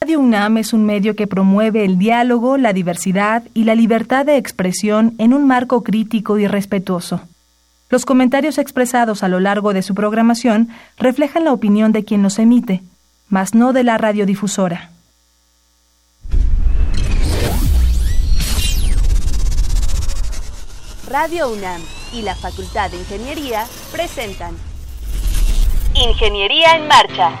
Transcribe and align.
Radio 0.00 0.20
UNAM 0.20 0.58
es 0.58 0.74
un 0.74 0.84
medio 0.84 1.16
que 1.16 1.26
promueve 1.26 1.84
el 1.84 1.98
diálogo, 1.98 2.58
la 2.58 2.74
diversidad 2.74 3.42
y 3.54 3.64
la 3.64 3.74
libertad 3.74 4.26
de 4.26 4.36
expresión 4.36 5.14
en 5.18 5.32
un 5.32 5.46
marco 5.46 5.82
crítico 5.82 6.38
y 6.38 6.46
respetuoso. 6.46 7.22
Los 7.88 8.04
comentarios 8.04 8.58
expresados 8.58 9.22
a 9.22 9.28
lo 9.28 9.40
largo 9.40 9.72
de 9.72 9.80
su 9.80 9.94
programación 9.94 10.68
reflejan 10.98 11.44
la 11.44 11.52
opinión 11.52 11.92
de 11.92 12.04
quien 12.04 12.22
los 12.22 12.38
emite, 12.38 12.82
mas 13.30 13.54
no 13.54 13.72
de 13.72 13.84
la 13.84 13.96
radiodifusora. 13.96 14.90
Radio 21.08 21.50
UNAM 21.50 21.80
y 22.12 22.20
la 22.20 22.34
Facultad 22.34 22.90
de 22.90 22.98
Ingeniería 22.98 23.64
presentan 23.92 24.56
Ingeniería 25.94 26.76
en 26.76 26.86
Marcha. 26.86 27.40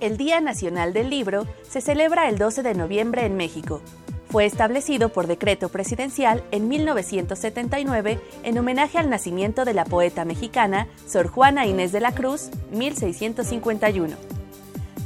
El 0.00 0.16
Día 0.16 0.40
Nacional 0.40 0.92
del 0.92 1.10
Libro 1.10 1.46
se 1.68 1.80
celebra 1.80 2.28
el 2.28 2.38
12 2.38 2.62
de 2.62 2.74
noviembre 2.74 3.24
en 3.26 3.36
México. 3.36 3.82
Fue 4.30 4.44
establecido 4.44 5.08
por 5.08 5.26
decreto 5.26 5.68
presidencial 5.68 6.44
en 6.50 6.68
1979 6.68 8.20
en 8.42 8.58
homenaje 8.58 8.98
al 8.98 9.08
nacimiento 9.08 9.64
de 9.64 9.74
la 9.74 9.84
poeta 9.84 10.24
mexicana 10.24 10.88
Sor 11.06 11.28
Juana 11.28 11.66
Inés 11.66 11.92
de 11.92 12.00
la 12.00 12.12
Cruz, 12.12 12.50
1651. 12.72 14.16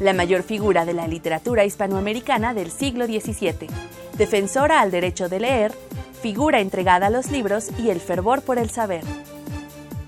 La 0.00 0.12
mayor 0.12 0.42
figura 0.42 0.84
de 0.84 0.94
la 0.94 1.06
literatura 1.06 1.64
hispanoamericana 1.64 2.54
del 2.54 2.70
siglo 2.70 3.06
XVII, 3.06 3.68
defensora 4.16 4.80
al 4.80 4.90
derecho 4.90 5.28
de 5.28 5.40
leer, 5.40 5.72
figura 6.20 6.60
entregada 6.60 7.06
a 7.06 7.10
los 7.10 7.30
libros 7.30 7.70
y 7.78 7.90
el 7.90 8.00
fervor 8.00 8.42
por 8.42 8.58
el 8.58 8.70
saber. 8.70 9.04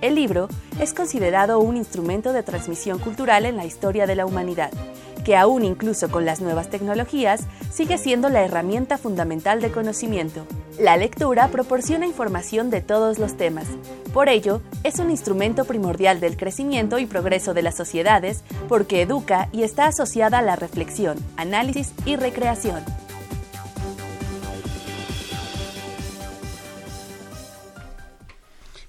El 0.01 0.17
libro 0.17 0.49
es 0.81 0.95
considerado 0.95 1.61
un 1.61 1.77
instrumento 1.77 2.33
de 2.33 2.43
transmisión 2.43 2.99
cultural 2.99 3.47
en 3.47 3.57
la 3.57 3.65
historia 3.65 4.07
de 4.07 4.17
la 4.17 4.27
humanidad, 4.27 4.71
que 5.25 5.37
aún 5.37 5.65
incluso 5.65 6.11
con 6.11 6.25
las 6.25 6.41
nuevas 6.41 6.69
tecnologías 6.69 7.43
sigue 7.71 7.99
siendo 7.99 8.29
la 8.29 8.43
herramienta 8.43 8.99
fundamental 8.99 9.61
de 9.61 9.71
conocimiento. 9.71 10.45
La 10.79 10.97
lectura 10.97 11.49
proporciona 11.49 12.07
información 12.07 12.69
de 12.71 12.81
todos 12.81 13.19
los 13.19 13.37
temas. 13.37 13.67
Por 14.13 14.29
ello, 14.29 14.61
es 14.83 14.99
un 14.99 15.11
instrumento 15.11 15.65
primordial 15.65 16.19
del 16.19 16.37
crecimiento 16.37 16.99
y 16.99 17.07
progreso 17.07 17.55
de 17.55 17.63
las 17.63 17.77
sociedades 17.77 18.43
porque 18.69 19.03
educa 19.03 19.49
y 19.53 19.63
está 19.63 19.87
asociada 19.87 20.39
a 20.39 20.43
la 20.43 20.57
reflexión, 20.57 21.19
análisis 21.37 21.93
y 22.05 22.17
recreación. 22.17 22.83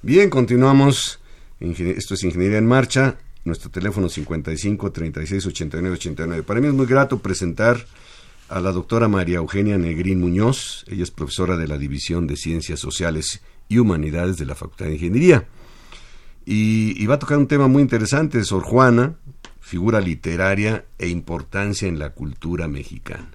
Bien, 0.05 0.29
continuamos. 0.29 1.21
Esto 1.61 2.13
es 2.15 2.23
Ingeniería 2.25 2.57
en 2.57 2.65
Marcha. 2.65 3.19
Nuestro 3.45 3.71
teléfono 3.71 4.09
55 4.09 4.91
36 4.91 5.45
89 5.45 5.95
89. 5.95 6.43
Para 6.43 6.59
mí 6.59 6.67
es 6.67 6.73
muy 6.73 6.85
grato 6.85 7.19
presentar 7.19 7.85
a 8.49 8.59
la 8.59 8.73
doctora 8.73 9.07
María 9.07 9.37
Eugenia 9.37 9.77
Negrín 9.77 10.19
Muñoz. 10.19 10.83
Ella 10.89 11.03
es 11.03 11.11
profesora 11.11 11.55
de 11.55 11.69
la 11.69 11.77
División 11.77 12.27
de 12.27 12.35
Ciencias 12.35 12.81
Sociales 12.81 13.41
y 13.69 13.77
Humanidades 13.77 14.35
de 14.35 14.45
la 14.45 14.55
Facultad 14.55 14.87
de 14.87 14.95
Ingeniería. 14.95 15.47
Y, 16.45 17.05
va 17.05 17.15
a 17.15 17.19
tocar 17.19 17.37
un 17.37 17.47
tema 17.47 17.69
muy 17.69 17.81
interesante, 17.81 18.43
Sor 18.43 18.63
Juana, 18.63 19.15
figura 19.61 20.01
literaria 20.01 20.83
e 20.99 21.07
importancia 21.07 21.87
en 21.87 21.97
la 21.97 22.09
cultura 22.09 22.67
mexicana. 22.67 23.29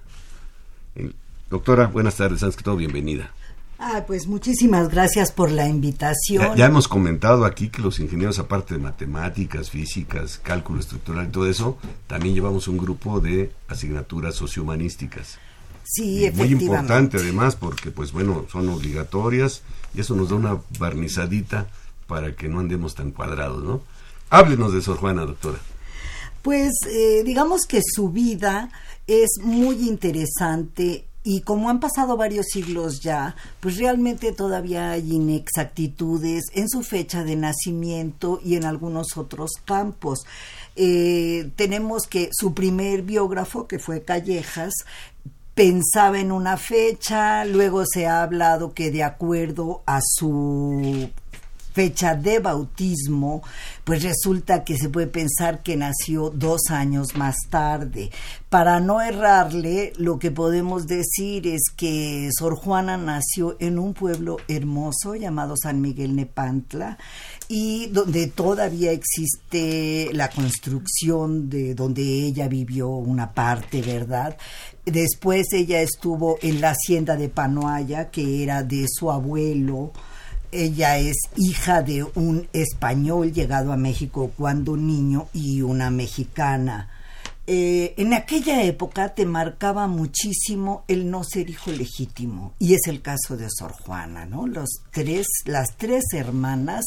doctora, 1.49 1.87
buenas 1.87 2.17
tardes, 2.17 2.43
antes 2.43 2.57
que 2.57 2.63
todo, 2.63 2.75
bienvenida. 2.75 3.33
Ah, 3.81 4.03
pues 4.05 4.27
muchísimas 4.27 4.89
gracias 4.89 5.31
por 5.31 5.51
la 5.51 5.65
invitación. 5.65 6.57
Ya, 6.57 6.65
hemos 6.65 6.89
comentado 6.89 7.45
aquí 7.45 7.69
que 7.69 7.81
los 7.81 8.01
ingenieros, 8.01 8.37
aparte 8.37 8.73
de 8.73 8.81
matemáticas, 8.81 9.69
físicas, 9.69 10.37
cálculo 10.43 10.81
estructural 10.81 11.27
y 11.27 11.31
todo 11.31 11.49
eso, 11.49 11.77
también 12.05 12.35
llevamos 12.35 12.67
un 12.67 12.77
grupo 12.77 13.21
de 13.21 13.53
asignaturas 13.69 14.35
sociohumanísticas. 14.35 15.37
Sí, 15.85 16.25
efectivamente. 16.25 16.55
Muy 16.55 16.63
importante 16.65 17.17
además 17.17 17.55
porque, 17.55 17.89
pues 17.89 18.11
bueno, 18.11 18.45
son 18.51 18.67
obligatorias 18.67 19.63
y 19.95 20.01
eso 20.01 20.13
nos 20.13 20.29
da 20.29 20.35
una 20.35 20.57
barnizadita 20.77 21.67
para 22.05 22.35
que 22.35 22.49
no 22.49 22.59
andemos 22.59 22.95
tan 22.95 23.11
cuadrados, 23.11 23.63
¿no? 23.63 23.81
Háblenos 24.29 24.73
de 24.73 24.81
Sor 24.81 24.97
Juana, 24.97 25.25
doctora. 25.25 25.59
Pues 26.41 26.73
eh, 26.91 27.23
digamos 27.23 27.65
que 27.65 27.81
su 27.81 28.09
vida 28.09 28.71
es 29.07 29.29
muy 29.41 29.87
interesante 29.87 31.08
y 31.23 31.41
como 31.41 31.69
han 31.69 31.79
pasado 31.79 32.15
varios 32.15 32.47
siglos 32.47 33.01
ya, 33.01 33.35
pues 33.59 33.77
realmente 33.77 34.31
todavía 34.31 34.91
hay 34.91 35.13
inexactitudes 35.13 36.45
en 36.53 36.69
su 36.69 36.81
fecha 36.81 37.23
de 37.23 37.35
nacimiento 37.35 38.39
y 38.43 38.55
en 38.55 38.65
algunos 38.65 39.17
otros 39.17 39.51
campos. 39.65 40.19
Eh, 40.75 41.51
tenemos 41.55 42.03
que 42.07 42.29
su 42.31 42.53
primer 42.53 43.01
biógrafo, 43.01 43.67
que 43.67 43.79
fue 43.79 44.03
Callejas, 44.03 44.73
pensaba 45.53 46.19
en 46.19 46.31
una 46.31 46.55
fecha, 46.55 47.43
luego 47.43 47.83
se 47.85 48.07
ha 48.07 48.23
hablado 48.23 48.73
que 48.73 48.91
de 48.91 49.03
acuerdo 49.03 49.83
a 49.85 49.99
su 50.01 51.09
fecha 51.79 52.13
de 52.13 52.39
bautismo, 52.39 53.41
pues 53.85 54.03
resulta 54.03 54.65
que 54.65 54.77
se 54.77 54.89
puede 54.89 55.07
pensar 55.07 55.63
que 55.63 55.77
nació 55.77 56.29
dos 56.29 56.63
años 56.71 57.15
más 57.15 57.37
tarde. 57.49 58.11
Para 58.49 58.81
no 58.81 59.01
errarle, 59.01 59.93
lo 59.95 60.19
que 60.19 60.29
podemos 60.29 60.87
decir 60.87 61.47
es 61.47 61.61
que 61.77 62.27
Sor 62.37 62.57
Juana 62.57 62.97
nació 62.97 63.55
en 63.61 63.79
un 63.79 63.93
pueblo 63.93 64.39
hermoso 64.49 65.15
llamado 65.15 65.55
San 65.55 65.79
Miguel 65.79 66.17
Nepantla 66.17 66.97
y 67.47 67.87
donde 67.87 68.27
todavía 68.27 68.91
existe 68.91 70.09
la 70.11 70.29
construcción 70.29 71.49
de 71.49 71.75
donde 71.75 72.01
ella 72.01 72.49
vivió 72.49 72.89
una 72.89 73.33
parte, 73.33 73.81
¿verdad? 73.81 74.35
Después 74.83 75.47
ella 75.53 75.81
estuvo 75.81 76.39
en 76.41 76.59
la 76.59 76.71
hacienda 76.71 77.15
de 77.15 77.29
Panoaya, 77.29 78.09
que 78.11 78.43
era 78.43 78.63
de 78.63 78.85
su 78.89 79.09
abuelo. 79.09 79.93
Ella 80.51 80.97
es 80.97 81.17
hija 81.35 81.83
de 81.83 82.03
un 82.15 82.47
español 82.53 83.31
llegado 83.31 83.71
a 83.71 83.77
México 83.77 84.31
cuando 84.35 84.77
niño 84.77 85.27
y 85.33 85.61
una 85.61 85.91
mexicana. 85.91 86.89
Eh, 87.51 87.95
en 87.97 88.13
aquella 88.13 88.61
época 88.63 89.15
te 89.15 89.25
marcaba 89.25 89.87
muchísimo 89.87 90.83
el 90.87 91.09
no 91.09 91.23
ser 91.23 91.49
hijo 91.49 91.71
legítimo 91.71 92.53
y 92.59 92.75
es 92.75 92.81
el 92.85 93.01
caso 93.01 93.37
de 93.37 93.47
Sor 93.49 93.71
Juana, 93.71 94.27
¿no? 94.27 94.45
Los 94.45 94.69
tres, 94.91 95.25
las 95.45 95.75
tres 95.75 96.03
hermanas 96.13 96.85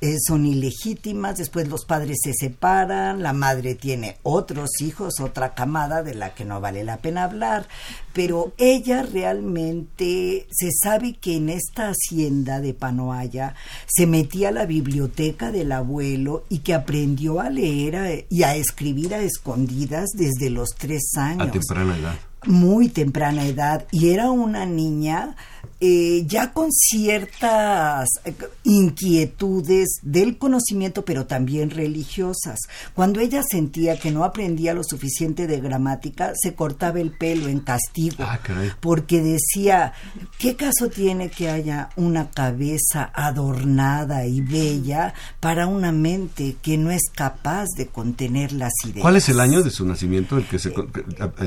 eh, 0.00 0.16
son 0.26 0.46
ilegítimas, 0.46 1.36
después 1.36 1.68
los 1.68 1.84
padres 1.84 2.18
se 2.22 2.32
separan, 2.32 3.22
la 3.22 3.32
madre 3.32 3.74
tiene 3.74 4.16
otros 4.22 4.80
hijos, 4.80 5.20
otra 5.20 5.54
camada 5.54 6.02
de 6.02 6.14
la 6.14 6.34
que 6.34 6.44
no 6.44 6.60
vale 6.60 6.84
la 6.84 6.98
pena 6.98 7.24
hablar, 7.24 7.68
pero 8.12 8.54
ella 8.56 9.02
realmente 9.02 10.46
se 10.50 10.70
sabe 10.82 11.14
que 11.14 11.36
en 11.36 11.50
esta 11.50 11.90
hacienda 11.90 12.60
de 12.60 12.72
Panoaya 12.72 13.54
se 13.86 14.06
metía 14.06 14.48
a 14.48 14.52
la 14.52 14.66
biblioteca 14.66 15.52
del 15.52 15.72
abuelo 15.72 16.44
y 16.48 16.60
que 16.60 16.74
aprendió 16.74 17.40
a 17.40 17.50
leer 17.50 18.26
y 18.30 18.42
a 18.42 18.54
escribir 18.56 19.14
a 19.14 19.20
escondidas 19.20 20.10
desde 20.14 20.50
los 20.50 20.70
tres 20.78 21.12
años. 21.16 21.48
A 21.48 21.50
temprana 21.50 21.98
edad. 21.98 22.14
Muy 22.46 22.88
temprana 22.88 23.46
edad. 23.46 23.86
Y 23.90 24.10
era 24.10 24.30
una 24.30 24.64
niña 24.64 25.36
eh, 25.80 26.24
ya 26.26 26.52
con 26.52 26.70
ciertas 26.72 28.08
eh, 28.24 28.34
inquietudes 28.64 29.88
del 30.02 30.36
conocimiento, 30.38 31.04
pero 31.04 31.26
también 31.26 31.70
religiosas. 31.70 32.58
Cuando 32.94 33.20
ella 33.20 33.42
sentía 33.42 33.98
que 33.98 34.10
no 34.10 34.24
aprendía 34.24 34.74
lo 34.74 34.84
suficiente 34.84 35.46
de 35.46 35.60
gramática, 35.60 36.32
se 36.40 36.54
cortaba 36.54 37.00
el 37.00 37.12
pelo 37.12 37.48
en 37.48 37.60
castigo, 37.60 38.16
Ah, 38.20 38.38
porque 38.80 39.20
decía, 39.22 39.92
¿qué 40.38 40.54
caso 40.56 40.88
tiene 40.88 41.30
que 41.30 41.48
haya 41.50 41.88
una 41.96 42.30
cabeza 42.30 43.10
adornada 43.14 44.26
y 44.26 44.40
bella 44.40 45.14
para 45.40 45.66
una 45.66 45.92
mente 45.92 46.56
que 46.62 46.76
no 46.76 46.90
es 46.90 47.02
capaz 47.14 47.66
de 47.76 47.86
contener 47.86 48.52
las 48.52 48.72
ideas? 48.84 49.00
¿Cuál 49.02 49.16
es 49.16 49.28
el 49.28 49.40
año 49.40 49.62
de 49.62 49.70
su 49.70 49.86
nacimiento? 49.86 50.36
El 50.36 50.44
que 50.46 50.58
se 50.58 50.68
eh, 50.70 50.74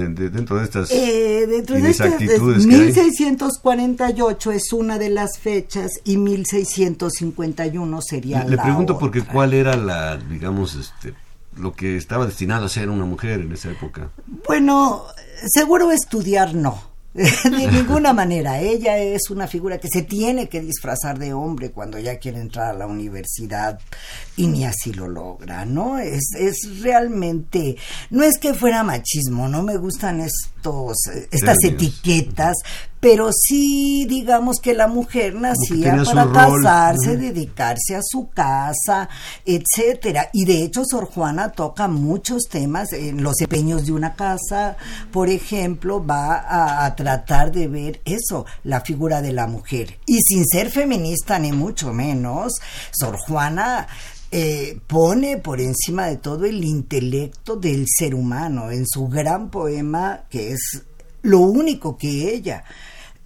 de- 0.09 0.29
dentro 0.29 0.57
de 0.57 0.63
estas 0.63 0.89
Eh, 0.91 1.45
dentro 1.47 1.75
de 1.79 1.89
estas 1.89 2.17
de 2.17 2.25
inexactitudes 2.25 2.65
que 4.27 4.49
hay. 4.49 4.49
1648 4.49 4.51
es 4.51 4.73
una 4.73 4.97
de 4.97 5.09
las 5.09 5.39
fechas 5.39 5.91
y 6.03 6.17
1651 6.17 8.01
sería 8.01 8.43
Le, 8.43 8.51
le 8.51 8.55
la 8.55 8.63
pregunto 8.63 8.93
otra. 8.93 8.99
porque 8.99 9.21
cuál 9.23 9.53
era 9.53 9.75
la, 9.75 10.17
digamos, 10.17 10.75
este, 10.75 11.13
lo 11.57 11.73
que 11.73 11.97
estaba 11.97 12.25
destinado 12.25 12.65
a 12.65 12.69
ser 12.69 12.89
una 12.89 13.05
mujer 13.05 13.41
en 13.41 13.51
esa 13.51 13.71
época. 13.71 14.09
Bueno, 14.47 15.05
seguro 15.47 15.91
estudiar 15.91 16.53
no. 16.55 16.93
de 17.13 17.71
ninguna 17.71 18.11
manera. 18.13 18.59
Ella 18.59 18.97
es 18.97 19.29
una 19.29 19.47
figura 19.47 19.77
que 19.77 19.87
se 19.87 20.01
tiene 20.01 20.49
que 20.49 20.61
disfrazar 20.61 21.19
de 21.19 21.33
hombre 21.33 21.71
cuando 21.71 21.99
ya 21.99 22.17
quiere 22.17 22.39
entrar 22.39 22.71
a 22.71 22.77
la 22.77 22.87
universidad 22.87 23.79
y 24.35 24.47
ni 24.47 24.65
así 24.65 24.93
lo 24.93 25.07
logra, 25.07 25.63
¿no? 25.65 25.99
Es, 25.99 26.23
es 26.37 26.81
realmente, 26.81 27.75
no 28.09 28.23
es 28.23 28.39
que 28.39 28.55
fuera 28.55 28.83
machismo, 28.83 29.47
no 29.47 29.61
me 29.61 29.77
gustan 29.77 30.21
estos, 30.21 30.97
eh, 31.13 31.27
estas 31.31 31.57
etiquetas, 31.63 32.55
pero 33.03 33.31
sí 33.33 34.05
digamos 34.07 34.61
que 34.61 34.73
la 34.73 34.87
mujer 34.87 35.35
nacía 35.35 36.01
para 36.05 36.31
casarse, 36.31 37.17
dedicarse 37.17 37.97
a 37.97 38.01
su 38.01 38.29
casa, 38.29 39.09
etcétera. 39.45 40.29
Y 40.31 40.45
de 40.45 40.63
hecho 40.63 40.83
Sor 40.85 41.07
Juana 41.07 41.51
toca 41.51 41.89
muchos 41.89 42.43
temas 42.49 42.93
en 42.93 43.21
los 43.21 43.41
empeños 43.41 43.85
de 43.85 43.91
una 43.91 44.15
casa, 44.15 44.77
por 45.11 45.27
ejemplo, 45.27 46.01
va 46.05 46.35
a, 46.35 46.85
a 46.85 46.95
tratar 46.95 47.51
de 47.51 47.67
ver 47.67 48.01
eso, 48.05 48.45
la 48.63 48.79
figura 48.79 49.21
de 49.21 49.33
la 49.33 49.47
mujer. 49.47 49.99
Y 50.05 50.19
sin 50.21 50.45
ser 50.45 50.69
feminista 50.69 51.37
ni 51.39 51.51
mucho 51.51 51.91
menos, 51.91 52.53
Sor 52.91 53.17
Juana 53.17 53.85
eh, 54.31 54.79
pone 54.87 55.39
por 55.39 55.59
encima 55.59 56.07
de 56.07 56.15
todo 56.15 56.45
el 56.45 56.63
intelecto 56.63 57.57
del 57.57 57.85
ser 57.85 58.15
humano 58.15 58.71
en 58.71 58.87
su 58.87 59.09
gran 59.09 59.49
poema 59.49 60.23
que 60.29 60.53
es 60.53 60.83
lo 61.21 61.39
único 61.39 61.97
que 61.97 62.33
ella 62.33 62.63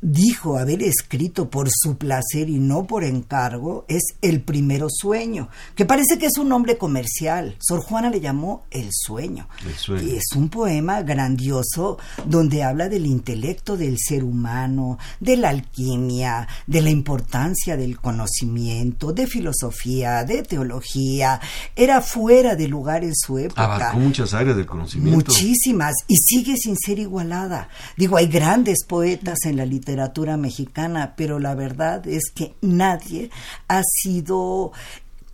dijo 0.02 0.58
haber 0.58 0.84
escrito 0.84 1.50
por 1.50 1.70
su 1.72 1.98
placer 1.98 2.50
y 2.50 2.60
no 2.60 2.86
por 2.86 3.04
encargo 3.04 3.86
es 3.88 4.04
El 4.22 4.42
primero 4.42 4.88
sueño, 4.90 5.50
que 5.76 5.86
parece 5.86 6.20
que 6.20 6.28
es 6.28 6.38
un 6.38 6.50
nombre 6.50 6.78
comercial. 6.78 7.56
Sor 7.60 7.82
Juana 7.82 8.10
le 8.10 8.20
llamó 8.20 8.66
El 8.70 8.90
sueño. 8.92 9.48
El 9.66 9.74
sueño. 9.76 10.08
Y 10.08 10.16
es 10.16 10.26
un 10.36 10.50
poema 10.50 11.02
grandioso 11.02 11.98
donde 12.26 12.64
habla 12.64 12.90
del 12.90 13.06
intelecto 13.06 13.76
del 13.76 13.98
ser 13.98 14.24
humano, 14.24 15.00
de 15.20 15.38
la 15.38 15.50
alquimia, 15.50 16.48
de 16.68 16.82
la 16.82 16.90
importancia 16.90 17.76
del 17.76 18.00
conocimiento, 18.00 19.14
de 19.14 19.26
filosofía, 19.26 20.24
de 20.24 20.44
teología. 20.44 21.40
Era 21.76 22.02
fuera 22.02 22.56
de 22.56 22.68
lugar 22.68 23.04
en 23.04 23.16
su 23.16 23.40
época. 23.40 23.64
Abarcó 23.64 24.00
muchas 24.00 24.34
áreas 24.34 24.56
del 24.56 24.66
conocimiento. 24.66 25.16
Muchísimas, 25.16 25.96
y 26.08 26.16
sigue 26.18 26.56
sin 26.56 26.76
ser 26.78 27.00
igualada. 27.00 27.70
Digo, 27.96 28.18
hay 28.18 28.28
grandes 28.28 28.86
poetas 28.86 29.40
en 29.46 29.58
la 29.58 29.66
literatura 29.66 29.87
mexicana, 30.38 31.14
pero 31.16 31.40
la 31.40 31.56
verdad 31.56 32.08
es 32.08 32.32
que 32.34 32.56
nadie 32.62 33.30
ha 33.68 33.82
sido 33.84 34.72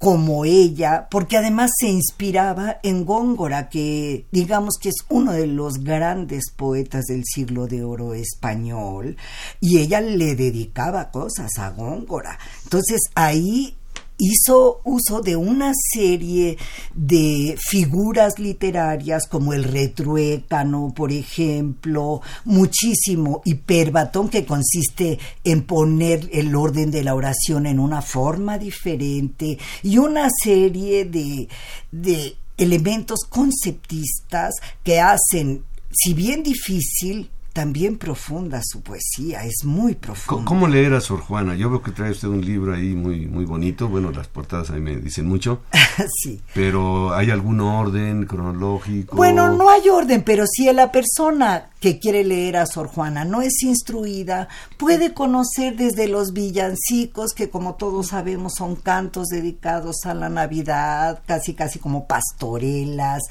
como 0.04 0.44
ella, 0.44 1.08
porque 1.10 1.38
además 1.38 1.72
se 1.80 1.88
inspiraba 1.88 2.80
en 2.84 3.06
Góngora, 3.06 3.70
que 3.70 4.26
digamos 4.32 4.76
que 4.82 4.90
es 4.90 4.98
uno 5.08 5.32
de 5.32 5.48
los 5.48 5.82
grandes 5.82 6.52
poetas 6.54 7.06
del 7.06 7.24
siglo 7.24 7.68
de 7.68 7.86
oro 7.86 8.14
español, 8.14 9.16
y 9.62 9.80
ella 9.80 10.02
le 10.02 10.36
dedicaba 10.36 11.10
cosas 11.10 11.52
a 11.58 11.70
Góngora. 11.70 12.38
Entonces 12.66 13.00
ahí 13.16 13.78
hizo 14.24 14.82
uso 14.86 15.22
de 15.22 15.36
una 15.36 15.74
serie 15.94 16.58
de 16.94 17.58
figuras 17.60 18.40
literarias 18.40 19.28
como 19.28 19.54
el 19.54 19.64
retruécano, 19.66 20.94
por 20.96 21.12
ejemplo, 21.12 22.22
muchísimo 22.46 23.42
hiperbatón 23.44 24.30
que 24.30 24.46
consiste 24.46 25.20
en 25.44 25.64
poner 25.64 26.30
el 26.32 26.56
orden 26.56 26.92
de 26.92 27.04
la 27.04 27.16
oración 27.16 27.66
en 27.66 27.80
una 27.80 28.02
forma 28.02 28.58
diferente 28.58 29.58
y 29.82 29.98
una 29.98 30.30
serie 30.44 31.06
de, 31.06 31.48
de 31.92 32.38
elementos 32.58 33.22
conceptistas 33.28 34.54
que 34.84 35.00
hacen, 35.00 35.64
si 35.92 36.14
bien 36.14 36.44
difícil, 36.44 37.30
también 37.54 37.98
profunda 37.98 38.62
su 38.64 38.82
poesía, 38.82 39.46
es 39.46 39.64
muy 39.64 39.94
profunda. 39.94 40.44
¿Cómo 40.44 40.68
leer 40.68 40.94
a 40.94 41.02
Sor 41.02 41.22
Juana? 41.22 41.56
Yo 41.56 41.70
veo 41.70 41.84
que 41.84 41.92
trae 41.92 42.12
usted 42.12 42.28
un 42.28 42.44
libro 42.44 42.74
ahí 42.74 42.96
muy 42.96 43.28
muy 43.28 43.46
bonito. 43.46 43.88
Bueno, 43.88 44.12
las 44.12 44.28
portadas 44.28 44.72
ahí 44.72 44.82
me 44.82 44.96
dicen 44.98 45.28
mucho. 45.28 45.62
sí. 46.24 46.42
Pero 46.54 47.14
¿hay 47.14 47.30
algún 47.30 47.62
orden 47.62 48.26
cronológico? 48.26 49.16
Bueno, 49.16 49.50
no 49.56 49.70
hay 49.70 49.88
orden, 49.90 50.24
pero 50.24 50.46
si 50.48 50.72
la 50.74 50.92
persona 50.92 51.70
que 51.84 52.00
quiere 52.00 52.24
leer 52.24 52.56
a 52.56 52.66
Sor 52.66 52.88
Juana 52.88 53.26
no 53.26 53.42
es 53.42 53.62
instruida, 53.62 54.48
puede 54.78 55.14
conocer 55.14 55.76
desde 55.76 56.08
los 56.08 56.32
villancicos, 56.32 57.34
que 57.34 57.50
como 57.50 57.76
todos 57.76 58.08
sabemos 58.08 58.54
son 58.58 58.78
cantos 58.78 59.28
dedicados 59.28 60.06
a 60.06 60.14
la 60.14 60.30
Navidad, 60.30 61.22
casi 61.26 61.54
casi 61.54 61.80
como 61.80 62.08
pastorelas. 62.08 63.22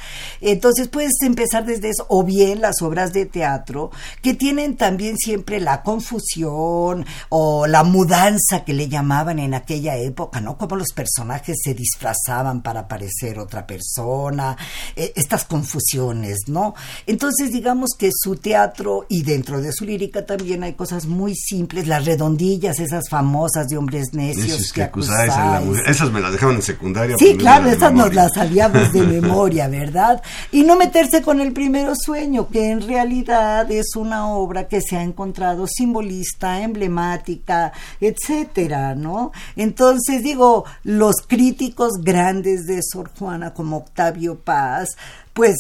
Entonces 0.43 0.89
puedes 0.89 1.15
empezar 1.23 1.65
desde 1.65 1.89
eso, 1.89 2.05
o 2.11 2.25
bien 2.25 2.61
las 2.61 2.83
obras 2.83 3.15
de 3.15 3.25
teatro, 3.25 3.91
que 4.21 4.35
tienen 4.35 4.77
también 4.77 5.17
siempre 5.17 5.61
la 5.61 5.83
confusión 5.83 7.07
o 7.29 7.67
la 7.67 7.85
mudanza 7.85 8.65
que 8.65 8.73
le 8.73 8.89
llamaban 8.89 9.39
en 9.39 9.55
aquella 9.55 9.97
época, 9.97 10.41
¿no? 10.41 10.57
Como 10.57 10.77
los 10.77 10.93
personajes 10.93 11.59
se 11.63 11.75
disfrazaban 11.75 12.63
para 12.63 12.89
parecer 12.89 13.39
otra 13.39 13.67
persona, 13.67 14.57
eh, 14.97 15.13
estas 15.17 15.45
confusiones, 15.45 16.41
¿no? 16.49 16.75
Entonces 17.07 17.53
digamos 17.53 17.91
que 17.99 18.11
su 18.13 18.37
teatro 18.37 19.07
y 19.09 19.23
dentro 19.23 19.61
de 19.61 19.73
su 19.73 19.85
lírica 19.85 20.27
también 20.27 20.63
hay 20.63 20.75
cosas 20.75 21.07
muy 21.07 21.35
simples, 21.35 21.87
las 21.87 22.05
redondillas, 22.05 22.79
esas 22.81 23.09
famosas 23.09 23.69
de 23.69 23.77
hombres 23.77 24.13
necios 24.13 24.47
Esos 24.47 24.73
que 24.73 24.83
acusáis 24.83 25.33
a 25.33 25.53
la 25.53 25.61
mujer. 25.61 25.83
Esas 25.89 26.11
me 26.11 26.21
las 26.21 26.33
dejaban 26.33 26.57
en 26.57 26.63
secundaria. 26.63 27.17
Sí, 27.19 27.33
aprendiéndolas 27.33 27.63
claro, 27.63 27.77
esas 27.77 27.93
nos 27.93 28.15
las 28.15 28.33
sabíamos 28.35 28.93
de 28.93 29.03
memoria, 29.21 29.69
¿verdad? 29.69 30.23
Y 30.51 30.65
no 30.65 30.77
meterse 30.77 31.23
con 31.23 31.41
el 31.41 31.53
primero 31.53 31.95
sueño, 31.95 32.49
que 32.49 32.71
en 32.71 32.81
realidad 32.83 33.71
es 33.71 33.95
una 34.03 34.29
obra 34.29 34.69
que 34.69 34.81
se 34.81 34.97
ha 34.97 35.03
encontrado 35.03 35.67
simbolista, 35.67 36.61
emblemática, 36.61 37.73
etcétera, 38.01 38.95
¿no? 38.95 39.33
Entonces 39.57 40.23
digo, 40.23 40.65
los 40.85 41.17
críticos 41.27 41.93
grandes 42.03 42.67
de 42.67 42.81
Sor 42.83 43.11
Juana 43.19 43.55
como 43.55 43.79
Octavio 43.79 44.39
Paz, 44.39 44.91
pues 45.33 45.57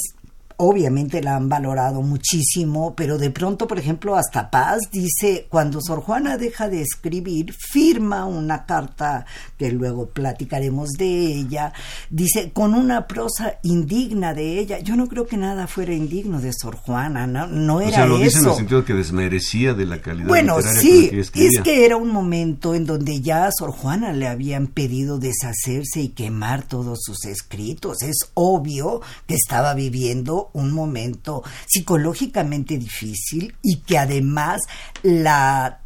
obviamente 0.64 1.20
la 1.20 1.34
han 1.34 1.48
valorado 1.48 2.02
muchísimo, 2.02 2.94
pero 2.94 3.18
de 3.18 3.30
pronto, 3.30 3.66
por 3.66 3.80
ejemplo, 3.80 4.14
hasta 4.14 4.48
Paz 4.48 4.82
dice, 4.92 5.46
cuando 5.50 5.80
Sor 5.80 6.02
Juana 6.02 6.38
deja 6.38 6.68
de 6.68 6.82
escribir, 6.82 7.52
firma 7.52 8.26
una 8.26 8.64
carta 8.64 9.26
que 9.58 9.72
luego 9.72 10.10
platicaremos 10.10 10.90
de 10.90 11.06
ella, 11.06 11.72
dice, 12.10 12.52
con 12.52 12.74
una 12.74 13.08
prosa 13.08 13.58
indigna 13.64 14.34
de 14.34 14.60
ella. 14.60 14.78
Yo 14.78 14.94
no 14.94 15.08
creo 15.08 15.26
que 15.26 15.36
nada 15.36 15.66
fuera 15.66 15.94
indigno 15.94 16.40
de 16.40 16.52
Sor 16.52 16.76
Juana, 16.76 17.26
no, 17.26 17.48
no 17.48 17.80
era 17.80 17.90
o 17.90 17.94
sea, 17.94 18.06
lo 18.06 18.18
dice 18.18 18.38
en 18.38 18.46
el 18.46 18.54
sentido 18.54 18.84
que 18.84 18.94
desmerecía 18.94 19.74
de 19.74 19.86
la 19.86 20.00
calidad 20.00 20.28
bueno, 20.28 20.62
sí, 20.62 21.10
es 21.12 21.30
que 21.32 21.84
era 21.84 21.96
un 21.96 22.10
momento 22.12 22.76
en 22.76 22.86
donde 22.86 23.20
ya 23.20 23.46
a 23.46 23.50
Sor 23.50 23.72
Juana 23.72 24.12
le 24.12 24.28
habían 24.28 24.68
pedido 24.68 25.18
deshacerse 25.18 26.02
y 26.02 26.08
quemar 26.10 26.62
todos 26.62 27.00
sus 27.02 27.24
escritos. 27.24 28.02
Es 28.02 28.30
obvio 28.34 29.00
que 29.26 29.34
estaba 29.34 29.74
viviendo 29.74 30.50
un 30.54 30.72
momento 30.72 31.42
psicológicamente 31.66 32.78
difícil 32.78 33.54
y 33.62 33.80
que 33.80 33.98
además 33.98 34.60
la 35.02 35.81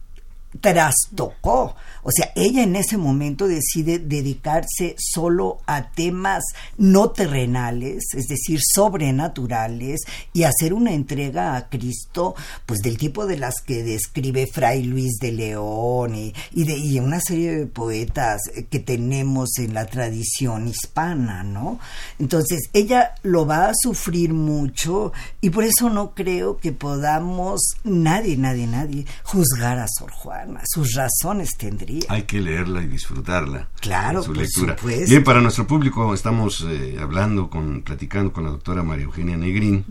trastocó. 0.60 1.74
O 2.02 2.10
sea, 2.12 2.30
ella 2.36 2.62
en 2.62 2.76
ese 2.76 2.96
momento 2.96 3.48
decide 3.48 3.98
dedicarse 3.98 4.94
solo 4.96 5.58
a 5.66 5.90
temas 5.90 6.44
no 6.78 7.10
terrenales, 7.10 8.04
es 8.14 8.26
decir, 8.28 8.60
sobrenaturales, 8.62 10.02
y 10.32 10.44
hacer 10.44 10.72
una 10.72 10.92
entrega 10.92 11.56
a 11.56 11.68
Cristo, 11.68 12.36
pues 12.64 12.78
del 12.80 12.96
tipo 12.96 13.26
de 13.26 13.38
las 13.38 13.56
que 13.60 13.82
describe 13.82 14.46
Fray 14.46 14.84
Luis 14.84 15.16
de 15.20 15.32
León 15.32 16.14
y, 16.14 16.32
de, 16.52 17.00
una 17.00 17.20
serie 17.20 17.56
de 17.56 17.66
poetas 17.66 18.40
que 18.70 18.78
tenemos 18.78 19.58
en 19.58 19.74
la 19.74 19.86
tradición 19.86 20.68
hispana, 20.68 21.42
¿no? 21.42 21.80
Entonces, 22.20 22.70
ella 22.72 23.14
lo 23.22 23.46
va 23.46 23.70
a 23.70 23.74
sufrir 23.74 24.32
mucho 24.32 25.12
y 25.40 25.50
por 25.50 25.64
eso 25.64 25.90
no 25.90 26.14
creo 26.14 26.58
que 26.58 26.72
podamos, 26.72 27.60
nadie, 27.82 28.36
nadie, 28.36 28.66
nadie, 28.66 29.06
juzgar 29.24 29.78
a 29.78 29.86
Sor 29.88 30.12
Juana. 30.12 30.45
Sus 30.64 30.94
razones 30.94 31.50
tendría 31.56 32.04
hay 32.08 32.22
que 32.22 32.40
leerla 32.40 32.82
y 32.82 32.86
disfrutarla. 32.86 33.68
Claro, 33.80 34.22
su 34.22 34.32
lectura. 34.32 34.76
Bien, 34.84 35.24
para 35.24 35.40
nuestro 35.40 35.66
público 35.66 36.12
estamos 36.14 36.64
eh, 36.68 36.96
hablando, 37.00 37.50
con, 37.50 37.82
platicando 37.82 38.32
con 38.32 38.44
la 38.44 38.50
doctora 38.50 38.82
María 38.82 39.04
Eugenia 39.04 39.36
Negrín 39.36 39.84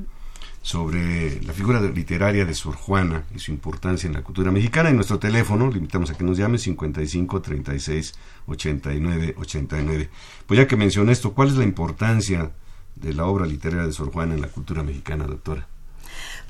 sobre 0.61 1.41
la 1.43 1.53
figura 1.53 1.79
literaria 1.79 2.43
de 2.43 2.55
Sor 2.55 2.75
Juana 2.75 3.23
y 3.35 3.39
su 3.39 3.51
importancia 3.51 4.07
en 4.07 4.13
la 4.13 4.23
cultura 4.23 4.51
mexicana. 4.51 4.89
En 4.89 4.95
nuestro 4.95 5.19
teléfono, 5.19 5.69
le 5.69 5.77
invitamos 5.77 6.09
a 6.09 6.17
que 6.17 6.23
nos 6.23 6.37
llame 6.37 6.57
55 6.57 7.41
36 7.41 8.15
89 8.47 9.35
89. 9.37 10.09
Pues 10.47 10.57
ya 10.57 10.67
que 10.67 10.75
mencioné 10.75 11.11
esto, 11.11 11.33
¿cuál 11.33 11.49
es 11.49 11.55
la 11.55 11.63
importancia 11.63 12.51
de 12.95 13.13
la 13.13 13.25
obra 13.25 13.45
literaria 13.45 13.85
de 13.85 13.93
Sor 13.93 14.11
Juana 14.11 14.33
en 14.33 14.41
la 14.41 14.47
cultura 14.47 14.81
mexicana, 14.81 15.25
doctora? 15.25 15.67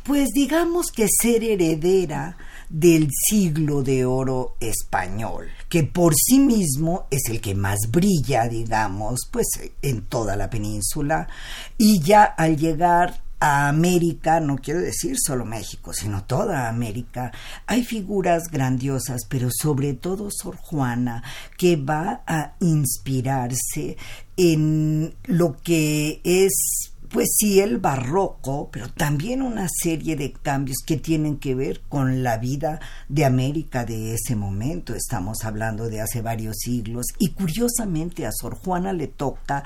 Pues 0.06 0.30
digamos 0.36 0.92
que 0.92 1.08
ser 1.10 1.44
heredera 1.44 2.38
del 2.70 3.10
siglo 3.12 3.82
de 3.82 4.06
oro 4.06 4.56
español, 4.60 5.48
que 5.68 5.82
por 5.82 6.14
sí 6.16 6.38
mismo 6.38 7.08
es 7.10 7.24
el 7.28 7.42
que 7.42 7.56
más 7.56 7.80
brilla, 7.90 8.48
digamos, 8.48 9.22
pues 9.32 9.48
en 9.82 10.04
toda 10.04 10.36
la 10.36 10.48
península, 10.48 11.28
y 11.80 12.02
ya 12.02 12.24
al 12.24 12.56
llegar 12.56 13.24
a 13.40 13.68
América, 13.68 14.40
no 14.40 14.58
quiero 14.58 14.80
decir 14.82 15.16
solo 15.18 15.44
México, 15.44 15.92
sino 15.92 16.24
toda 16.24 16.70
América, 16.70 17.32
hay 17.66 17.84
figuras 17.84 18.44
grandiosas, 18.52 19.24
pero 19.28 19.50
sobre 19.52 19.96
todo 19.96 20.30
Sor 20.30 20.56
Juana, 20.58 21.24
que 21.58 21.78
va 21.78 22.22
a 22.28 22.54
inspirarse 22.60 23.98
en 24.38 25.16
lo 25.24 25.58
que 25.64 26.22
es 26.24 26.92
pues 27.16 27.30
sí, 27.38 27.62
el 27.62 27.78
barroco, 27.78 28.68
pero 28.74 28.90
también 28.90 29.42
una 29.42 29.70
serie 29.70 30.18
de 30.18 30.34
cambios 30.34 30.80
que 30.86 30.98
tienen 30.98 31.38
que 31.38 31.56
ver 31.56 31.80
con 31.88 32.24
la 32.24 32.38
vida 32.38 32.82
de 33.08 33.24
América 33.24 33.86
de 33.86 34.16
ese 34.16 34.36
momento. 34.36 34.94
Estamos 34.94 35.46
hablando 35.46 35.88
de 35.88 36.02
hace 36.02 36.22
varios 36.22 36.58
siglos 36.58 37.06
y 37.18 37.30
curiosamente 37.32 38.26
a 38.26 38.34
Sor 38.34 38.58
Juana 38.58 38.92
le 38.92 39.08
toca 39.08 39.64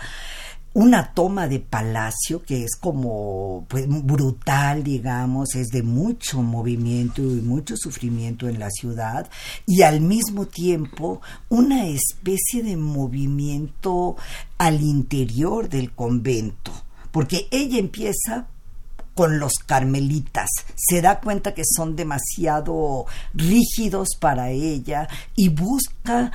una 0.74 1.12
toma 1.16 1.48
de 1.48 1.60
palacio 1.60 2.44
que 2.44 2.66
es 2.66 2.76
como 2.80 3.66
pues, 3.68 3.88
brutal, 3.88 4.84
digamos, 4.84 5.56
es 5.56 5.70
de 5.70 5.82
mucho 5.82 6.44
movimiento 6.44 7.24
y 7.24 7.42
mucho 7.42 7.76
sufrimiento 7.76 8.48
en 8.48 8.60
la 8.60 8.70
ciudad 8.70 9.28
y 9.66 9.82
al 9.82 10.02
mismo 10.02 10.46
tiempo 10.46 11.20
una 11.50 11.88
especie 11.88 12.62
de 12.62 12.78
movimiento 12.78 14.18
al 14.60 14.84
interior 14.84 15.68
del 15.68 15.94
convento 15.94 16.72
porque 17.12 17.48
ella 17.52 17.78
empieza 17.78 18.48
con 19.16 19.38
los 19.40 19.56
carmelitas, 19.66 20.48
se 20.76 21.02
da 21.02 21.20
cuenta 21.20 21.54
que 21.54 21.64
son 21.66 21.98
demasiado 21.98 23.06
rígidos 23.34 24.16
para 24.18 24.50
ella 24.52 25.10
y 25.36 25.50
busca 25.50 26.32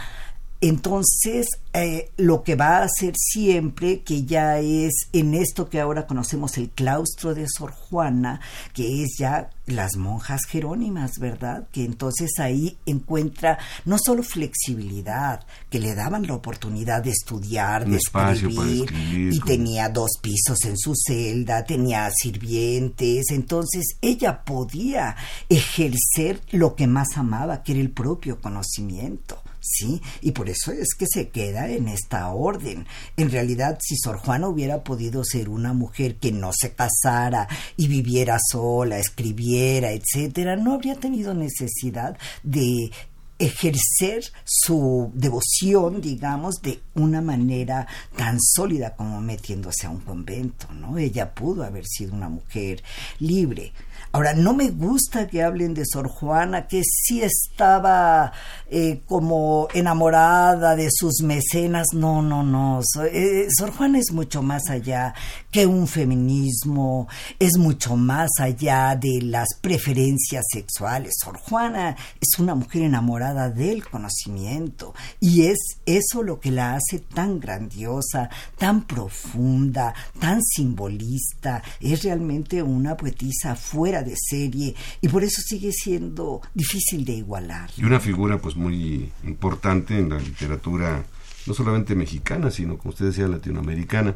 entonces, 0.66 1.46
eh, 1.74 2.10
lo 2.16 2.42
que 2.42 2.54
va 2.54 2.78
a 2.78 2.84
hacer 2.84 3.12
siempre, 3.18 4.00
que 4.00 4.24
ya 4.24 4.60
es 4.60 4.94
en 5.12 5.34
esto 5.34 5.68
que 5.68 5.78
ahora 5.78 6.06
conocemos 6.06 6.56
el 6.56 6.70
claustro 6.70 7.34
de 7.34 7.44
Sor 7.46 7.72
Juana, 7.72 8.40
que 8.72 9.02
es 9.02 9.16
ya 9.18 9.50
las 9.66 9.98
monjas 9.98 10.46
jerónimas, 10.48 11.18
¿verdad? 11.20 11.68
Que 11.70 11.84
entonces 11.84 12.30
ahí 12.38 12.78
encuentra 12.86 13.58
no 13.84 13.98
solo 14.02 14.22
flexibilidad, 14.22 15.44
que 15.68 15.80
le 15.80 15.94
daban 15.94 16.26
la 16.26 16.32
oportunidad 16.32 17.02
de 17.02 17.10
estudiar, 17.10 17.86
de 17.86 17.98
escribir, 17.98 18.90
y 19.30 19.38
tenía 19.40 19.90
dos 19.90 20.12
pisos 20.22 20.64
en 20.64 20.78
su 20.78 20.94
celda, 20.94 21.62
tenía 21.64 22.10
sirvientes, 22.10 23.26
entonces 23.28 23.98
ella 24.00 24.42
podía 24.44 25.14
ejercer 25.50 26.40
lo 26.52 26.74
que 26.74 26.86
más 26.86 27.18
amaba, 27.18 27.62
que 27.62 27.72
era 27.72 27.82
el 27.82 27.90
propio 27.90 28.40
conocimiento. 28.40 29.43
¿Sí? 29.64 30.00
Y 30.20 30.32
por 30.32 30.48
eso 30.50 30.70
es 30.70 30.94
que 30.96 31.06
se 31.06 31.30
queda 31.30 31.68
en 31.68 31.88
esta 31.88 32.28
orden. 32.28 32.86
En 33.16 33.30
realidad, 33.30 33.78
si 33.80 33.96
Sor 33.96 34.18
Juana 34.18 34.48
hubiera 34.48 34.84
podido 34.84 35.24
ser 35.24 35.48
una 35.48 35.72
mujer 35.72 36.16
que 36.16 36.30
no 36.32 36.52
se 36.52 36.72
casara 36.72 37.48
y 37.76 37.88
viviera 37.88 38.38
sola, 38.38 38.98
escribiera, 38.98 39.92
etcétera, 39.92 40.56
no 40.56 40.74
habría 40.74 40.96
tenido 40.96 41.32
necesidad 41.32 42.18
de 42.42 42.90
ejercer 43.38 44.24
su 44.44 45.10
devoción, 45.14 46.00
digamos, 46.00 46.62
de 46.62 46.80
una 46.94 47.20
manera 47.20 47.86
tan 48.16 48.38
sólida 48.40 48.94
como 48.94 49.20
metiéndose 49.20 49.86
a 49.86 49.90
un 49.90 50.00
convento, 50.00 50.72
¿no? 50.72 50.98
Ella 50.98 51.34
pudo 51.34 51.64
haber 51.64 51.84
sido 51.86 52.14
una 52.14 52.28
mujer 52.28 52.82
libre. 53.18 53.72
Ahora, 54.14 54.32
no 54.32 54.54
me 54.54 54.70
gusta 54.70 55.26
que 55.26 55.42
hablen 55.42 55.74
de 55.74 55.82
Sor 55.84 56.06
Juana, 56.06 56.68
que 56.68 56.82
sí 56.84 57.20
estaba 57.20 58.30
eh, 58.70 59.02
como 59.06 59.66
enamorada 59.74 60.76
de 60.76 60.88
sus 60.88 61.20
mecenas. 61.20 61.88
No, 61.94 62.22
no, 62.22 62.44
no. 62.44 62.80
Eh, 63.10 63.48
Sor 63.58 63.72
Juana 63.72 63.98
es 63.98 64.12
mucho 64.12 64.40
más 64.40 64.70
allá 64.70 65.14
que 65.50 65.66
un 65.66 65.88
feminismo, 65.88 67.08
es 67.40 67.58
mucho 67.58 67.96
más 67.96 68.30
allá 68.38 68.94
de 68.94 69.20
las 69.20 69.48
preferencias 69.60 70.44
sexuales. 70.48 71.14
Sor 71.20 71.36
Juana 71.36 71.96
es 72.20 72.38
una 72.38 72.54
mujer 72.54 72.82
enamorada 72.82 73.50
del 73.50 73.84
conocimiento 73.84 74.94
y 75.18 75.46
es 75.46 75.58
eso 75.86 76.22
lo 76.22 76.38
que 76.38 76.52
la 76.52 76.76
hace 76.76 77.00
tan 77.00 77.40
grandiosa, 77.40 78.30
tan 78.58 78.84
profunda, 78.86 79.92
tan 80.20 80.40
simbolista. 80.40 81.64
Es 81.80 82.04
realmente 82.04 82.62
una 82.62 82.96
poetisa 82.96 83.56
fuera 83.56 84.03
de 84.04 84.14
serie 84.16 84.74
y 85.00 85.08
por 85.08 85.24
eso 85.24 85.40
sigue 85.42 85.72
siendo 85.72 86.40
difícil 86.54 87.04
de 87.04 87.12
igualar. 87.12 87.70
Y 87.76 87.84
una 87.84 88.00
figura 88.00 88.38
pues 88.38 88.56
muy 88.56 89.10
importante 89.24 89.98
en 89.98 90.10
la 90.10 90.18
literatura 90.18 91.04
no 91.46 91.54
solamente 91.54 91.94
mexicana, 91.94 92.50
sino 92.50 92.78
como 92.78 92.90
usted 92.90 93.06
decía, 93.06 93.28
latinoamericana. 93.28 94.14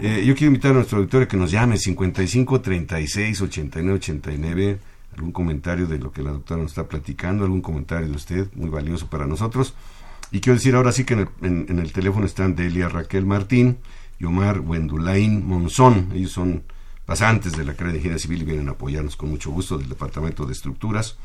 Eh, 0.00 0.24
yo 0.26 0.34
quiero 0.34 0.48
invitar 0.48 0.72
a 0.72 0.74
nuestro 0.74 0.98
auditorio 0.98 1.28
que 1.28 1.36
nos 1.36 1.50
llame 1.50 1.76
55 1.76 2.60
36 2.60 3.40
89 3.42 3.96
89 3.96 4.78
algún 5.14 5.32
comentario 5.32 5.86
de 5.86 5.98
lo 5.98 6.12
que 6.12 6.22
la 6.22 6.32
doctora 6.32 6.62
nos 6.62 6.72
está 6.72 6.88
platicando, 6.88 7.44
algún 7.44 7.60
comentario 7.60 8.08
de 8.08 8.16
usted, 8.16 8.48
muy 8.54 8.68
valioso 8.68 9.06
para 9.06 9.26
nosotros. 9.26 9.74
Y 10.32 10.40
quiero 10.40 10.56
decir 10.56 10.74
ahora 10.74 10.92
sí 10.92 11.04
que 11.04 11.14
en 11.14 11.20
el, 11.20 11.66
en 11.68 11.78
el 11.78 11.92
teléfono 11.92 12.26
están 12.26 12.56
Delia 12.56 12.88
Raquel 12.88 13.24
Martín 13.24 13.78
y 14.18 14.24
Omar 14.24 14.60
Wendulain 14.60 15.46
Monzón. 15.46 16.10
Ellos 16.14 16.32
son 16.32 16.64
pasantes 17.06 17.52
de 17.52 17.64
la 17.64 17.72
carrera 17.72 17.92
de 17.92 17.98
Ingeniería 17.98 18.22
Civil 18.22 18.44
vienen 18.44 18.68
a 18.68 18.72
apoyarnos 18.72 19.16
con 19.16 19.30
mucho 19.30 19.50
gusto 19.50 19.78
del 19.78 19.88
Departamento 19.88 20.46
de 20.46 20.52
Estructuras. 20.52 21.16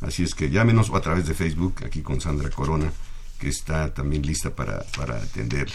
Así 0.00 0.22
es 0.22 0.34
que 0.34 0.50
llámenos 0.50 0.90
o 0.90 0.96
a 0.96 1.00
través 1.00 1.26
de 1.26 1.34
Facebook, 1.34 1.82
aquí 1.84 2.02
con 2.02 2.20
Sandra 2.20 2.50
Corona, 2.50 2.92
que 3.38 3.48
está 3.48 3.92
también 3.92 4.22
lista 4.22 4.50
para, 4.50 4.84
para 4.96 5.16
atenderle. 5.16 5.74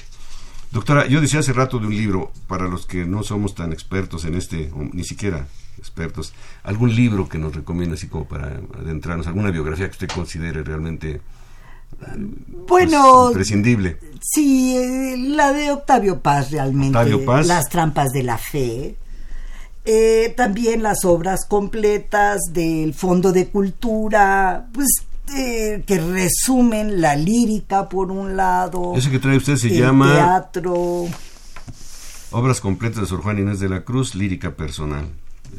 Doctora, 0.72 1.08
yo 1.08 1.20
decía 1.20 1.40
hace 1.40 1.52
rato 1.52 1.80
de 1.80 1.88
un 1.88 1.96
libro, 1.96 2.32
para 2.48 2.68
los 2.68 2.86
que 2.86 3.06
no 3.06 3.24
somos 3.24 3.56
tan 3.56 3.74
expertos 3.74 4.26
en 4.26 4.36
este, 4.36 4.72
ni 4.94 5.04
siquiera 5.04 5.48
expertos. 5.80 6.34
¿Algún 6.64 6.96
libro 6.96 7.28
que 7.28 7.40
nos 7.40 7.56
recomienda 7.56 7.96
así 7.96 8.08
como 8.08 8.28
para 8.28 8.62
adentrarnos? 8.78 9.26
¿Alguna 9.26 9.50
biografía 9.50 9.88
que 9.88 9.94
usted 9.94 10.10
considere 10.10 10.62
realmente 10.64 11.12
eh, 11.12 11.22
bueno, 12.68 13.14
pues, 13.14 13.28
imprescindible? 13.30 13.98
Sí, 14.22 14.78
eh, 14.78 15.16
la 15.18 15.54
de 15.54 15.72
Octavio 15.72 16.22
Paz 16.22 16.52
realmente. 16.52 16.98
Octavio 16.98 17.26
Paz. 17.26 17.48
Las 17.48 17.68
trampas 17.70 18.12
de 18.12 18.24
la 18.24 18.38
fe. 18.38 18.96
Eh, 19.86 20.34
también 20.36 20.84
las 20.84 21.06
obras 21.06 21.46
completas 21.46 22.40
del 22.52 22.94
Fondo 22.94 23.32
de 23.32 23.48
Cultura, 23.48 24.68
pues 24.74 24.88
eh, 25.36 25.84
que 25.86 26.00
resumen 26.00 27.02
la 27.02 27.16
lírica 27.16 27.88
por 27.90 28.12
un 28.12 28.36
lado. 28.36 28.94
Ese 28.96 29.10
que 29.10 29.20
trae 29.20 29.38
usted 29.38 29.56
se 29.56 29.68
el 29.68 29.80
llama 29.80 30.14
teatro. 30.14 31.08
Obras 32.32 32.62
completas 32.62 33.02
de 33.02 33.08
Sor 33.08 33.22
Juana 33.22 33.42
Inés 33.42 33.60
de 33.60 33.70
la 33.70 33.84
Cruz, 33.84 34.16
lírica 34.16 34.52
personal. 34.52 35.08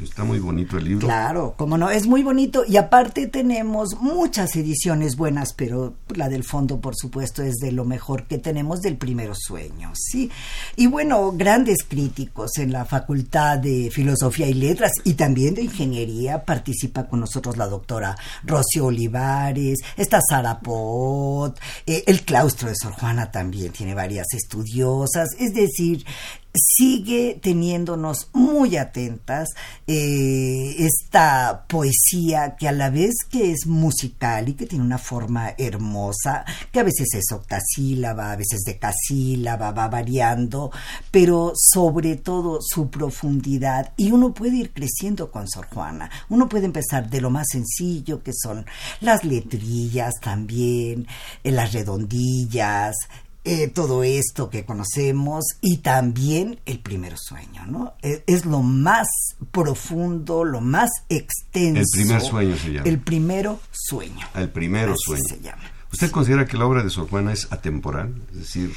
Está 0.01 0.23
muy 0.23 0.39
bonito 0.39 0.77
el 0.77 0.85
libro. 0.85 1.07
Claro, 1.07 1.53
como 1.57 1.77
no, 1.77 1.89
es 1.89 2.07
muy 2.07 2.23
bonito 2.23 2.63
y 2.67 2.77
aparte 2.77 3.27
tenemos 3.27 3.95
muchas 3.99 4.55
ediciones 4.55 5.15
buenas, 5.15 5.53
pero 5.53 5.93
la 6.15 6.29
del 6.29 6.43
fondo, 6.43 6.79
por 6.79 6.95
supuesto, 6.95 7.43
es 7.43 7.55
de 7.55 7.71
lo 7.71 7.85
mejor 7.85 8.23
que 8.23 8.37
tenemos 8.37 8.81
del 8.81 8.97
primero 8.97 9.33
sueño, 9.35 9.91
¿sí? 9.93 10.31
Y 10.75 10.87
bueno, 10.87 11.31
grandes 11.33 11.83
críticos 11.87 12.57
en 12.57 12.71
la 12.71 12.85
Facultad 12.85 13.59
de 13.59 13.89
Filosofía 13.91 14.47
y 14.47 14.53
Letras 14.53 14.91
y 15.03 15.13
también 15.13 15.55
de 15.55 15.63
Ingeniería 15.63 16.45
participa 16.45 17.07
con 17.07 17.19
nosotros 17.19 17.57
la 17.57 17.67
doctora 17.67 18.15
Rocío 18.43 18.85
Olivares, 18.85 19.79
está 19.97 20.19
Sara 20.27 20.59
Pot, 20.59 21.59
eh, 21.85 22.03
el 22.07 22.21
claustro 22.21 22.69
de 22.69 22.75
Sor 22.75 22.93
Juana 22.93 23.31
también 23.31 23.71
tiene 23.71 23.93
varias 23.93 24.27
estudiosas, 24.33 25.29
es 25.39 25.53
decir, 25.53 26.05
sigue 26.53 27.39
teniéndonos 27.41 28.29
muy 28.33 28.75
atentas 28.77 29.49
eh, 29.87 30.75
esta 30.79 31.65
poesía 31.67 32.55
que 32.57 32.67
a 32.67 32.71
la 32.71 32.89
vez 32.89 33.15
que 33.29 33.51
es 33.51 33.65
musical 33.67 34.49
y 34.49 34.53
que 34.53 34.65
tiene 34.65 34.83
una 34.83 34.97
forma 34.97 35.53
hermosa, 35.57 36.45
que 36.71 36.79
a 36.79 36.83
veces 36.83 37.07
es 37.13 37.31
octasílaba, 37.31 38.31
a 38.31 38.35
veces 38.35 38.61
decasílaba, 38.65 39.71
va 39.71 39.87
variando, 39.87 40.71
pero 41.09 41.53
sobre 41.55 42.17
todo 42.17 42.59
su 42.61 42.89
profundidad. 42.89 43.93
Y 43.97 44.11
uno 44.11 44.33
puede 44.33 44.57
ir 44.57 44.73
creciendo 44.73 45.31
con 45.31 45.47
Sor 45.47 45.67
Juana, 45.67 46.09
uno 46.29 46.49
puede 46.49 46.65
empezar 46.65 47.09
de 47.09 47.21
lo 47.21 47.29
más 47.29 47.47
sencillo 47.49 48.23
que 48.23 48.33
son 48.33 48.65
las 48.99 49.23
letrillas 49.23 50.15
también, 50.21 51.07
eh, 51.43 51.51
las 51.51 51.73
redondillas, 51.73 52.95
eh, 53.43 53.67
todo 53.69 54.03
esto 54.03 54.49
que 54.49 54.65
conocemos 54.65 55.45
y 55.61 55.77
también 55.77 56.59
el 56.65 56.79
primer 56.79 57.15
sueño, 57.17 57.65
¿no? 57.65 57.93
Es, 58.01 58.21
es, 58.27 58.45
lo 58.45 58.61
más 58.61 59.07
profundo, 59.51 60.43
lo 60.43 60.61
más 60.61 60.89
extenso. 61.09 61.81
El 61.81 61.85
primer 61.91 62.21
sueño 62.21 62.55
se 62.57 62.73
llama. 62.73 62.87
El 62.87 62.99
primero 62.99 63.59
sueño. 63.71 64.27
El 64.35 64.49
primero 64.49 64.93
Así 64.93 65.01
sueño. 65.05 65.23
se 65.27 65.39
llama. 65.41 65.63
¿Usted 65.91 66.11
considera 66.11 66.45
que 66.45 66.57
la 66.57 66.65
obra 66.65 66.83
de 66.83 66.89
Sor 66.89 67.09
Juana 67.09 67.33
es 67.33 67.51
atemporal? 67.51 68.13
Es 68.31 68.37
decir, 68.39 68.73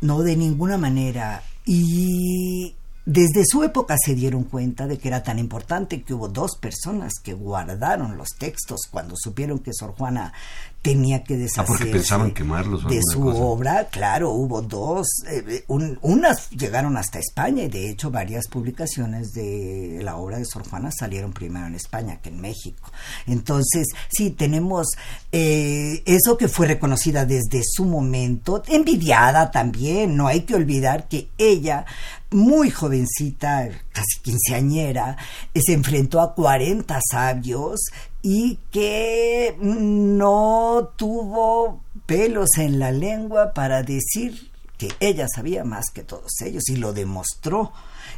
No, 0.00 0.20
de 0.20 0.36
ninguna 0.36 0.76
manera. 0.76 1.42
Y 1.64 2.74
desde 3.04 3.44
su 3.44 3.64
época 3.64 3.96
se 3.98 4.14
dieron 4.14 4.44
cuenta 4.44 4.86
de 4.86 4.98
que 4.98 5.08
era 5.08 5.22
tan 5.24 5.38
importante 5.40 6.02
que 6.02 6.14
hubo 6.14 6.28
dos 6.28 6.56
personas 6.60 7.14
que 7.22 7.32
guardaron 7.32 8.16
los 8.16 8.28
textos 8.38 8.82
cuando 8.90 9.16
supieron 9.16 9.58
que 9.58 9.72
Sor 9.72 9.92
Juana 9.96 10.32
tenía 10.82 11.22
que 11.22 11.34
ah, 11.34 11.38
deshacerse 11.38 11.68
porque 11.78 11.86
pensaban 11.92 12.32
quemarlos 12.32 12.84
o 12.84 12.88
de 12.88 13.00
su 13.12 13.20
cosa. 13.20 13.38
obra. 13.40 13.88
Claro, 13.90 14.30
hubo 14.32 14.60
dos, 14.62 15.06
eh, 15.30 15.64
un- 15.68 15.96
unas 16.02 16.50
llegaron 16.50 16.96
hasta 16.96 17.20
España 17.20 17.62
y 17.62 17.68
de 17.68 17.88
hecho 17.88 18.10
varias 18.10 18.48
publicaciones 18.48 19.32
de 19.32 20.00
la 20.02 20.16
obra 20.16 20.38
de 20.38 20.44
Sor 20.44 20.68
Juana 20.68 20.90
salieron 20.90 21.32
primero 21.32 21.66
en 21.66 21.76
España 21.76 22.18
que 22.20 22.30
en 22.30 22.40
México. 22.40 22.90
Entonces, 23.26 23.86
sí, 24.10 24.30
tenemos 24.30 24.88
eh, 25.30 26.02
eso 26.04 26.36
que 26.36 26.48
fue 26.48 26.66
reconocida 26.66 27.24
desde 27.24 27.62
su 27.64 27.84
momento, 27.84 28.62
envidiada 28.66 29.50
también, 29.52 30.16
no 30.16 30.26
hay 30.26 30.40
que 30.42 30.54
olvidar 30.56 31.06
que 31.08 31.28
ella 31.38 31.86
muy 32.30 32.70
jovencita, 32.70 33.68
casi 33.92 34.20
quinceañera, 34.20 35.16
eh, 35.54 35.60
se 35.64 35.74
enfrentó 35.74 36.20
a 36.20 36.34
40 36.34 36.98
sabios 37.10 37.80
y 38.22 38.58
que 38.70 39.56
no 39.60 40.92
tuvo 40.96 41.82
pelos 42.06 42.50
en 42.58 42.78
la 42.78 42.90
lengua 42.90 43.52
para 43.52 43.82
decir 43.82 44.50
que 44.78 44.90
ella 45.00 45.26
sabía 45.32 45.64
más 45.64 45.86
que 45.92 46.02
todos 46.02 46.40
ellos 46.44 46.68
y 46.68 46.76
lo 46.76 46.92
demostró 46.92 47.72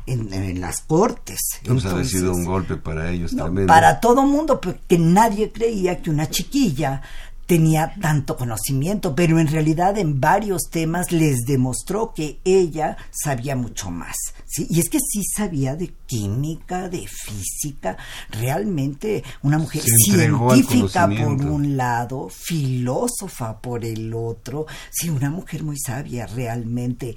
en, 0.07 0.33
en 0.33 0.61
las 0.61 0.81
cortes. 0.83 1.39
Entonces, 1.63 2.11
sido 2.11 2.33
un 2.33 2.45
golpe 2.45 2.77
para 2.77 3.11
ellos 3.11 3.33
no, 3.33 3.45
tremendo. 3.45 3.73
para 3.73 4.01
todo 4.01 4.23
mundo, 4.23 4.61
porque 4.61 4.99
nadie 4.99 5.53
creía 5.53 6.01
que 6.01 6.11
una 6.11 6.29
chiquilla 6.29 7.03
tenía 7.47 7.95
tanto 8.01 8.37
conocimiento, 8.37 9.15
pero 9.15 9.39
en 9.39 9.49
realidad 9.49 9.99
en 9.99 10.21
varios 10.21 10.63
temas 10.71 11.13
les 11.13 11.41
demostró 11.47 12.13
que 12.15 12.41
ella 12.45 12.97
sabía 13.11 13.57
mucho 13.57 13.91
más. 13.91 14.17
¿sí? 14.47 14.67
Y 14.71 14.81
es 14.81 14.89
que 14.89 14.99
sí 14.99 15.23
sabía 15.25 15.77
de 15.77 15.93
química, 16.07 16.89
de 16.89 17.07
física, 17.07 17.97
realmente 18.31 19.23
una 19.43 19.59
mujer 19.59 19.83
científica 19.83 21.09
por 21.09 21.45
un 21.45 21.77
lado, 21.77 22.29
filósofa 22.29 23.59
por 23.59 23.85
el 23.85 24.13
otro, 24.15 24.67
sí, 24.91 25.11
una 25.11 25.31
mujer 25.31 25.63
muy 25.63 25.79
sabia 25.79 26.27
realmente. 26.27 27.15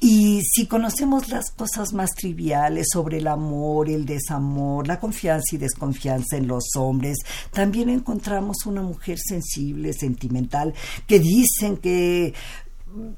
Y 0.00 0.40
si 0.42 0.66
conocemos 0.66 1.28
las 1.28 1.50
cosas 1.50 1.92
más 1.92 2.10
triviales 2.16 2.86
sobre 2.90 3.18
el 3.18 3.26
amor, 3.26 3.90
el 3.90 4.06
desamor, 4.06 4.88
la 4.88 4.98
confianza 4.98 5.54
y 5.54 5.58
desconfianza 5.58 6.38
en 6.38 6.48
los 6.48 6.70
hombres, 6.76 7.18
también 7.52 7.90
encontramos 7.90 8.64
una 8.64 8.80
mujer 8.80 9.18
sensible, 9.18 9.92
sentimental, 9.92 10.72
que 11.06 11.18
dicen 11.18 11.76
que 11.76 12.32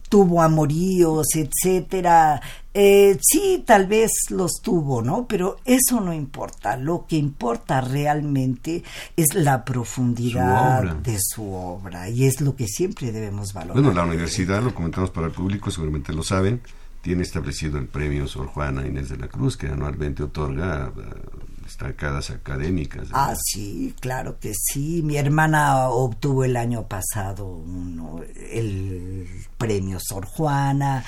tuvo 0.09 0.43
amoríos, 0.43 1.29
etcétera. 1.35 2.41
Eh, 2.75 3.19
sí, 3.21 3.63
tal 3.67 3.87
vez 3.87 4.11
los 4.31 4.63
tuvo, 4.63 5.03
¿no? 5.03 5.27
Pero 5.27 5.57
eso 5.65 6.01
no 6.01 6.13
importa. 6.13 6.77
Lo 6.77 7.07
que 7.07 7.17
importa 7.17 7.81
realmente 7.81 8.83
es 9.17 9.35
la 9.35 9.65
profundidad 9.65 10.83
Su 10.83 11.03
de 11.03 11.19
su 11.21 11.53
obra 11.53 12.09
y 12.09 12.27
es 12.27 12.41
lo 12.41 12.57
que 12.57 12.67
siempre 12.67 13.13
debemos 13.13 13.53
valorar. 13.53 13.83
Bueno, 13.83 13.93
la 13.93 14.05
universidad, 14.05 14.63
lo 14.63 14.75
comentamos 14.75 15.11
para 15.11 15.27
el 15.27 15.33
público, 15.33 15.71
seguramente 15.71 16.13
lo 16.13 16.23
saben, 16.23 16.63
tiene 17.03 17.23
establecido 17.23 17.79
el 17.79 17.87
premio 17.87 18.27
Sor 18.27 18.47
Juana 18.47 18.87
Inés 18.87 19.11
de 19.11 19.19
la 19.19 19.29
Cruz, 19.29 19.57
que 19.57 19.67
anualmente 19.67 20.23
otorga 20.23 20.93
eh, 20.97 21.03
destacadas 21.73 22.31
académicas. 22.31 23.09
Ah, 23.13 23.35
sí, 23.43 23.95
claro 24.01 24.39
que 24.39 24.53
sí. 24.55 25.03
Mi 25.03 25.17
hermana 25.17 25.89
obtuvo 25.89 26.45
el 26.45 26.57
año 26.57 26.87
pasado 26.87 27.47
uno, 27.47 28.21
el 28.51 29.27
premio 29.57 29.99
Sor 30.01 30.27
Juana. 30.27 31.05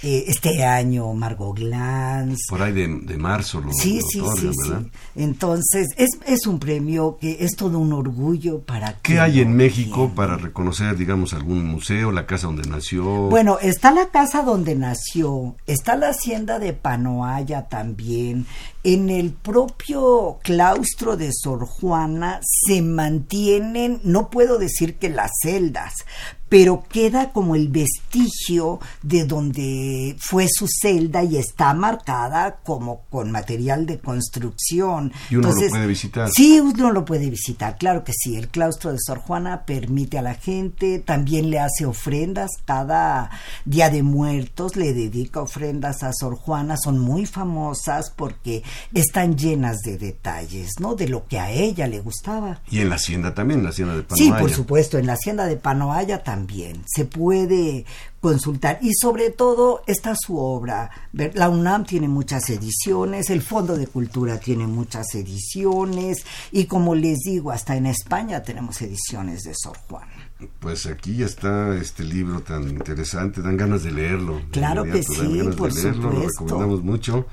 Eh, 0.00 0.26
este 0.28 0.64
año 0.64 1.12
Margot 1.12 1.56
Glantz. 1.58 2.46
Por 2.48 2.62
ahí 2.62 2.72
de, 2.72 2.86
de 2.86 3.16
marzo 3.18 3.60
lo, 3.60 3.72
Sí, 3.72 3.98
lo 4.00 4.06
sí, 4.06 4.20
otorgan, 4.20 4.54
sí, 4.54 4.70
¿verdad? 4.70 4.82
sí. 4.84 4.90
Entonces, 5.16 5.88
es, 5.96 6.10
es 6.24 6.46
un 6.46 6.60
premio 6.60 7.18
que 7.20 7.38
es 7.40 7.56
todo 7.56 7.80
un 7.80 7.92
orgullo 7.92 8.60
para 8.60 8.94
¿Qué 9.02 9.18
hay 9.18 9.40
en 9.40 9.56
México 9.56 10.12
para 10.14 10.36
reconocer, 10.36 10.96
digamos, 10.96 11.34
algún 11.34 11.66
museo, 11.66 12.12
la 12.12 12.26
casa 12.26 12.46
donde 12.46 12.68
nació? 12.68 13.02
Bueno, 13.04 13.58
está 13.60 13.90
la 13.90 14.10
casa 14.10 14.42
donde 14.42 14.76
nació, 14.76 15.56
está 15.66 15.96
la 15.96 16.10
hacienda 16.10 16.60
de 16.60 16.74
Panoaya 16.74 17.62
también. 17.68 18.46
En 18.84 19.10
el 19.10 19.32
propio 19.32 20.07
claustro 20.42 21.16
de 21.16 21.30
Sor 21.32 21.66
Juana 21.66 22.40
se 22.42 22.82
mantienen, 22.82 24.00
no 24.04 24.30
puedo 24.30 24.58
decir 24.58 24.98
que 24.98 25.08
las 25.08 25.30
celdas, 25.42 26.04
pero 26.48 26.84
queda 26.88 27.32
como 27.32 27.54
el 27.54 27.68
vestigio 27.68 28.80
de 29.02 29.24
donde 29.24 30.16
fue 30.18 30.46
su 30.50 30.66
celda 30.68 31.22
y 31.22 31.36
está 31.36 31.74
marcada 31.74 32.60
como 32.64 33.02
con 33.10 33.30
material 33.30 33.86
de 33.86 33.98
construcción. 33.98 35.12
Y 35.30 35.36
uno 35.36 35.50
lo 35.52 35.68
puede 35.68 35.86
visitar. 35.86 36.30
Sí, 36.34 36.58
uno 36.60 36.90
lo 36.92 37.04
puede 37.04 37.28
visitar, 37.30 37.76
claro 37.76 38.04
que 38.04 38.12
sí. 38.14 38.36
El 38.36 38.48
claustro 38.48 38.92
de 38.92 38.98
Sor 39.04 39.18
Juana 39.18 39.64
permite 39.66 40.18
a 40.18 40.22
la 40.22 40.34
gente, 40.34 40.98
también 41.00 41.50
le 41.50 41.58
hace 41.58 41.84
ofrendas 41.84 42.50
cada 42.64 43.30
día 43.64 43.90
de 43.90 44.02
muertos, 44.02 44.76
le 44.76 44.94
dedica 44.94 45.40
ofrendas 45.42 46.02
a 46.02 46.12
Sor 46.12 46.36
Juana, 46.36 46.76
son 46.82 46.98
muy 46.98 47.26
famosas 47.26 48.10
porque 48.16 48.62
están 48.94 49.36
llenas 49.36 49.78
de 49.84 49.98
detalles, 49.98 50.70
¿no? 50.80 50.94
De 50.94 51.08
lo 51.08 51.26
que 51.26 51.38
a 51.38 51.50
ella 51.50 51.86
le 51.86 52.00
gustaba. 52.00 52.60
Y 52.70 52.80
en 52.80 52.88
la 52.88 52.94
hacienda 52.96 53.34
también, 53.34 53.60
en 53.60 53.64
la 53.64 53.70
hacienda 53.70 53.94
de 53.94 54.02
Sí, 54.16 54.24
Panoaya. 54.28 54.40
por 54.40 54.50
supuesto, 54.50 54.98
en 54.98 55.06
la 55.06 55.12
hacienda 55.12 55.46
de 55.46 55.56
Panoaya 55.56 56.22
también 56.22 56.37
se 56.86 57.04
puede 57.04 57.84
consultar 58.20 58.78
y 58.82 58.92
sobre 58.94 59.30
todo 59.30 59.82
está 59.86 60.14
su 60.16 60.38
obra. 60.38 60.90
La 61.12 61.48
UNAM 61.48 61.84
tiene 61.84 62.08
muchas 62.08 62.48
ediciones, 62.50 63.30
el 63.30 63.42
Fondo 63.42 63.76
de 63.76 63.86
Cultura 63.86 64.38
tiene 64.38 64.66
muchas 64.66 65.14
ediciones 65.14 66.24
y 66.52 66.64
como 66.66 66.94
les 66.94 67.18
digo, 67.18 67.50
hasta 67.50 67.76
en 67.76 67.86
España 67.86 68.42
tenemos 68.42 68.80
ediciones 68.82 69.42
de 69.42 69.54
Sor 69.54 69.76
Juana. 69.88 70.12
Pues 70.60 70.86
aquí 70.86 71.16
ya 71.16 71.26
está 71.26 71.74
este 71.76 72.04
libro 72.04 72.40
tan 72.42 72.68
interesante, 72.68 73.42
dan 73.42 73.56
ganas 73.56 73.82
de 73.82 73.90
leerlo. 73.90 74.36
de 74.36 74.48
Claro 74.50 74.84
que 74.84 75.02
sí, 75.02 75.38
ganas 75.38 75.46
de 75.46 75.52
por 75.56 75.72
leerlo, 75.72 76.02
Lo 76.02 76.10
supuesto. 76.10 76.44
recomendamos 76.44 76.82
mucho. 76.82 77.26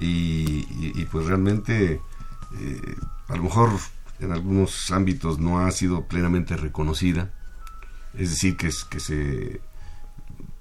y, 0.00 1.04
pues 1.06 1.26
realmente 1.26 2.00
eh, 2.60 2.96
a 3.28 3.36
lo 3.36 3.42
mejor 3.44 3.70
en 4.20 4.32
algunos 4.32 4.90
ámbitos 4.90 5.38
no 5.38 5.60
ha 5.60 5.70
sido 5.70 6.06
plenamente 6.06 6.56
reconocida, 6.56 7.32
es 8.14 8.30
decir, 8.30 8.56
que, 8.56 8.70
que 8.90 9.00
se 9.00 9.60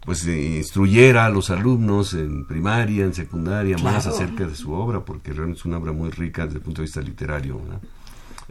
pues 0.03 0.25
instruyera 0.25 1.25
a 1.25 1.29
los 1.29 1.51
alumnos 1.51 2.13
en 2.15 2.47
primaria, 2.47 3.05
en 3.05 3.13
secundaria, 3.13 3.77
más 3.77 4.07
acerca 4.07 4.45
de 4.45 4.55
su 4.55 4.73
obra, 4.73 5.01
porque 5.01 5.31
realmente 5.31 5.59
es 5.59 5.65
una 5.65 5.77
obra 5.77 5.91
muy 5.91 6.09
rica 6.09 6.45
desde 6.45 6.57
el 6.57 6.63
punto 6.63 6.81
de 6.81 6.87
vista 6.87 7.01
literario. 7.01 7.61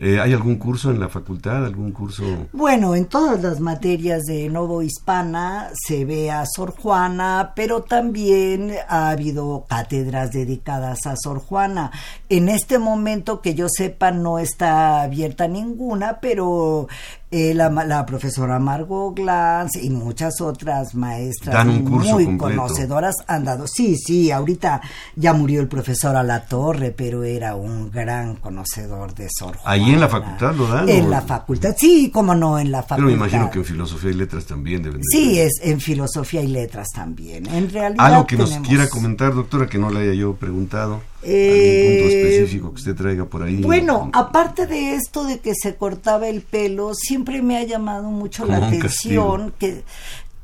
Eh, 0.02 0.18
¿Hay 0.18 0.32
algún 0.32 0.56
curso 0.56 0.90
en 0.90 0.98
la 0.98 1.10
facultad? 1.10 1.66
¿Algún 1.66 1.92
curso? 1.92 2.24
Bueno, 2.52 2.94
en 2.94 3.04
todas 3.04 3.42
las 3.42 3.60
materias 3.60 4.24
de 4.24 4.48
Novo 4.48 4.80
Hispana 4.80 5.68
se 5.74 6.06
ve 6.06 6.30
a 6.30 6.46
Sor 6.46 6.74
Juana, 6.74 7.52
pero 7.54 7.82
también 7.82 8.72
ha 8.88 9.10
habido 9.10 9.66
cátedras 9.68 10.30
dedicadas 10.30 11.06
a 11.06 11.16
Sor 11.16 11.40
Juana. 11.40 11.90
En 12.30 12.48
este 12.48 12.78
momento, 12.78 13.42
que 13.42 13.54
yo 13.54 13.66
sepa, 13.68 14.10
no 14.10 14.38
está 14.38 15.02
abierta 15.02 15.48
ninguna, 15.48 16.18
pero 16.20 16.88
eh, 17.32 17.54
la, 17.54 18.04
profesora 18.04 18.58
Margot 18.58 19.14
Glantz 19.14 19.76
y 19.76 19.88
muchas 19.90 20.40
otras 20.40 20.94
maestras 20.96 21.64
muy 21.64 22.36
conocedoras 22.36 23.14
han 23.28 23.44
dado. 23.44 23.66
Sí, 23.68 23.96
sí, 23.96 24.32
ahorita 24.32 24.80
ya 25.14 25.32
murió 25.32 25.60
el 25.60 25.68
profesor 25.68 26.16
a 26.16 26.24
la 26.24 26.44
torre, 26.44 26.90
pero 26.90 27.22
era 27.22 27.54
un 27.54 27.90
gran 27.90 28.36
conocedor 28.36 29.14
de 29.14 29.28
Sor 29.30 29.56
Juana. 29.58 29.70
¿Ahí 29.70 29.92
en 29.92 30.00
la 30.00 30.08
facultad 30.08 30.54
lo 30.56 30.66
dan? 30.66 30.88
En 30.88 31.08
la 31.08 31.20
facultad, 31.22 31.74
sí, 31.78 32.10
como 32.10 32.34
no, 32.34 32.58
en 32.58 32.72
la 32.72 32.82
facultad. 32.82 32.96
Pero 32.96 33.08
me 33.08 33.14
imagino 33.14 33.50
que 33.50 33.60
en 33.60 33.64
filosofía 33.64 34.10
y 34.10 34.14
letras 34.14 34.46
también 34.46 34.82
deben 34.82 35.00
de 35.00 35.06
Sí, 35.10 35.38
es 35.38 35.52
en 35.62 35.80
filosofía 35.80 36.42
y 36.42 36.48
letras 36.48 36.88
también. 36.92 37.46
En 37.46 37.70
realidad. 37.70 38.04
Algo 38.04 38.26
que 38.26 38.36
nos 38.36 38.50
quiera 38.58 38.88
comentar, 38.88 39.34
doctora, 39.34 39.68
que 39.68 39.78
no 39.78 39.90
le 39.90 40.00
haya 40.00 40.14
yo 40.14 40.34
preguntado. 40.34 41.00
¿Algún 41.22 41.34
punto 41.34 41.36
eh, 41.36 42.32
específico 42.32 42.70
que 42.70 42.76
usted 42.76 42.94
traiga 42.94 43.26
por 43.26 43.42
ahí? 43.42 43.56
Bueno, 43.56 44.10
aparte 44.14 44.66
de 44.66 44.94
esto 44.94 45.24
de 45.24 45.38
que 45.38 45.52
se 45.54 45.76
cortaba 45.76 46.28
el 46.28 46.40
pelo, 46.40 46.94
siempre 46.94 47.42
me 47.42 47.58
ha 47.58 47.64
llamado 47.64 48.10
mucho 48.10 48.46
la 48.46 48.56
atención 48.56 49.52
que 49.58 49.84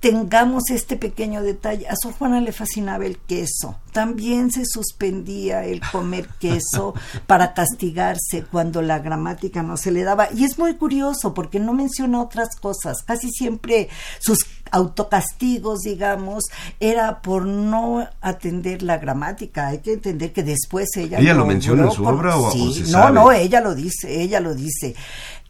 tengamos 0.00 0.64
este 0.70 0.96
pequeño 0.96 1.42
detalle. 1.42 1.88
A 1.88 1.94
Sor 2.00 2.12
Juana 2.14 2.40
le 2.40 2.52
fascinaba 2.52 3.06
el 3.06 3.18
queso. 3.18 3.76
También 3.92 4.50
se 4.50 4.64
suspendía 4.66 5.64
el 5.64 5.80
comer 5.80 6.28
queso 6.38 6.94
para 7.26 7.54
castigarse 7.54 8.44
cuando 8.50 8.82
la 8.82 8.98
gramática 8.98 9.62
no 9.62 9.76
se 9.76 9.90
le 9.90 10.04
daba. 10.04 10.28
Y 10.34 10.44
es 10.44 10.58
muy 10.58 10.74
curioso 10.74 11.34
porque 11.34 11.60
no 11.60 11.72
menciona 11.72 12.22
otras 12.22 12.56
cosas. 12.60 13.02
Casi 13.04 13.30
siempre 13.30 13.88
sus 14.18 14.46
autocastigos, 14.70 15.80
digamos, 15.80 16.44
era 16.80 17.22
por 17.22 17.46
no 17.46 18.06
atender 18.20 18.82
la 18.82 18.98
gramática. 18.98 19.68
Hay 19.68 19.78
que 19.78 19.94
entender 19.94 20.32
que 20.32 20.42
después 20.42 20.88
ella... 20.96 21.18
¿Ella 21.18 21.34
lo, 21.34 21.46
menciona 21.46 21.84
en 21.84 21.92
su 21.92 22.04
obra 22.04 22.36
o, 22.36 22.50
sí, 22.50 22.84
No, 22.90 23.10
no, 23.10 23.32
ella 23.32 23.60
lo 23.60 23.74
dice, 23.74 24.20
ella 24.22 24.40
lo 24.40 24.54
dice 24.54 24.94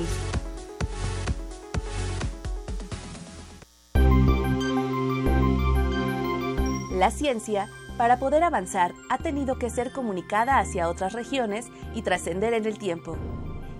La 6.92 7.10
ciencia, 7.10 7.68
para 7.98 8.18
poder 8.18 8.42
avanzar, 8.42 8.94
ha 9.10 9.18
tenido 9.18 9.58
que 9.58 9.68
ser 9.68 9.92
comunicada 9.92 10.58
hacia 10.58 10.88
otras 10.88 11.12
regiones 11.12 11.66
y 11.94 12.00
trascender 12.00 12.54
en 12.54 12.64
el 12.64 12.78
tiempo. 12.78 13.18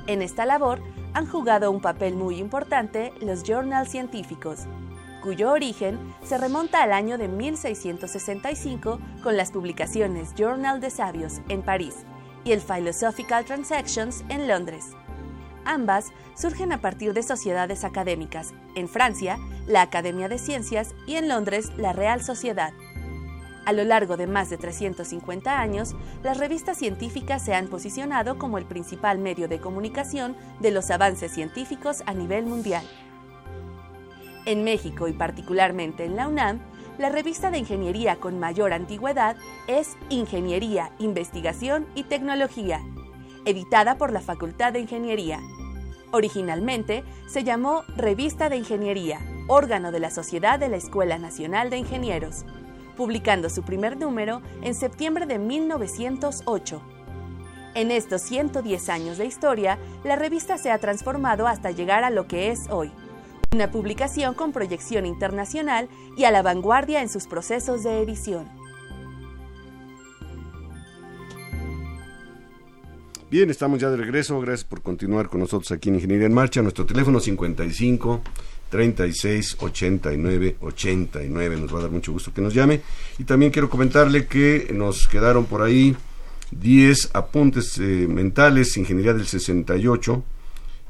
En 0.06 0.20
esta 0.20 0.44
labor 0.44 0.82
han 1.14 1.26
jugado 1.26 1.70
un 1.70 1.80
papel 1.80 2.14
muy 2.14 2.38
importante 2.38 3.12
los 3.20 3.42
journals 3.42 3.90
científicos, 3.90 4.60
cuyo 5.22 5.52
origen 5.52 5.98
se 6.22 6.38
remonta 6.38 6.82
al 6.82 6.92
año 6.92 7.18
de 7.18 7.28
1665 7.28 8.98
con 9.22 9.36
las 9.36 9.50
publicaciones 9.50 10.34
Journal 10.34 10.80
de 10.80 10.90
Sabios 10.90 11.40
en 11.48 11.62
París 11.62 11.96
y 12.44 12.52
el 12.52 12.60
Philosophical 12.60 13.44
Transactions 13.44 14.24
en 14.28 14.48
Londres. 14.48 14.90
Ambas 15.64 16.06
surgen 16.34 16.72
a 16.72 16.80
partir 16.80 17.12
de 17.12 17.22
sociedades 17.22 17.84
académicas, 17.84 18.54
en 18.74 18.88
Francia, 18.88 19.38
la 19.66 19.82
Academia 19.82 20.28
de 20.28 20.38
Ciencias 20.38 20.94
y 21.06 21.16
en 21.16 21.28
Londres, 21.28 21.70
la 21.76 21.92
Real 21.92 22.22
Sociedad. 22.22 22.72
A 23.70 23.72
lo 23.72 23.84
largo 23.84 24.16
de 24.16 24.26
más 24.26 24.50
de 24.50 24.58
350 24.58 25.60
años, 25.60 25.94
las 26.24 26.38
revistas 26.38 26.76
científicas 26.76 27.44
se 27.44 27.54
han 27.54 27.68
posicionado 27.68 28.36
como 28.36 28.58
el 28.58 28.64
principal 28.64 29.18
medio 29.18 29.46
de 29.46 29.60
comunicación 29.60 30.36
de 30.58 30.72
los 30.72 30.90
avances 30.90 31.30
científicos 31.30 32.02
a 32.06 32.12
nivel 32.12 32.46
mundial. 32.46 32.84
En 34.44 34.64
México 34.64 35.06
y 35.06 35.12
particularmente 35.12 36.04
en 36.04 36.16
la 36.16 36.26
UNAM, 36.26 36.58
la 36.98 37.10
revista 37.10 37.52
de 37.52 37.58
ingeniería 37.58 38.16
con 38.16 38.40
mayor 38.40 38.72
antigüedad 38.72 39.36
es 39.68 39.96
Ingeniería, 40.08 40.90
Investigación 40.98 41.86
y 41.94 42.02
Tecnología, 42.02 42.80
editada 43.44 43.98
por 43.98 44.12
la 44.12 44.20
Facultad 44.20 44.72
de 44.72 44.80
Ingeniería. 44.80 45.38
Originalmente 46.10 47.04
se 47.28 47.44
llamó 47.44 47.84
Revista 47.96 48.48
de 48.48 48.56
Ingeniería, 48.56 49.20
órgano 49.46 49.92
de 49.92 50.00
la 50.00 50.10
Sociedad 50.10 50.58
de 50.58 50.68
la 50.68 50.76
Escuela 50.76 51.18
Nacional 51.18 51.70
de 51.70 51.76
Ingenieros 51.76 52.44
publicando 53.00 53.48
su 53.48 53.62
primer 53.62 53.96
número 53.96 54.42
en 54.60 54.74
septiembre 54.74 55.24
de 55.24 55.38
1908. 55.38 56.82
En 57.74 57.90
estos 57.90 58.20
110 58.20 58.88
años 58.90 59.16
de 59.16 59.24
historia, 59.24 59.78
la 60.04 60.16
revista 60.16 60.58
se 60.58 60.70
ha 60.70 60.76
transformado 60.76 61.46
hasta 61.46 61.70
llegar 61.70 62.04
a 62.04 62.10
lo 62.10 62.26
que 62.26 62.50
es 62.50 62.68
hoy, 62.68 62.92
una 63.54 63.70
publicación 63.70 64.34
con 64.34 64.52
proyección 64.52 65.06
internacional 65.06 65.88
y 66.14 66.24
a 66.24 66.30
la 66.30 66.42
vanguardia 66.42 67.00
en 67.00 67.08
sus 67.08 67.26
procesos 67.26 67.84
de 67.84 68.02
edición. 68.02 68.46
Bien, 73.30 73.48
estamos 73.48 73.78
ya 73.78 73.88
de 73.88 73.96
regreso. 73.96 74.38
Gracias 74.40 74.64
por 74.64 74.82
continuar 74.82 75.30
con 75.30 75.40
nosotros 75.40 75.72
aquí 75.72 75.88
en 75.88 75.94
Ingeniería 75.94 76.26
en 76.26 76.34
Marcha. 76.34 76.60
Nuestro 76.60 76.84
teléfono 76.84 77.18
55 77.18 78.20
36 78.70 79.56
89 79.60 80.56
89. 80.60 81.56
Nos 81.60 81.74
va 81.74 81.80
a 81.80 81.82
dar 81.82 81.90
mucho 81.90 82.12
gusto 82.12 82.32
que 82.32 82.40
nos 82.40 82.54
llame. 82.54 82.80
Y 83.18 83.24
también 83.24 83.52
quiero 83.52 83.68
comentarle 83.68 84.26
que 84.26 84.70
nos 84.72 85.06
quedaron 85.08 85.44
por 85.44 85.62
ahí 85.62 85.96
10 86.52 87.10
apuntes 87.12 87.78
eh, 87.78 88.06
mentales, 88.08 88.76
Ingeniería 88.76 89.12
del 89.12 89.26
68, 89.26 90.24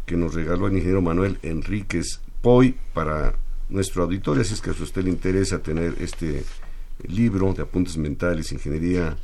que 0.06 0.16
nos 0.16 0.34
regaló 0.34 0.66
el 0.66 0.74
ingeniero 0.74 1.02
Manuel 1.02 1.38
Enríquez 1.42 2.20
Poy 2.42 2.74
para 2.94 3.34
nuestro 3.68 4.04
auditorio, 4.04 4.42
así 4.42 4.54
es 4.54 4.60
que 4.60 4.70
a 4.70 4.72
usted 4.72 5.04
le 5.04 5.10
interesa 5.10 5.62
tener 5.62 5.96
este 6.00 6.44
libro 7.06 7.52
de 7.52 7.62
apuntes 7.62 7.96
mentales, 7.96 8.52
Ingeniería 8.52 9.16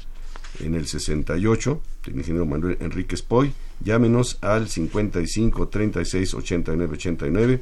en 0.61 0.75
el 0.75 0.87
68, 0.87 1.81
del 2.05 2.17
ingeniero 2.19 2.47
Manuel 2.47 2.77
Enríquez 2.81 3.23
Poy, 3.23 3.53
llámenos 3.81 4.39
al 4.43 4.69
55 4.69 5.69
36 5.69 6.35
89 6.35 6.95
89 6.95 7.61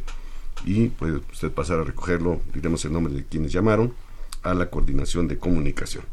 y 0.64 0.88
puede 0.88 1.20
usted 1.33 1.50
pasar 1.50 1.79
a 1.79 1.85
recogerlo, 1.85 2.40
diremos 2.53 2.85
el 2.85 2.92
nombre 2.92 3.12
de 3.12 3.24
quienes 3.24 3.53
llamaron, 3.53 3.92
a 4.42 4.55
la 4.55 4.70
coordinación 4.70 5.27
de 5.29 5.38
comunicación. 5.38 6.05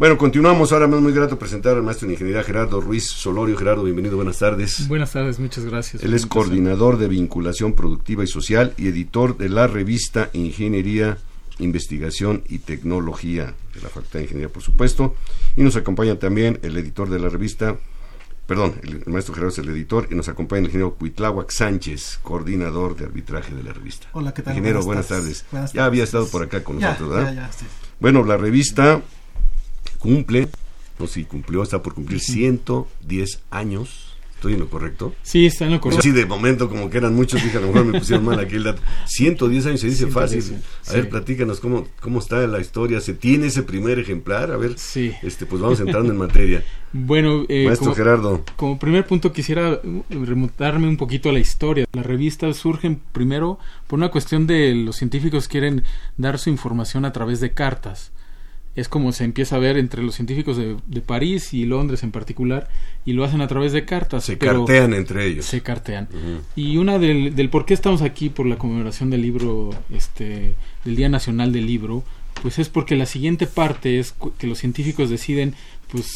Bueno, 0.00 0.16
continuamos. 0.16 0.72
Ahora 0.72 0.86
me 0.86 0.96
es 0.96 1.02
muy 1.02 1.12
grato 1.12 1.38
presentar 1.38 1.76
al 1.76 1.82
maestro 1.82 2.06
en 2.06 2.12
ingeniería 2.12 2.42
Gerardo 2.42 2.80
Ruiz 2.80 3.06
Solorio. 3.06 3.54
Gerardo, 3.54 3.84
bienvenido, 3.84 4.16
buenas 4.16 4.38
tardes. 4.38 4.88
Buenas 4.88 5.12
tardes, 5.12 5.38
muchas 5.38 5.66
gracias. 5.66 6.02
Él 6.02 6.14
es 6.14 6.24
coordinador 6.24 6.96
de 6.96 7.06
vinculación 7.06 7.74
productiva 7.74 8.24
y 8.24 8.26
social 8.26 8.72
y 8.78 8.88
editor 8.88 9.36
de 9.36 9.50
la 9.50 9.66
revista 9.66 10.30
Ingeniería, 10.32 11.18
Investigación 11.58 12.44
y 12.48 12.60
Tecnología 12.60 13.52
de 13.74 13.82
la 13.82 13.90
Facultad 13.90 14.20
de 14.20 14.22
Ingeniería, 14.22 14.50
por 14.50 14.62
supuesto. 14.62 15.16
Y 15.54 15.62
nos 15.62 15.76
acompaña 15.76 16.18
también 16.18 16.58
el 16.62 16.78
editor 16.78 17.10
de 17.10 17.18
la 17.18 17.28
revista, 17.28 17.76
perdón, 18.50 18.74
el, 18.82 19.04
maestro 19.06 19.32
Gerardo 19.32 19.52
es 19.52 19.58
el 19.58 19.68
editor, 19.68 20.08
y 20.10 20.16
nos 20.16 20.28
acompaña 20.28 20.58
el 20.58 20.66
ingeniero 20.66 20.96
Cuitláhuac 20.96 21.52
Sánchez, 21.52 22.18
coordinador 22.20 22.96
de 22.96 23.04
arbitraje 23.04 23.54
de 23.54 23.62
la 23.62 23.72
revista. 23.72 24.08
Hola, 24.10 24.34
¿qué 24.34 24.42
tal? 24.42 24.54
Ingeniero, 24.54 24.82
buenas, 24.82 25.06
tardes. 25.06 25.44
Ya 25.72 25.84
había 25.84 26.02
estado 26.02 26.26
por 26.26 26.42
acá 26.42 26.64
con 26.64 26.80
nosotros, 26.80 27.10
¿verdad? 27.10 27.32
Ya, 27.32 27.42
ya, 27.46 27.52
sí. 27.52 27.64
Bueno, 28.00 28.24
la 28.24 28.36
revista 28.36 29.02
cumple, 30.00 30.48
no 30.98 31.06
sé 31.06 31.12
si 31.12 31.24
cumplió, 31.26 31.62
está 31.62 31.80
por 31.80 31.94
cumplir 31.94 32.18
110 32.18 33.40
años. 33.52 34.16
¿Estoy 34.34 34.54
en 34.54 34.60
lo 34.60 34.68
correcto? 34.68 35.14
Sí, 35.22 35.46
está 35.46 35.66
en 35.66 35.72
lo 35.72 35.80
correcto. 35.80 36.02
Sí, 36.02 36.10
de 36.10 36.26
momento 36.26 36.68
como 36.68 36.90
que 36.90 36.98
eran 36.98 37.14
muchos, 37.14 37.40
dije, 37.44 37.58
a 37.58 37.60
lo 37.60 37.68
mejor 37.68 37.84
me 37.84 38.00
pusieron 38.00 38.24
mal 38.24 38.40
aquí 38.40 38.56
el 38.56 38.64
dato. 38.64 38.82
110 39.06 39.66
años 39.66 39.80
se 39.80 39.86
dice 39.86 40.08
fácil. 40.08 40.42
A 40.88 40.92
ver, 40.94 41.08
platícanos 41.08 41.60
cómo, 41.60 41.86
cómo 42.00 42.18
está 42.18 42.44
la 42.48 42.58
historia. 42.58 43.00
¿Se 43.00 43.14
tiene 43.14 43.46
ese 43.46 43.62
primer 43.62 44.00
ejemplar? 44.00 44.50
A 44.50 44.56
ver, 44.56 44.76
sí. 44.76 45.12
este, 45.22 45.46
pues 45.46 45.62
vamos 45.62 45.78
entrando 45.78 46.10
en 46.10 46.18
materia. 46.18 46.64
Bueno, 46.92 47.44
eh, 47.48 47.66
Maestro 47.66 47.94
Gerardo. 47.94 48.44
Como 48.56 48.78
primer 48.78 49.06
punto 49.06 49.32
quisiera 49.32 49.80
remontarme 50.08 50.88
un 50.88 50.96
poquito 50.96 51.28
a 51.28 51.32
la 51.32 51.38
historia. 51.38 51.86
La 51.92 52.02
revista 52.02 52.52
surge 52.52 52.98
primero 53.12 53.58
por 53.86 53.98
una 53.98 54.10
cuestión 54.10 54.46
de 54.46 54.74
los 54.74 54.96
científicos 54.96 55.48
quieren 55.48 55.84
dar 56.16 56.38
su 56.38 56.50
información 56.50 57.04
a 57.04 57.12
través 57.12 57.40
de 57.40 57.52
cartas 57.52 58.12
es 58.76 58.88
como 58.88 59.12
se 59.12 59.24
empieza 59.24 59.56
a 59.56 59.58
ver 59.58 59.76
entre 59.76 60.02
los 60.02 60.14
científicos 60.14 60.56
de, 60.56 61.00
París 61.00 61.52
y 61.52 61.64
Londres 61.64 62.02
en 62.02 62.12
particular, 62.12 62.68
y 63.04 63.12
lo 63.12 63.24
hacen 63.24 63.40
a 63.40 63.48
través 63.48 63.72
de 63.72 63.84
cartas. 63.84 64.24
Se 64.24 64.38
cartean 64.38 64.94
entre 64.94 65.26
ellos. 65.26 65.44
Se 65.44 65.60
cartean. 65.60 66.08
Y 66.54 66.76
una 66.76 66.98
del, 66.98 67.34
del, 67.34 67.50
por 67.50 67.66
qué 67.66 67.74
estamos 67.74 68.02
aquí 68.02 68.28
por 68.28 68.46
la 68.46 68.56
conmemoración 68.56 69.10
del 69.10 69.22
libro, 69.22 69.70
este, 69.92 70.54
del 70.84 70.96
Día 70.96 71.08
Nacional 71.08 71.52
del 71.52 71.66
Libro, 71.66 72.04
pues 72.42 72.58
es 72.58 72.68
porque 72.68 72.96
la 72.96 73.06
siguiente 73.06 73.46
parte 73.46 73.98
es 73.98 74.14
que 74.38 74.46
los 74.46 74.58
científicos 74.58 75.10
deciden, 75.10 75.54
pues 75.90 76.06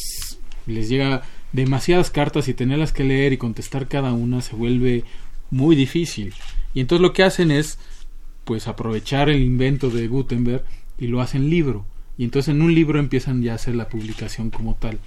les 0.65 0.89
llega 0.89 1.23
demasiadas 1.53 2.09
cartas 2.09 2.47
y 2.47 2.53
tenerlas 2.53 2.91
que 2.91 3.03
leer 3.03 3.33
y 3.33 3.37
contestar 3.37 3.87
cada 3.87 4.13
una 4.13 4.41
se 4.41 4.55
vuelve 4.55 5.03
muy 5.51 5.75
difícil. 5.75 6.33
Y 6.73 6.81
entonces 6.81 7.01
lo 7.01 7.13
que 7.13 7.23
hacen 7.23 7.51
es, 7.51 7.79
pues 8.43 8.67
aprovechar 8.67 9.29
el 9.29 9.41
invento 9.41 9.89
de 9.89 10.07
Gutenberg 10.07 10.63
y 10.97 11.07
lo 11.07 11.21
hacen 11.21 11.49
libro 11.49 11.85
y 12.17 12.23
entonces 12.23 12.53
en 12.53 12.61
un 12.61 12.73
libro 12.73 12.99
empiezan 12.99 13.41
ya 13.41 13.53
a 13.53 13.55
hacer 13.55 13.75
la 13.75 13.89
publicación 13.89 14.49
como 14.49 14.75
tal. 14.75 14.99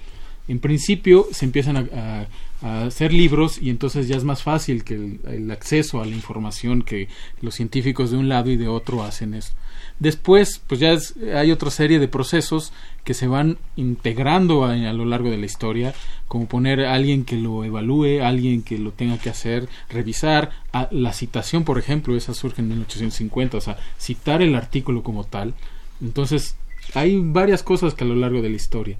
En 0.49 0.59
principio 0.59 1.27
se 1.31 1.45
empiezan 1.45 1.77
a, 1.77 2.27
hacer 2.61 3.13
libros 3.13 3.57
y 3.61 3.69
entonces 3.69 4.09
ya 4.09 4.17
es 4.17 4.25
más 4.25 4.43
fácil 4.43 4.83
que 4.83 4.95
el, 4.95 5.49
acceso 5.49 6.01
a 6.01 6.05
la 6.05 6.13
información 6.13 6.81
que 6.81 7.07
los 7.41 7.55
científicos 7.55 8.11
de 8.11 8.17
un 8.17 8.27
lado 8.27 8.49
y 8.49 8.57
de 8.57 8.67
otro 8.67 9.01
hacen 9.03 9.33
eso. 9.33 9.53
Después, 9.99 10.61
pues 10.67 10.81
ya 10.81 10.97
hay 11.37 11.51
otra 11.51 11.69
serie 11.69 11.99
de 11.99 12.09
procesos 12.09 12.73
que 13.05 13.13
se 13.13 13.27
van 13.27 13.59
integrando 13.77 14.65
a, 14.65 14.73
a, 14.73 14.93
lo 14.93 15.05
largo 15.05 15.29
de 15.29 15.37
la 15.37 15.45
historia, 15.45 15.93
como 16.27 16.47
poner 16.47 16.83
a 16.83 16.95
alguien 16.95 17.23
que 17.23 17.37
lo 17.37 17.63
evalúe, 17.63 18.21
alguien 18.23 18.63
que 18.63 18.77
lo 18.77 18.91
tenga 18.91 19.19
que 19.19 19.29
hacer, 19.29 19.69
revisar. 19.89 20.51
la 20.91 21.13
citación, 21.13 21.63
por 21.63 21.77
ejemplo, 21.77 22.17
esa 22.17 22.33
surge 22.33 22.61
en 22.61 22.69
1850, 22.69 23.55
o 23.55 23.61
sea, 23.61 23.77
citar 23.99 24.41
el 24.41 24.55
artículo 24.55 25.03
como 25.03 25.23
tal. 25.23 25.53
Entonces, 26.01 26.55
hay 26.93 27.19
varias 27.19 27.63
cosas 27.63 27.93
que 27.93 28.03
a 28.03 28.07
lo 28.07 28.15
largo 28.15 28.41
de 28.41 28.49
la 28.49 28.55
historia. 28.55 28.97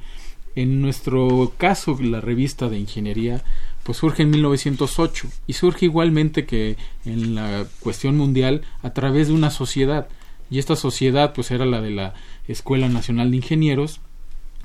En 0.55 0.81
nuestro 0.81 1.53
caso, 1.57 1.97
la 2.01 2.21
revista 2.21 2.69
de 2.69 2.79
ingeniería, 2.79 3.43
pues 3.83 3.97
surge 3.97 4.23
en 4.23 4.31
1908 4.31 5.27
y 5.47 5.53
surge 5.53 5.85
igualmente 5.85 6.45
que 6.45 6.77
en 7.05 7.35
la 7.35 7.65
cuestión 7.79 8.17
mundial 8.17 8.61
a 8.81 8.91
través 8.93 9.27
de 9.27 9.33
una 9.33 9.51
sociedad. 9.51 10.07
Y 10.51 10.59
esta 10.59 10.75
sociedad 10.75 11.33
pues 11.33 11.51
era 11.51 11.65
la 11.65 11.81
de 11.81 11.91
la 11.91 12.13
Escuela 12.47 12.89
Nacional 12.89 13.31
de 13.31 13.37
Ingenieros 13.37 14.01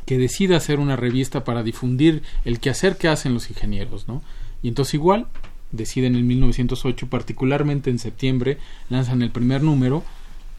que 0.06 0.18
decide 0.18 0.56
hacer 0.56 0.78
una 0.78 0.96
revista 0.96 1.44
para 1.44 1.62
difundir 1.62 2.22
el 2.44 2.60
quehacer 2.60 2.96
que 2.96 3.08
hacen 3.08 3.34
los 3.34 3.48
ingenieros, 3.50 4.08
¿no? 4.08 4.22
Y 4.62 4.68
entonces 4.68 4.94
igual 4.94 5.28
deciden 5.72 6.16
en 6.16 6.26
1908, 6.26 7.08
particularmente 7.08 7.90
en 7.90 7.98
septiembre, 7.98 8.58
lanzan 8.88 9.22
el 9.22 9.30
primer 9.30 9.62
número 9.62 10.04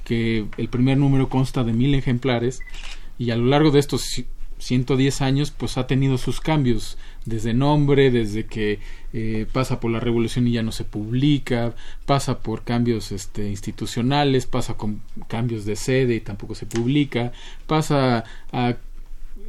que 0.03 0.45
el 0.57 0.69
primer 0.69 0.97
número 0.97 1.29
consta 1.29 1.63
de 1.63 1.73
mil 1.73 1.95
ejemplares 1.95 2.61
y 3.17 3.31
a 3.31 3.35
lo 3.35 3.45
largo 3.45 3.71
de 3.71 3.79
estos 3.79 4.03
110 4.65 5.21
años 5.21 5.51
pues 5.51 5.77
ha 5.77 5.85
tenido 5.85 6.17
sus 6.17 6.41
cambios 6.41 6.97
desde 7.25 7.53
nombre, 7.53 8.09
desde 8.09 8.47
que 8.47 8.79
eh, 9.13 9.45
pasa 9.53 9.79
por 9.79 9.91
la 9.91 9.99
revolución 9.99 10.47
y 10.47 10.53
ya 10.53 10.63
no 10.63 10.71
se 10.71 10.85
publica, 10.85 11.75
pasa 12.07 12.39
por 12.39 12.63
cambios 12.63 13.11
este, 13.11 13.47
institucionales, 13.47 14.47
pasa 14.47 14.73
con 14.73 15.03
cambios 15.27 15.65
de 15.65 15.75
sede 15.75 16.15
y 16.15 16.19
tampoco 16.19 16.55
se 16.55 16.65
publica, 16.65 17.31
pasa 17.67 18.23
a 18.51 18.77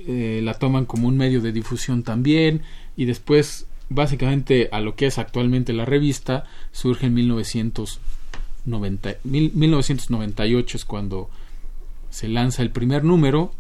eh, 0.07 0.41
la 0.43 0.53
toman 0.53 0.85
como 0.85 1.09
un 1.09 1.17
medio 1.17 1.41
de 1.41 1.53
difusión 1.53 2.03
también 2.03 2.61
y 2.95 3.07
después 3.07 3.65
básicamente 3.89 4.69
a 4.71 4.81
lo 4.81 4.97
que 4.97 5.07
es 5.07 5.17
actualmente 5.17 5.73
la 5.73 5.87
revista 5.87 6.45
surge 6.73 7.07
en 7.07 7.15
1900 7.15 8.01
1998 8.67 10.77
es 10.77 10.85
cuando 10.85 11.31
se 12.11 12.29
lanza 12.29 12.63
el 12.63 12.71
primer 12.71 13.03
número 13.03 13.55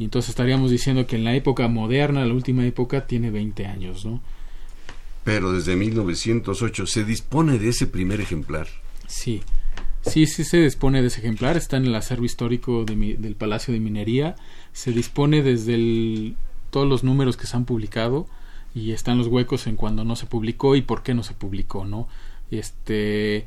y 0.00 0.04
entonces 0.04 0.30
estaríamos 0.30 0.70
diciendo 0.70 1.06
que 1.06 1.16
en 1.16 1.24
la 1.24 1.34
época 1.34 1.68
moderna, 1.68 2.24
la 2.24 2.32
última 2.32 2.64
época, 2.64 3.06
tiene 3.06 3.30
20 3.30 3.66
años, 3.66 4.06
¿no? 4.06 4.22
Pero 5.24 5.52
desde 5.52 5.76
1908 5.76 6.86
se 6.86 7.04
dispone 7.04 7.58
de 7.58 7.68
ese 7.68 7.86
primer 7.86 8.18
ejemplar. 8.18 8.66
Sí, 9.06 9.42
sí, 10.00 10.24
sí 10.24 10.44
se 10.44 10.56
dispone 10.56 11.02
de 11.02 11.08
ese 11.08 11.20
ejemplar, 11.20 11.58
está 11.58 11.76
en 11.76 11.84
el 11.84 11.94
acervo 11.94 12.24
histórico 12.24 12.86
del 12.86 13.36
Palacio 13.36 13.74
de 13.74 13.80
Minería, 13.80 14.36
se 14.72 14.90
dispone 14.92 15.42
desde 15.42 16.32
todos 16.70 16.88
los 16.88 17.04
números 17.04 17.36
que 17.36 17.46
se 17.46 17.58
han 17.58 17.66
publicado 17.66 18.26
y 18.74 18.92
están 18.92 19.18
los 19.18 19.26
huecos 19.26 19.66
en 19.66 19.76
cuando 19.76 20.06
no 20.06 20.16
se 20.16 20.24
publicó 20.24 20.76
y 20.76 20.80
por 20.80 21.02
qué 21.02 21.12
no 21.12 21.22
se 21.22 21.34
publicó, 21.34 21.84
¿no? 21.84 22.08
Este 22.50 23.44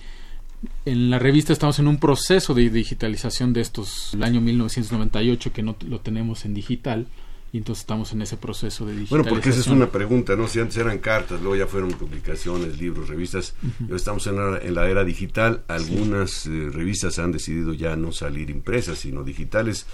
en 0.86 1.10
la 1.10 1.20
revista 1.20 1.54
estamos 1.54 1.80
en 1.80 1.88
un 1.88 1.98
proceso 1.98 2.54
de 2.54 2.70
digitalización 2.70 3.54
de 3.54 3.62
estos, 3.62 4.14
el 4.14 4.24
año 4.24 4.42
1998 4.42 5.54
que 5.54 5.64
no 5.64 5.76
lo 5.88 6.00
tenemos 6.00 6.46
en 6.46 6.54
digital 6.54 7.08
y 7.52 7.58
entonces 7.58 7.84
estamos 7.84 8.12
en 8.14 8.24
ese 8.24 8.36
proceso 8.36 8.84
de 8.84 8.94
digitalización. 8.94 9.22
Bueno, 9.22 9.36
porque 9.36 9.50
esa 9.50 9.60
es 9.60 9.68
una 9.68 9.92
pregunta, 9.92 10.36
¿no? 10.36 10.48
Si 10.48 10.60
antes 10.60 10.76
eran 10.78 10.98
cartas, 10.98 11.40
luego 11.40 11.56
ya 11.56 11.68
fueron 11.68 11.92
publicaciones, 11.92 12.80
libros, 12.80 13.10
revistas, 13.10 13.54
estamos 13.96 14.26
en 14.26 14.38
la, 14.38 14.58
en 14.58 14.74
la, 14.74 14.90
era 14.90 15.04
digital, 15.04 15.62
algunas 15.68 16.48
eh, 16.48 16.70
revistas 16.72 17.20
han 17.20 17.32
decidido 17.32 17.74
ya 17.74 17.96
no 17.96 18.12
salir 18.12 18.50
impresas, 18.50 18.98
sino 18.98 19.24
digitales. 19.24 19.86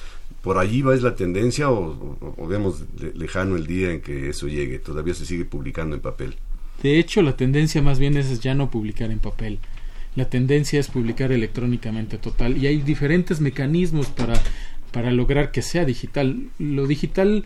¿Por 0.41 0.57
allí 0.57 0.81
va 0.81 0.95
es 0.95 1.01
la 1.01 1.15
tendencia 1.15 1.69
o, 1.69 2.17
o 2.37 2.47
vemos 2.47 2.85
lejano 3.13 3.57
el 3.57 3.67
día 3.67 3.91
en 3.91 3.99
que 3.99 4.29
eso 4.29 4.47
llegue? 4.47 4.79
¿Todavía 4.79 5.13
se 5.13 5.25
sigue 5.25 5.43
publicando 5.43 5.97
en 5.97 6.01
papel? 6.01 6.37
De 6.81 6.97
hecho, 6.97 7.21
la 7.21 7.35
tendencia 7.35 7.81
más 7.81 7.99
bien 7.99 8.15
es 8.15 8.39
ya 8.39 8.53
no 8.53 8.71
publicar 8.71 9.11
en 9.11 9.19
papel 9.19 9.59
la 10.19 10.29
tendencia 10.29 10.81
es 10.81 10.89
publicar 10.89 11.31
electrónicamente 11.31 12.17
total 12.17 12.57
y 12.57 12.67
hay 12.67 12.79
diferentes 12.81 13.39
mecanismos 13.39 14.07
para, 14.07 14.33
para 14.91 15.11
lograr 15.11 15.51
que 15.51 15.61
sea 15.61 15.85
digital. 15.85 16.49
Lo 16.59 16.87
digital 16.87 17.45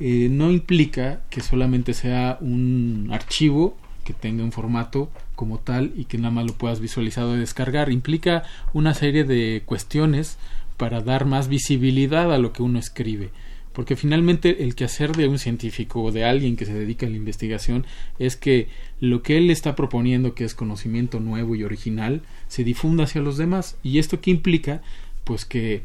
eh, 0.00 0.28
no 0.30 0.50
implica 0.50 1.22
que 1.30 1.40
solamente 1.40 1.94
sea 1.94 2.36
un 2.42 3.08
archivo 3.10 3.74
que 4.04 4.12
tenga 4.12 4.44
un 4.44 4.52
formato 4.52 5.10
como 5.34 5.60
tal 5.60 5.92
y 5.96 6.04
que 6.04 6.18
nada 6.18 6.30
más 6.30 6.44
lo 6.44 6.52
puedas 6.52 6.80
visualizar 6.80 7.24
o 7.24 7.32
descargar. 7.32 7.90
Implica 7.90 8.42
una 8.74 8.92
serie 8.92 9.24
de 9.24 9.62
cuestiones 9.64 10.36
para 10.76 11.00
dar 11.00 11.24
más 11.24 11.48
visibilidad 11.48 12.34
a 12.34 12.38
lo 12.38 12.52
que 12.52 12.62
uno 12.62 12.78
escribe 12.78 13.30
porque 13.72 13.96
finalmente 13.96 14.64
el 14.64 14.74
quehacer 14.74 15.12
de 15.12 15.28
un 15.28 15.38
científico 15.38 16.02
o 16.02 16.12
de 16.12 16.24
alguien 16.24 16.56
que 16.56 16.66
se 16.66 16.74
dedica 16.74 17.06
a 17.06 17.10
la 17.10 17.16
investigación 17.16 17.86
es 18.18 18.36
que 18.36 18.68
lo 18.98 19.22
que 19.22 19.38
él 19.38 19.50
está 19.50 19.76
proponiendo, 19.76 20.34
que 20.34 20.44
es 20.44 20.54
conocimiento 20.54 21.20
nuevo 21.20 21.54
y 21.54 21.62
original, 21.62 22.22
se 22.48 22.64
difunda 22.64 23.04
hacia 23.04 23.20
los 23.20 23.36
demás. 23.36 23.76
¿Y 23.82 23.98
esto 23.98 24.20
qué 24.20 24.30
implica? 24.32 24.82
Pues 25.24 25.44
que 25.44 25.82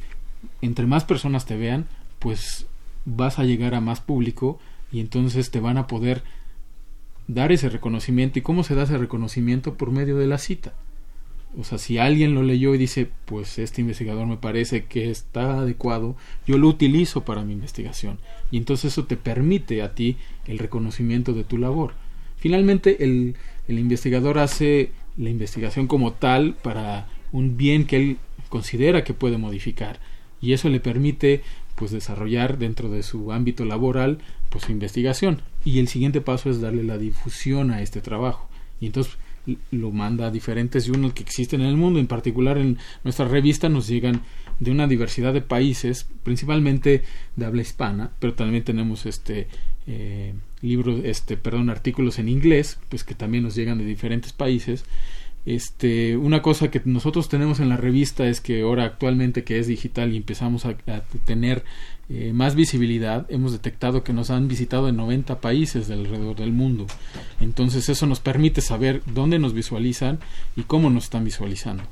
entre 0.61 0.87
más 0.87 1.05
personas 1.05 1.45
te 1.45 1.57
vean, 1.57 1.85
pues 2.19 2.65
vas 3.05 3.37
a 3.37 3.43
llegar 3.43 3.75
a 3.75 3.81
más 3.81 4.01
público 4.01 4.59
y 4.91 4.99
entonces 4.99 5.51
te 5.51 5.59
van 5.59 5.77
a 5.77 5.87
poder 5.87 6.23
dar 7.27 7.51
ese 7.51 7.69
reconocimiento. 7.69 8.39
¿Y 8.39 8.41
cómo 8.41 8.63
se 8.63 8.75
da 8.75 8.83
ese 8.83 8.97
reconocimiento? 8.97 9.75
Por 9.75 9.91
medio 9.91 10.17
de 10.17 10.27
la 10.27 10.39
cita. 10.39 10.73
O 11.57 11.63
sea, 11.63 11.77
si 11.77 11.97
alguien 11.97 12.35
lo 12.35 12.43
leyó 12.43 12.75
y 12.75 12.77
dice, 12.77 13.09
pues 13.25 13.59
este 13.59 13.81
investigador 13.81 14.27
me 14.27 14.37
parece 14.37 14.85
que 14.85 15.09
está 15.09 15.59
adecuado, 15.59 16.15
yo 16.45 16.57
lo 16.57 16.67
utilizo 16.67 17.23
para 17.23 17.43
mi 17.43 17.53
investigación. 17.53 18.19
Y 18.51 18.57
entonces 18.57 18.91
eso 18.91 19.05
te 19.05 19.15
permite 19.15 19.81
a 19.81 19.95
ti 19.95 20.17
el 20.47 20.59
reconocimiento 20.59 21.33
de 21.33 21.43
tu 21.43 21.57
labor. 21.57 21.93
Finalmente, 22.37 23.03
el, 23.03 23.35
investigador 23.67 24.37
hace 24.37 24.91
la 25.17 25.29
investigación 25.29 25.87
como 25.87 26.13
tal 26.13 26.55
para 26.55 27.07
un 27.31 27.57
bien 27.57 27.85
que 27.85 27.95
él 27.95 28.17
considera 28.49 29.03
que 29.03 29.13
puede 29.13 29.37
modificar. 29.37 29.99
Y 30.41 30.53
eso 30.53 30.69
le 30.69 30.79
permite 30.79 31.41
pues 31.75 31.91
desarrollar 31.91 32.57
dentro 32.57 32.89
de 32.89 33.03
su 33.03 33.31
ámbito 33.31 33.65
laboral 33.65 34.19
pues 34.49 34.65
su 34.65 34.71
investigación 34.71 35.41
y 35.65 35.79
el 35.79 35.89
siguiente 35.89 36.21
paso 36.21 36.49
es 36.49 36.61
darle 36.61 36.83
la 36.83 36.97
difusión 36.97 37.71
a 37.71 37.81
este 37.81 37.99
trabajo 37.99 38.47
y 38.79 38.85
entonces 38.85 39.17
lo 39.71 39.91
manda 39.91 40.27
a 40.27 40.31
diferentes 40.31 40.89
unos 40.89 41.13
que 41.13 41.23
existen 41.23 41.61
en 41.61 41.67
el 41.67 41.77
mundo. 41.77 41.99
En 41.99 42.07
particular 42.07 42.57
en 42.57 42.77
nuestra 43.03 43.27
revista 43.27 43.69
nos 43.69 43.87
llegan 43.87 44.21
de 44.59 44.71
una 44.71 44.87
diversidad 44.87 45.33
de 45.33 45.41
países 45.41 46.07
principalmente 46.23 47.03
de 47.35 47.45
habla 47.45 47.61
hispana 47.61 48.11
pero 48.19 48.35
también 48.35 48.63
tenemos 48.63 49.05
este 49.05 49.47
eh, 49.85 50.33
libros 50.61 51.01
este 51.03 51.35
perdón 51.35 51.69
artículos 51.69 52.19
en 52.19 52.29
inglés 52.29 52.79
pues 52.87 53.03
que 53.03 53.15
también 53.15 53.43
nos 53.43 53.55
llegan 53.55 53.77
de 53.77 53.85
diferentes 53.85 54.33
países. 54.33 54.85
Este, 55.45 56.17
una 56.17 56.41
cosa 56.41 56.71
que 56.71 56.81
nosotros 56.85 57.29
tenemos 57.29 57.59
en 57.59 57.69
la 57.69 57.77
revista 57.77 58.27
es 58.27 58.41
que 58.41 58.61
ahora 58.61 58.83
actualmente 58.83 59.43
que 59.43 59.59
es 59.59 59.67
digital 59.67 60.11
y 60.11 60.17
empezamos 60.17 60.65
a, 60.65 60.75
tener 61.25 61.63
eh, 62.07 62.33
más 62.33 62.53
visibilidad, 62.53 63.25
hemos 63.29 63.51
detectado 63.51 64.03
que 64.03 64.13
nos 64.13 64.29
han 64.29 64.47
visitado 64.47 64.89
en 64.89 64.95
90 64.97 65.41
países 65.41 65.89
alrededor 65.89 66.35
del 66.35 66.51
mundo. 66.51 66.85
Entonces 67.41 67.89
eso 67.89 68.05
nos 68.05 68.19
permite 68.19 68.61
saber 68.61 69.01
dónde 69.07 69.39
nos 69.39 69.53
visualizan 69.53 70.19
y 70.55 70.63
cómo 70.63 70.89
nos 70.89 71.05
están 71.05 71.23
visualizando. 71.25 71.83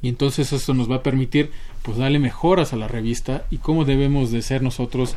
Y 0.00 0.08
entonces 0.08 0.52
eso 0.52 0.74
nos 0.74 0.90
va 0.90 0.96
a 0.96 1.02
permitir 1.02 1.50
pues 1.82 1.98
darle 1.98 2.18
mejoras 2.18 2.72
a 2.72 2.76
la 2.76 2.88
revista 2.88 3.44
y 3.50 3.58
cómo 3.58 3.84
debemos 3.84 4.32
de 4.32 4.42
ser 4.42 4.62
nosotros 4.62 5.14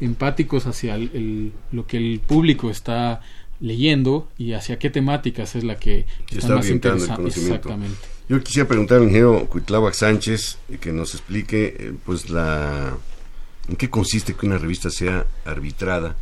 empáticos 0.00 0.66
hacia 0.66 0.96
lo 0.96 1.86
que 1.86 1.96
el 1.96 2.20
público 2.20 2.70
está 2.70 3.20
leyendo 3.60 4.28
y 4.38 4.52
hacia 4.52 4.78
qué 4.78 4.90
temáticas 4.90 5.54
es 5.54 5.64
la 5.64 5.76
que 5.76 6.06
está, 6.30 6.56
más 6.56 6.68
interesante. 6.68 7.28
Exactamente. 7.28 7.96
Yo 8.28 8.42
quisiera 8.42 8.68
preguntar 8.68 8.98
al 8.98 9.04
ingeniero 9.04 9.46
Cuitláhuac 9.46 9.94
Sánchez 9.94 10.58
que 10.80 10.92
nos 10.92 11.14
explique 11.14 11.76
eh, 11.78 11.92
pues 12.04 12.30
la 12.30 12.96
en 13.68 13.76
qué 13.76 13.90
consiste 13.90 14.34
que 14.34 14.46
una 14.46 14.58
revista 14.58 14.90
sea 14.90 15.26
arbitrada 15.44 16.16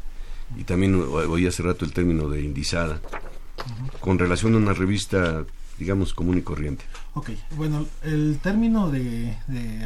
y 0.56 0.64
también 0.64 0.94
oí 0.94 1.46
hace 1.46 1.62
rato 1.62 1.84
el 1.84 1.92
término 1.92 2.28
de 2.28 2.42
indizada 2.42 3.00
con 4.00 4.18
relación 4.18 4.54
a 4.54 4.58
una 4.58 4.72
revista 4.72 5.44
digamos 5.80 6.12
común 6.12 6.36
y 6.36 6.42
corriente. 6.42 6.84
Ok, 7.14 7.30
bueno, 7.56 7.86
el 8.02 8.38
término 8.42 8.90
de, 8.90 9.34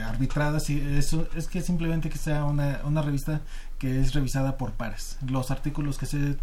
arbitrada 0.04 0.58
sí, 0.58 0.84
eso 0.98 1.28
es 1.36 1.46
que 1.46 1.62
simplemente 1.62 2.10
que 2.10 2.18
sea 2.18 2.44
una, 2.44 2.80
una 2.84 3.00
revista 3.00 3.42
que 3.78 4.00
es 4.00 4.12
revisada 4.12 4.58
por 4.58 4.72
pares. 4.72 5.18
Los 5.26 5.52
artículos 5.52 5.96
que 5.96 6.06
se 6.06 6.36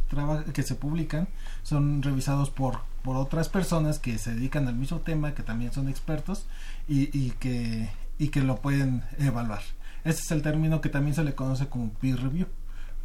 que 0.54 0.64
se 0.64 0.76
publican 0.76 1.28
son 1.64 2.02
revisados 2.02 2.50
por 2.50 2.80
por 3.04 3.18
otras 3.18 3.50
personas 3.50 4.00
que 4.00 4.18
se 4.18 4.34
dedican 4.34 4.68
al 4.68 4.76
mismo 4.76 5.00
tema, 5.00 5.34
que 5.34 5.44
también 5.44 5.74
son 5.74 5.90
expertos 5.90 6.46
y, 6.88 7.10
y 7.18 7.32
que 7.32 7.90
y 8.18 8.30
que 8.30 8.42
lo 8.42 8.56
pueden 8.62 9.04
evaluar. 9.20 9.62
Ese 10.04 10.22
es 10.22 10.32
el 10.32 10.42
término 10.42 10.82
que 10.82 10.90
también 10.90 11.16
se 11.16 11.24
le 11.24 11.36
conoce 11.36 11.68
como 11.68 11.94
peer 11.94 12.22
review 12.22 12.48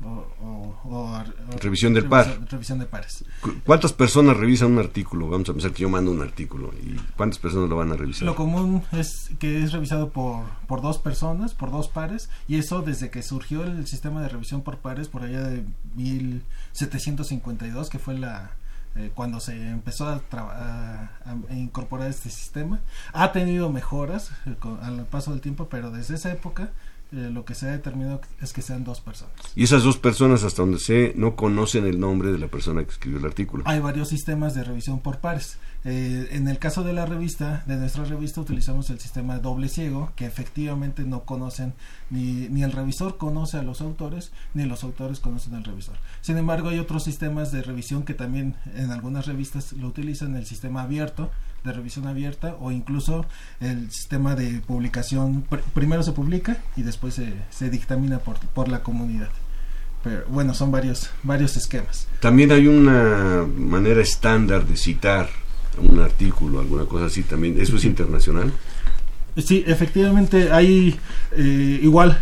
o, 0.04 1.22
revisión 1.61 1.94
del 1.94 2.06
par. 2.06 2.26
Revisión 2.50 2.78
de 2.78 2.87
pares. 2.87 3.24
¿Cuántas 3.64 3.92
personas 3.92 4.37
revisan 4.37 4.72
un 4.72 4.78
artículo? 4.78 5.28
Vamos 5.28 5.48
a 5.48 5.52
pensar 5.52 5.72
que 5.72 5.82
yo 5.82 5.88
mando 5.88 6.11
un 6.11 6.20
artículo. 6.20 6.72
¿Y 6.74 6.96
cuántas 7.16 7.38
personas 7.38 7.68
lo 7.68 7.76
van 7.76 7.92
a 7.92 7.96
revisar? 7.96 8.24
Lo 8.24 8.35
común 8.35 8.82
es 8.92 9.30
que 9.38 9.62
es 9.62 9.72
revisado 9.72 10.11
por, 10.11 10.44
por 10.66 10.82
dos 10.82 10.98
personas, 10.98 11.54
por 11.54 11.70
dos 11.70 11.88
pares. 11.88 12.28
Y 12.46 12.56
eso 12.59 12.82
desde 12.82 13.11
que 13.11 13.22
surgió 13.22 13.64
el 13.64 13.87
sistema 13.87 14.22
de 14.22 14.28
revisión 14.28 14.62
por 14.62 14.78
pares, 14.78 15.09
por 15.09 15.22
allá 15.22 15.42
de 15.42 15.64
1752, 15.94 17.88
que 17.88 17.98
fue 17.98 18.18
la, 18.18 18.50
eh, 18.96 19.11
cuando 19.14 19.40
se 19.40 19.54
empezó 19.70 20.09
a, 20.09 20.20
a, 20.32 21.54
incorporar 21.54 22.09
este 22.09 22.30
sistema. 22.30 22.80
Ha 23.12 23.32
tenido 23.32 23.70
mejoras 23.70 24.30
eh, 24.46 24.56
al 24.82 25.06
paso 25.06 25.32
del 25.32 25.40
tiempo, 25.40 25.68
pero 25.70 25.90
desde 25.90 26.14
esa 26.14 26.32
época 26.32 26.70
eh, 27.12 27.30
lo 27.32 27.44
que 27.44 27.54
se 27.54 27.68
ha 27.68 27.72
determinado 27.72 28.20
es 28.40 28.52
que 28.52 28.62
sean 28.62 28.82
dos 28.84 29.00
personas. 29.00 29.34
Y 29.54 29.62
esas 29.62 29.84
dos 29.84 29.96
personas, 29.96 30.42
hasta 30.42 30.62
donde 30.62 30.78
sé, 30.78 31.12
no 31.16 31.36
conocen 31.36 31.86
el 31.86 32.00
nombre 32.00 32.32
de 32.32 32.38
la 32.38 32.48
persona 32.48 32.82
que 32.82 32.90
escribió 32.90 33.18
el 33.18 33.24
artículo. 33.24 33.62
Hay 33.66 33.78
varios 33.78 34.08
sistemas 34.08 34.54
de 34.54 34.64
revisión 34.64 35.00
por 35.00 35.18
pares. 35.18 35.58
Eh, 35.84 36.28
en 36.32 36.48
el 36.48 36.58
caso 36.58 36.82
de 36.82 36.92
la 36.92 37.06
revista, 37.06 37.62
de 37.66 37.76
nuestra 37.76 38.04
revista, 38.04 38.40
utilizamos 38.40 38.90
el 38.90 38.98
sistema 38.98 39.38
doble 39.38 39.68
ciego, 39.68 40.10
que 40.16 40.26
efectivamente 40.26 41.04
no 41.04 41.24
conocen, 41.24 41.74
ni, 42.10 42.48
ni 42.48 42.64
el 42.64 42.72
revisor 42.72 43.18
conoce 43.18 43.56
a 43.58 43.62
los 43.62 43.80
autores, 43.80 44.32
ni 44.52 44.64
los 44.64 44.82
autores 44.82 45.20
conocen 45.20 45.54
al 45.54 45.62
revisor. 45.62 45.96
Sin 46.22 46.38
embargo, 46.38 46.70
hay 46.70 46.80
otros 46.80 47.04
sistemas 47.04 47.52
de 47.52 47.62
revisión 47.62 48.02
que 48.02 48.14
también 48.14 48.56
en 48.74 48.90
algunas 48.90 49.26
revistas 49.26 49.72
lo 49.74 49.86
utilizan, 49.86 50.34
el 50.34 50.44
sistema 50.44 50.82
abierto, 50.82 51.30
de 51.66 51.72
revisión 51.72 52.07
abierta 52.07 52.57
o 52.61 52.72
incluso 52.72 53.26
el 53.61 53.90
sistema 53.90 54.35
de 54.35 54.61
publicación, 54.66 55.44
primero 55.74 56.02
se 56.02 56.12
publica 56.12 56.59
y 56.76 56.83
después 56.83 57.14
se, 57.14 57.35
se 57.50 57.68
dictamina 57.68 58.18
por, 58.18 58.38
por 58.38 58.68
la 58.68 58.83
comunidad. 58.83 59.29
Pero 60.02 60.24
bueno, 60.29 60.55
son 60.55 60.70
varios, 60.70 61.11
varios 61.22 61.57
esquemas. 61.57 62.07
También 62.20 62.52
hay 62.52 62.68
una 62.68 63.44
manera 63.44 64.00
estándar 64.00 64.64
de 64.64 64.76
citar 64.76 65.29
un 65.79 66.00
artículo, 66.00 66.61
alguna 66.61 66.85
cosa 66.85 67.07
así 67.07 67.22
también. 67.22 67.61
¿Eso 67.61 67.76
es 67.76 67.85
internacional? 67.85 68.52
Sí, 69.37 69.64
efectivamente 69.66 70.50
hay 70.50 70.96
eh, 71.33 71.81
igual, 71.83 72.18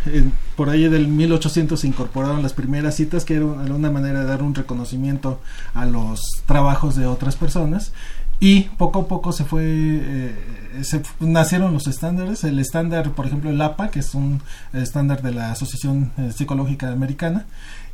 por 0.56 0.68
ahí 0.68 0.88
del 0.88 1.06
1800 1.06 1.78
se 1.78 1.86
incorporaron 1.86 2.42
las 2.42 2.54
primeras 2.54 2.96
citas 2.96 3.24
que 3.24 3.36
era 3.36 3.44
una 3.44 3.88
manera 3.88 4.20
de 4.20 4.26
dar 4.26 4.42
un 4.42 4.52
reconocimiento 4.52 5.40
a 5.74 5.86
los 5.86 6.20
trabajos 6.44 6.96
de 6.96 7.06
otras 7.06 7.36
personas 7.36 7.92
y 8.40 8.62
poco 8.62 9.00
a 9.00 9.08
poco 9.08 9.32
se 9.32 9.44
fue 9.44 9.64
eh, 9.64 10.34
se 10.82 11.02
nacieron 11.20 11.72
los 11.72 11.86
estándares. 11.86 12.44
El 12.44 12.58
estándar 12.58 13.12
por 13.12 13.26
ejemplo 13.26 13.50
el 13.50 13.60
APA 13.60 13.88
que 13.88 14.00
es 14.00 14.14
un 14.14 14.42
estándar 14.72 15.22
de 15.22 15.32
la 15.32 15.52
Asociación 15.52 16.12
eh, 16.18 16.32
Psicológica 16.32 16.90
Americana 16.90 17.46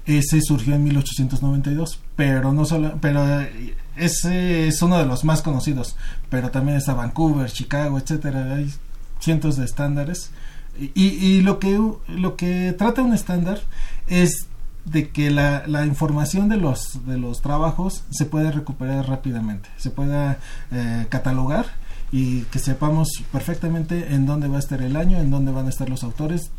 ese 0.07 0.41
surgió 0.41 0.75
en 0.75 0.85
1892 0.85 2.01
pero 2.17 2.53
no 2.53 2.65
solo 2.65 2.97
pero 3.01 3.41
eh, 3.43 3.77
ese 3.97 4.69
es 4.69 4.81
uno 4.83 4.99
de 4.99 5.07
los 5.07 5.25
más 5.25 5.43
conocidos 5.43 5.97
pero 6.31 6.51
también 6.51 6.79
está 6.79 6.95
Vancouver 6.95 7.51
Chicago 7.51 7.99
etcétera. 7.99 8.55
Hay 8.55 8.73
cientos 9.21 9.57
de 9.57 9.65
estándares. 9.65 10.31
Y, 10.79 11.09
y 11.09 11.43
lo 11.43 11.59
que 11.59 11.79
lo 12.09 12.37
que 12.37 12.75
trata 12.79 13.03
un 13.03 13.13
estándar 13.13 13.61
es 14.07 14.47
de 14.85 15.11
que 15.11 15.31
la, 15.31 15.67
la, 15.67 15.87
información 15.87 16.49
de 16.49 16.57
los, 16.57 17.07
de 17.07 17.19
los 17.19 17.43
trabajos 17.43 18.05
se 18.11 18.25
puede 18.25 18.51
recuperar 18.51 19.09
rápidamente, 19.09 19.69
se 19.77 19.91
pueda 19.91 20.39
eh, 20.71 21.07
catalogar 21.09 21.67
y 22.13 22.43
que 22.45 22.59
sepamos 22.59 23.09
perfectamente 23.31 24.15
en 24.15 24.27
dónde 24.27 24.49
va 24.49 24.57
a 24.57 24.61
estar 24.61 24.83
el 24.83 24.97
año, 24.97 25.19
en 25.19 25.31
dónde 25.31 25.53
van 25.53 25.67
a 25.67 25.71
estar 25.71 25.89
los 25.89 26.03
autores. 26.03 26.51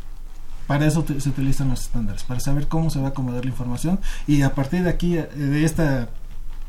Para 0.66 0.86
eso 0.86 1.04
se 1.18 1.28
utilizan 1.28 1.68
los 1.70 1.82
estándares, 1.82 2.22
para 2.22 2.40
saber 2.40 2.68
cómo 2.68 2.88
se 2.88 3.00
va 3.00 3.08
a 3.08 3.10
acomodar 3.10 3.44
la 3.44 3.50
información 3.50 3.98
y 4.26 4.42
a 4.42 4.54
partir 4.54 4.84
de 4.84 4.90
aquí, 4.90 5.18
eh, 5.18 5.26
de, 5.26 5.64
esta, 5.64 6.08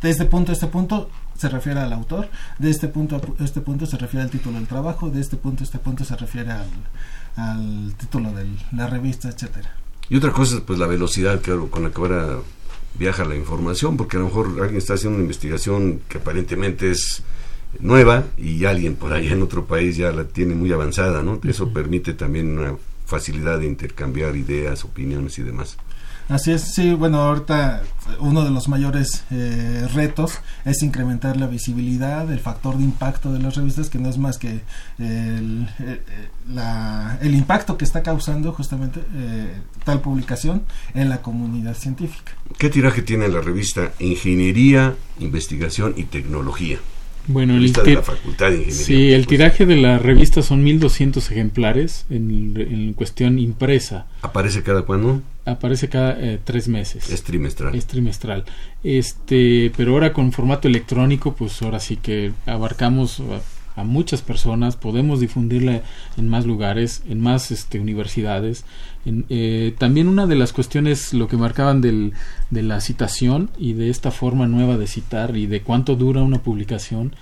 de 0.02 0.10
este 0.10 0.26
punto 0.26 0.52
a 0.52 0.54
este 0.54 0.68
punto, 0.68 1.10
se 1.38 1.48
refiere 1.50 1.80
al 1.80 1.94
autor, 1.94 2.30
de 2.58 2.70
este 2.72 2.88
punto 2.88 3.22
a 3.39 3.44
este 3.44 3.62
punto 3.62 3.86
se 3.86 3.98
refiere 3.98 4.24
al 4.24 4.32
título 4.32 4.58
del 4.58 4.68
trabajo, 4.68 5.10
de 5.10 5.22
este 5.22 5.38
punto 5.38 5.63
a 5.63 5.66
este 5.66 5.80
punto 5.80 6.04
se 6.04 6.16
refiere 6.16 6.52
al, 6.52 6.68
al 7.36 7.94
título 7.98 8.32
de 8.34 8.48
la 8.72 8.88
revista, 8.88 9.30
etcétera. 9.30 9.83
Y 10.10 10.18
otra 10.18 10.32
cosa 10.32 10.56
es 10.56 10.62
pues 10.62 10.80
la 10.80 10.88
velocidad 10.88 11.42
que, 11.42 11.58
con 11.70 11.84
la 11.84 11.92
que 11.92 12.02
ahora 12.02 12.39
viaja 12.96 13.26
la 13.26 13.36
información, 13.36 13.98
porque 13.98 14.18
a 14.18 14.20
lo 14.20 14.28
mejor 14.28 14.48
alguien 14.60 14.78
está 14.78 14.94
haciendo 14.94 15.16
una 15.16 15.24
investigación 15.24 16.02
que 16.08 16.20
aparentemente 16.20 16.92
es 16.92 17.24
nueva 17.80 18.26
y 18.38 18.66
alguien 18.66 18.96
por 18.96 19.13
allá 19.13 19.34
en 19.34 19.42
otro 19.42 19.66
país 19.66 19.98
ya 19.98 20.12
la 20.12 20.26
tiene 20.26 20.54
muy 20.56 20.72
avanzada, 20.72 21.24
¿no? 21.24 21.39
Eso 21.44 21.74
permite 21.74 22.13
también 22.13 22.58
una 22.58 22.76
facilidad 23.06 23.60
de 23.60 23.66
intercambiar 23.66 24.36
ideas, 24.36 24.86
opiniones 24.86 25.38
y 25.39 25.44
demás. 25.44 25.78
Así 26.30 26.52
es, 26.52 26.74
sí, 26.74 26.94
bueno, 26.94 27.20
ahorita 27.20 27.84
uno 28.20 28.44
de 28.44 28.52
los 28.52 28.68
mayores 28.68 29.24
eh, 29.32 29.88
retos 29.94 30.40
es 30.66 30.82
incrementar 30.82 31.38
la 31.38 31.48
visibilidad, 31.48 32.32
el 32.32 32.40
factor 32.40 32.78
de 32.78 32.84
impacto 32.84 33.34
de 33.34 33.40
las 33.40 33.56
revistas, 33.56 33.90
que 33.90 34.00
no 34.00 34.10
es 34.10 34.18
más 34.18 34.38
que 34.38 34.62
el, 35.00 35.68
eh, 35.80 36.02
el 37.22 37.36
impacto 37.36 37.78
que 37.78 37.86
está 37.86 38.04
causando 38.04 38.52
justamente 38.54 39.02
eh, 39.16 39.54
tal 39.84 40.02
publicación 40.02 40.64
en 40.93 41.10
la 41.10 41.22
comunidad 41.22 41.76
científica. 41.76 42.34
¿Qué 42.58 42.70
tiraje 42.70 43.02
tiene 43.02 43.28
la 43.28 43.41
revista 43.41 43.91
Ingeniería, 44.00 44.95
Investigación 45.20 45.93
y 45.97 46.04
Tecnología? 46.04 46.80
Bueno, 47.26 47.56
el 47.56 47.72
de 47.72 47.95
la 47.95 48.02
Facultad 48.02 48.50
de 48.50 48.58
Ingeniería. 48.58 48.86
Sí, 48.86 49.12
el 49.12 49.28
tiraje 49.28 49.66
de 49.66 49.78
la 49.78 49.97
revista 49.97 50.41
son 50.41 50.64
1200 50.64 51.32
ejemplares 51.32 52.06
en, 52.10 52.54
en 52.58 52.93
cuestión 52.93 53.39
impresa. 53.39 54.08
¿Aparece 54.22 54.62
cada 54.62 54.82
cuándo? 54.82 55.22
Aparece 55.46 55.89
cada 55.89 56.20
eh, 56.20 56.39
tres 56.44 56.68
meses. 56.68 57.10
Es 57.10 57.24
trimestral. 57.24 57.76
Es 57.76 57.86
trimestral. 57.86 58.46
Este, 58.84 59.72
pero 59.76 59.94
ahora 59.94 60.14
con 60.14 60.32
formato 60.32 60.68
electrónico, 60.68 61.36
pues 61.36 61.62
ahora 61.62 61.80
sí 61.80 61.98
que 61.98 62.32
abarcamos 62.46 63.20
a, 63.20 63.41
a 63.76 63.84
muchas 63.84 64.22
personas, 64.22 64.76
podemos 64.76 65.20
difundirla 65.20 65.82
en 66.18 66.30
más 66.30 66.46
lugares, 66.46 67.04
en 67.08 67.22
más 67.22 67.52
este, 67.52 67.80
universidades. 67.80 68.66
En, 69.06 69.26
eh, 69.30 69.74
también 69.78 70.08
una 70.08 70.28
de 70.28 70.36
las 70.36 70.54
cuestiones, 70.54 71.14
lo 71.14 71.28
que 71.28 71.38
marcaban 71.38 71.82
del, 71.82 72.14
de 72.50 72.64
la 72.64 72.82
citación 72.82 73.50
y 73.58 73.74
de 73.74 73.89
esta 73.89 74.12
forma 74.12 74.48
nueva 74.48 74.78
de 74.78 74.88
citar 74.88 75.36
y 75.36 75.48
de 75.48 75.62
cuánto 75.62 75.96
dura 75.96 76.22
una 76.22 76.44
publicación, 76.44 77.16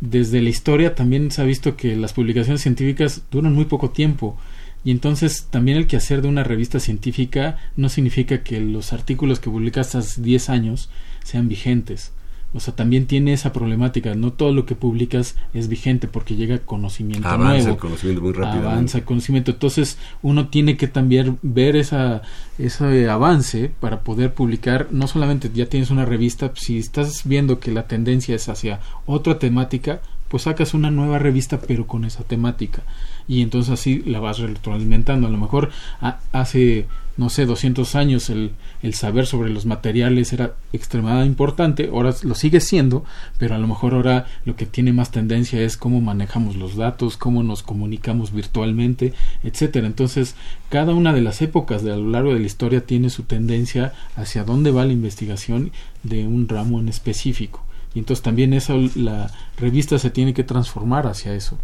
desde 0.00 0.42
la 0.42 0.50
historia 0.50 0.94
también 0.94 1.30
se 1.30 1.40
ha 1.40 1.44
visto 1.44 1.76
que 1.76 1.96
las 1.96 2.12
publicaciones 2.12 2.62
científicas 2.62 3.22
duran 3.30 3.52
muy 3.54 3.64
poco 3.66 3.90
tiempo. 3.90 4.36
Y 4.84 4.90
entonces 4.90 5.48
también 5.50 5.78
el 5.78 5.86
quehacer 5.86 6.20
de 6.20 6.28
una 6.28 6.44
revista 6.44 6.78
científica 6.78 7.56
no 7.76 7.88
significa 7.88 8.42
que 8.42 8.60
los 8.60 8.92
artículos 8.92 9.40
que 9.40 9.50
publicas 9.50 9.94
hace 9.94 10.20
10 10.20 10.50
años 10.50 10.90
sean 11.24 11.48
vigentes. 11.48 12.12
O 12.54 12.60
sea, 12.60 12.74
también 12.76 13.06
tiene 13.06 13.32
esa 13.32 13.52
problemática. 13.52 14.14
No 14.14 14.32
todo 14.32 14.52
lo 14.52 14.64
que 14.64 14.76
publicas 14.76 15.34
es 15.54 15.66
vigente 15.66 16.06
porque 16.06 16.36
llega 16.36 16.58
conocimiento 16.60 17.26
Avanza 17.26 17.52
nuevo. 17.52 17.68
el 17.70 17.76
conocimiento 17.78 18.22
muy 18.22 18.32
rápido. 18.32 18.68
Avanza 18.68 18.98
el 18.98 19.04
conocimiento. 19.04 19.50
Entonces, 19.50 19.98
uno 20.22 20.48
tiene 20.48 20.76
que 20.76 20.86
también 20.86 21.38
ver 21.42 21.74
esa, 21.74 22.22
ese 22.56 23.08
avance 23.08 23.72
para 23.80 24.02
poder 24.02 24.34
publicar. 24.34 24.86
No 24.92 25.08
solamente 25.08 25.50
ya 25.52 25.66
tienes 25.66 25.90
una 25.90 26.04
revista, 26.04 26.52
si 26.54 26.78
estás 26.78 27.22
viendo 27.24 27.58
que 27.58 27.72
la 27.72 27.88
tendencia 27.88 28.36
es 28.36 28.48
hacia 28.48 28.78
otra 29.04 29.40
temática, 29.40 30.00
pues 30.34 30.42
sacas 30.42 30.74
una 30.74 30.90
nueva 30.90 31.20
revista 31.20 31.60
pero 31.60 31.86
con 31.86 32.04
esa 32.04 32.24
temática. 32.24 32.82
Y 33.28 33.40
entonces 33.40 33.72
así 33.72 34.02
la 34.04 34.18
vas 34.18 34.40
retroalimentando. 34.40 35.28
A 35.28 35.30
lo 35.30 35.38
mejor 35.38 35.70
a, 36.00 36.18
hace 36.32 36.88
no 37.16 37.28
sé 37.30 37.46
200 37.46 37.94
años 37.94 38.30
el, 38.30 38.50
el, 38.82 38.94
saber 38.94 39.26
sobre 39.26 39.50
los 39.50 39.64
materiales 39.64 40.32
era 40.32 40.56
extremadamente 40.72 41.28
importante. 41.28 41.88
Ahora 41.92 42.12
lo 42.24 42.34
sigue 42.34 42.58
siendo 42.58 43.04
pero 43.38 43.54
a 43.54 43.58
lo 43.58 43.68
mejor 43.68 43.94
ahora 43.94 44.26
lo 44.44 44.56
que 44.56 44.66
tiene 44.66 44.92
más 44.92 45.12
tendencia 45.12 45.62
es 45.62 45.76
cómo 45.76 46.00
manejamos 46.00 46.56
los 46.56 46.74
datos 46.74 47.16
cómo 47.16 47.44
nos 47.44 47.62
comunicamos 47.62 48.32
virtualmente 48.32 49.12
etcétera. 49.44 49.86
Entonces 49.86 50.34
cada 50.68 50.94
una 50.94 51.12
de 51.12 51.20
las 51.20 51.42
épocas 51.42 51.84
de 51.84 51.92
a 51.92 51.96
lo 51.96 52.10
largo 52.10 52.34
de 52.34 52.40
la 52.40 52.46
historia 52.46 52.84
tiene 52.84 53.08
su 53.08 53.22
tendencia 53.22 53.92
hacia 54.16 54.42
dónde 54.42 54.72
va 54.72 54.84
la 54.84 54.94
investigación 54.94 55.70
de 56.02 56.26
un 56.26 56.48
ramo 56.48 56.80
en 56.80 56.88
específico 56.88 57.63
y 57.94 58.00
entonces 58.00 58.22
también 58.22 58.52
eso 58.52 58.78
la 58.94 59.30
revista 59.56 59.98
se 59.98 60.10
tiene 60.10 60.34
que 60.34 60.44
transformar 60.44 61.06
hacia 61.06 61.34
eso. 61.34 61.58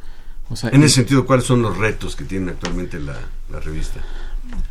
O 0.49 0.57
sea, 0.57 0.71
en 0.71 0.83
ese 0.83 0.97
sentido 0.97 1.27
cuáles 1.27 1.45
son 1.45 1.63
los 1.63 1.77
retos 1.77 2.17
que 2.17 2.25
tiene 2.25 2.51
actualmente 2.51 2.99
la, 2.99 3.17
la 3.51 3.61
revista 3.61 4.01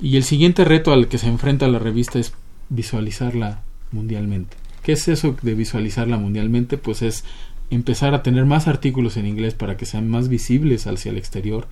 Y 0.00 0.16
el 0.16 0.24
siguiente 0.24 0.64
reto 0.64 0.92
al 0.92 1.08
que 1.08 1.18
se 1.18 1.26
enfrenta 1.26 1.66
la 1.66 1.78
revista 1.78 2.18
es 2.18 2.32
visualizarla 2.68 3.62
mundialmente. 3.90 4.56
¿Qué 4.82 4.92
es 4.92 5.08
eso 5.08 5.36
de 5.42 5.54
visualizarla 5.54 6.18
mundialmente? 6.18 6.78
Pues 6.78 7.02
es 7.02 7.24
empezar 7.70 8.14
a 8.14 8.22
tener 8.22 8.44
más 8.46 8.66
artículos 8.68 9.16
en 9.16 9.26
inglés 9.26 9.54
para 9.54 9.76
que 9.76 9.86
sean 9.86 10.08
más 10.08 10.28
visibles 10.28 10.86
hacia 10.86 11.10
el 11.10 11.18
exterior 11.18 11.66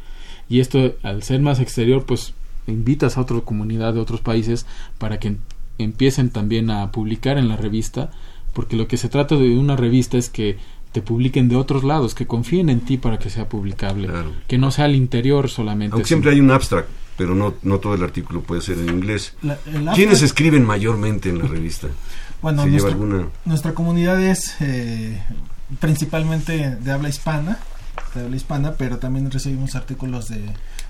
y 0.48 0.60
esto 0.60 0.94
al 1.02 1.22
ser 1.22 1.40
más 1.40 1.58
exterior 1.60 2.04
pues 2.04 2.34
invitas 2.66 3.16
a 3.16 3.22
otra 3.22 3.40
comunidad 3.40 3.94
de 3.94 4.00
otros 4.00 4.20
países 4.20 4.66
para 4.98 5.18
que 5.18 5.36
empiecen 5.78 6.30
también 6.30 6.70
a 6.70 6.90
publicar 6.92 7.38
en 7.38 7.48
la 7.48 7.56
revista 7.56 8.10
porque 8.52 8.76
lo 8.76 8.88
que 8.88 8.96
se 8.96 9.08
trata 9.08 9.36
de 9.36 9.56
una 9.58 9.76
revista 9.76 10.16
es 10.18 10.28
que 10.30 10.56
te 10.92 11.02
publiquen 11.02 11.48
de 11.50 11.56
otros 11.56 11.84
lados, 11.84 12.14
que 12.14 12.26
confíen 12.26 12.70
en 12.70 12.80
ti 12.80 12.96
para 12.96 13.18
que 13.18 13.28
sea 13.28 13.48
publicable, 13.50 14.08
Claro. 14.08 14.32
que 14.48 14.56
no 14.56 14.70
sea 14.70 14.86
al 14.86 14.94
interior 14.94 15.50
solamente. 15.50 15.92
Aunque 15.92 16.08
siempre 16.08 16.30
hay 16.30 16.40
un 16.40 16.50
abstract, 16.50 16.88
pero 17.18 17.34
no, 17.34 17.52
no 17.62 17.78
todo 17.80 17.94
el 17.94 18.02
artículo 18.02 18.40
puede 18.40 18.62
ser 18.62 18.78
en 18.78 18.88
inglés. 18.88 19.34
La- 19.42 19.58
¿Quiénes 19.94 20.22
escriben 20.22 20.64
mayormente 20.64 21.28
en 21.28 21.38
la 21.38 21.46
revista? 21.46 21.88
Bueno, 22.42 22.62
¿Se 22.64 22.70
lleva 22.70 22.90
nuestra, 22.90 22.90
alguna? 22.92 23.28
nuestra 23.46 23.74
comunidad 23.74 24.22
es 24.22 24.56
eh, 24.60 25.20
principalmente 25.80 26.76
de 26.76 26.92
habla 26.92 27.08
hispana, 27.08 27.58
de 28.14 28.22
habla 28.22 28.36
hispana, 28.36 28.74
pero 28.74 28.98
también 28.98 29.30
recibimos 29.30 29.74
artículos 29.74 30.28
de 30.28 30.44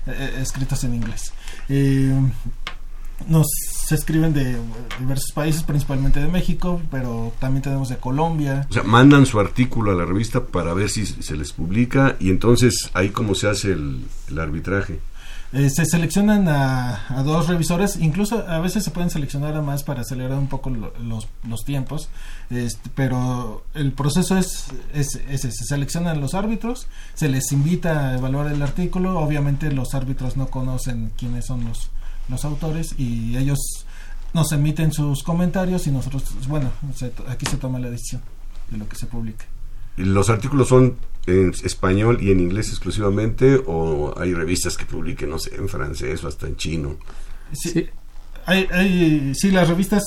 eh, 0.07 0.39
escritos 0.41 0.83
en 0.83 0.95
inglés. 0.95 1.33
Eh, 1.69 2.13
nos 3.27 3.47
escriben 3.89 4.33
de 4.33 4.57
diversos 4.99 5.31
países, 5.33 5.63
principalmente 5.63 6.19
de 6.19 6.27
México, 6.27 6.81
pero 6.91 7.33
también 7.39 7.63
tenemos 7.63 7.89
de 7.89 7.97
Colombia. 7.97 8.67
O 8.69 8.73
sea, 8.73 8.83
mandan 8.83 9.25
su 9.25 9.39
artículo 9.39 9.91
a 9.91 9.95
la 9.95 10.05
revista 10.05 10.45
para 10.45 10.73
ver 10.73 10.89
si 10.89 11.05
se 11.05 11.35
les 11.35 11.51
publica 11.53 12.15
y 12.19 12.29
entonces 12.29 12.91
ahí 12.93 13.09
cómo 13.09 13.33
se 13.33 13.49
hace 13.49 13.71
el 13.71 14.05
arbitraje. 14.39 14.99
Eh, 15.53 15.69
se 15.69 15.85
seleccionan 15.85 16.49
a, 16.49 17.05
a 17.17 17.23
dos 17.23 17.47
revisores, 17.47 17.95
incluso 18.01 18.45
a 18.49 18.59
veces 18.59 18.83
se 18.83 18.91
pueden 18.91 19.09
seleccionar 19.09 19.55
a 19.55 19.61
más 19.61 19.83
para 19.83 20.01
acelerar 20.01 20.37
un 20.37 20.47
poco 20.47 20.69
lo- 20.69 20.91
los, 20.99 21.27
los 21.47 21.63
tiempos, 21.63 22.09
este, 22.49 22.89
pero 22.95 23.63
el 23.73 23.93
proceso 23.93 24.37
es, 24.37 24.65
es, 24.93 25.15
es 25.29 25.41
se 25.41 25.51
seleccionan 25.51 26.19
los 26.19 26.33
árbitros, 26.33 26.87
se 27.13 27.29
les 27.29 27.49
invita 27.53 28.09
a 28.09 28.17
evaluar 28.17 28.47
el 28.47 28.61
artículo, 28.61 29.17
obviamente 29.19 29.71
los 29.71 29.93
árbitros 29.95 30.35
no 30.35 30.47
conocen 30.47 31.11
quiénes 31.17 31.45
son 31.45 31.63
los, 31.63 31.91
los 32.27 32.43
autores 32.43 32.93
y 32.97 33.37
ellos 33.37 33.59
nos 34.33 34.51
emiten 34.51 34.91
sus 34.91 35.23
comentarios 35.23 35.87
y 35.87 35.91
nosotros, 35.91 36.23
bueno, 36.49 36.71
se 36.93 37.13
aquí 37.29 37.45
se 37.45 37.55
toma 37.55 37.79
la 37.79 37.89
decisión 37.89 38.21
de 38.69 38.77
lo 38.79 38.89
que 38.89 38.97
se 38.97 39.05
publica. 39.05 39.45
¿Y 39.97 40.03
¿Los 40.03 40.29
artículos 40.29 40.67
son 40.69 40.95
en 41.25 41.53
español 41.63 42.19
y 42.21 42.31
en 42.31 42.39
inglés 42.39 42.69
exclusivamente 42.69 43.59
o 43.65 44.13
hay 44.17 44.33
revistas 44.33 44.77
que 44.77 44.85
publiquen, 44.85 45.29
no 45.29 45.39
sé, 45.39 45.55
en 45.55 45.67
francés 45.67 46.23
o 46.23 46.27
hasta 46.27 46.47
en 46.47 46.55
chino? 46.55 46.95
Sí. 47.53 47.87
Hay, 48.45 48.65
hay- 48.71 49.33
sí, 49.35 49.51
las 49.51 49.67
revistas, 49.67 50.03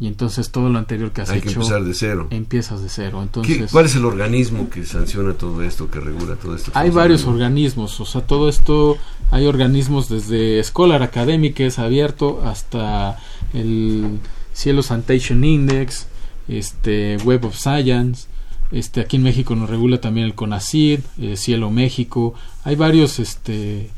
y 0.00 0.06
entonces 0.06 0.50
todo 0.50 0.68
lo 0.68 0.78
anterior 0.78 1.10
que 1.10 1.22
has 1.22 1.30
Hay 1.30 1.38
hecho 1.38 1.48
que 1.48 1.54
empezar 1.54 1.82
de 1.84 1.92
cero. 1.94 2.28
empiezas 2.30 2.82
de 2.82 2.88
cero 2.88 3.18
¿Qué- 3.18 3.22
entonces 3.54 3.72
¿Cuál 3.72 3.86
es 3.86 3.96
el 3.96 4.04
organismo 4.04 4.70
que 4.70 4.84
sanciona 4.84 5.32
todo 5.34 5.62
esto, 5.62 5.90
que 5.90 5.98
regula 6.00 6.36
todo 6.36 6.54
esto? 6.54 6.70
hay 6.74 6.90
varios 6.90 7.24
organismos, 7.24 7.98
o 8.00 8.04
sea, 8.06 8.20
todo 8.20 8.48
esto, 8.48 8.96
hay 9.32 9.46
organismos 9.46 10.08
desde 10.08 10.62
Scholar 10.62 11.02
Academic, 11.02 11.54
que 11.54 11.66
es 11.66 11.78
abierto, 11.80 12.42
hasta 12.44 13.18
el 13.52 14.18
Cielo 14.52 14.82
Citation 14.82 15.42
Index, 15.44 16.06
este 16.48 17.16
Web 17.24 17.44
of 17.46 17.56
Science, 17.56 18.28
este 18.70 19.00
aquí 19.00 19.16
en 19.16 19.22
México 19.22 19.54
nos 19.56 19.68
regula 19.68 20.00
también 20.00 20.26
el 20.26 20.34
CONACYT, 20.34 21.00
eh, 21.20 21.36
Cielo 21.36 21.70
México, 21.70 22.34
hay 22.64 22.76
varios 22.76 23.18
este 23.18 23.90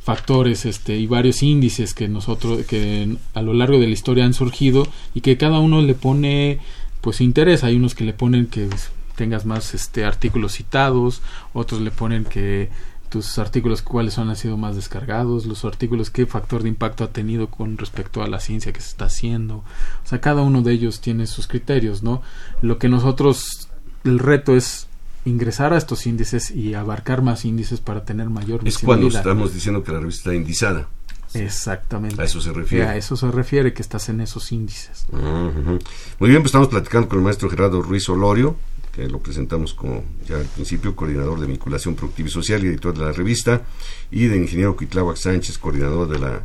factores 0.00 0.64
este 0.64 0.96
y 0.96 1.06
varios 1.06 1.42
índices 1.42 1.94
que 1.94 2.08
nosotros 2.08 2.64
que 2.66 3.16
a 3.34 3.42
lo 3.42 3.52
largo 3.52 3.78
de 3.78 3.86
la 3.86 3.92
historia 3.92 4.24
han 4.24 4.34
surgido 4.34 4.86
y 5.14 5.20
que 5.20 5.36
cada 5.36 5.60
uno 5.60 5.82
le 5.82 5.94
pone 5.94 6.58
pues 7.00 7.20
interés. 7.20 7.64
Hay 7.64 7.76
unos 7.76 7.94
que 7.94 8.04
le 8.04 8.12
ponen 8.12 8.46
que 8.46 8.68
tengas 9.16 9.44
más 9.44 9.74
este 9.74 10.04
artículos 10.04 10.52
citados 10.52 11.20
otros 11.52 11.82
le 11.82 11.90
ponen 11.90 12.24
que 12.24 12.70
tus 13.10 13.38
artículos 13.38 13.82
cuáles 13.82 14.14
son 14.14 14.30
han 14.30 14.36
sido 14.36 14.56
más 14.56 14.76
descargados 14.76 15.44
los 15.44 15.64
artículos 15.64 16.10
qué 16.10 16.26
factor 16.26 16.62
de 16.62 16.68
impacto 16.70 17.04
ha 17.04 17.08
tenido 17.08 17.48
con 17.48 17.76
respecto 17.76 18.22
a 18.22 18.28
la 18.28 18.40
ciencia 18.40 18.72
que 18.72 18.80
se 18.80 18.88
está 18.88 19.06
haciendo. 19.06 19.56
O 19.56 20.08
sea 20.08 20.20
cada 20.20 20.42
uno 20.42 20.62
de 20.62 20.72
ellos 20.72 21.00
tiene 21.00 21.26
sus 21.26 21.46
criterios 21.46 22.02
no 22.02 22.22
lo 22.62 22.78
que 22.78 22.88
nosotros 22.88 23.68
el 24.04 24.18
reto 24.18 24.56
es 24.56 24.88
ingresar 25.24 25.72
a 25.72 25.78
estos 25.78 26.06
índices 26.06 26.50
y 26.50 26.74
abarcar 26.74 27.22
más 27.22 27.44
índices 27.44 27.80
para 27.80 28.04
tener 28.04 28.30
mayor 28.30 28.66
Es 28.66 28.78
cuando 28.78 29.06
visibilidad. 29.06 29.20
estamos 29.20 29.54
diciendo 29.54 29.82
que 29.84 29.92
la 29.92 30.00
revista 30.00 30.30
está 30.30 30.34
indizada. 30.34 30.88
Exactamente. 31.34 32.20
A 32.20 32.24
eso 32.24 32.40
se 32.40 32.52
refiere. 32.52 32.86
A 32.86 32.96
eso 32.96 33.16
se 33.16 33.30
refiere 33.30 33.72
que 33.72 33.82
estás 33.82 34.08
en 34.08 34.20
esos 34.20 34.50
índices. 34.52 35.06
Muy 35.12 36.28
bien, 36.30 36.42
pues 36.42 36.46
estamos 36.46 36.68
platicando 36.68 37.08
con 37.08 37.18
el 37.18 37.24
maestro 37.24 37.48
Gerardo 37.48 37.82
Ruiz 37.82 38.08
Olorio, 38.08 38.56
que 38.92 39.08
lo 39.08 39.20
presentamos 39.20 39.72
como 39.74 40.04
ya 40.26 40.36
al 40.36 40.46
principio, 40.46 40.96
coordinador 40.96 41.38
de 41.38 41.46
vinculación 41.46 41.94
productiva 41.94 42.28
y 42.28 42.32
social 42.32 42.64
y 42.64 42.68
editor 42.68 42.96
de 42.98 43.04
la 43.04 43.12
revista, 43.12 43.62
y 44.10 44.26
de 44.26 44.36
ingeniero 44.36 44.76
Cuitláhuac 44.76 45.16
Sánchez, 45.16 45.58
coordinador 45.58 46.08
de 46.08 46.18
la 46.18 46.42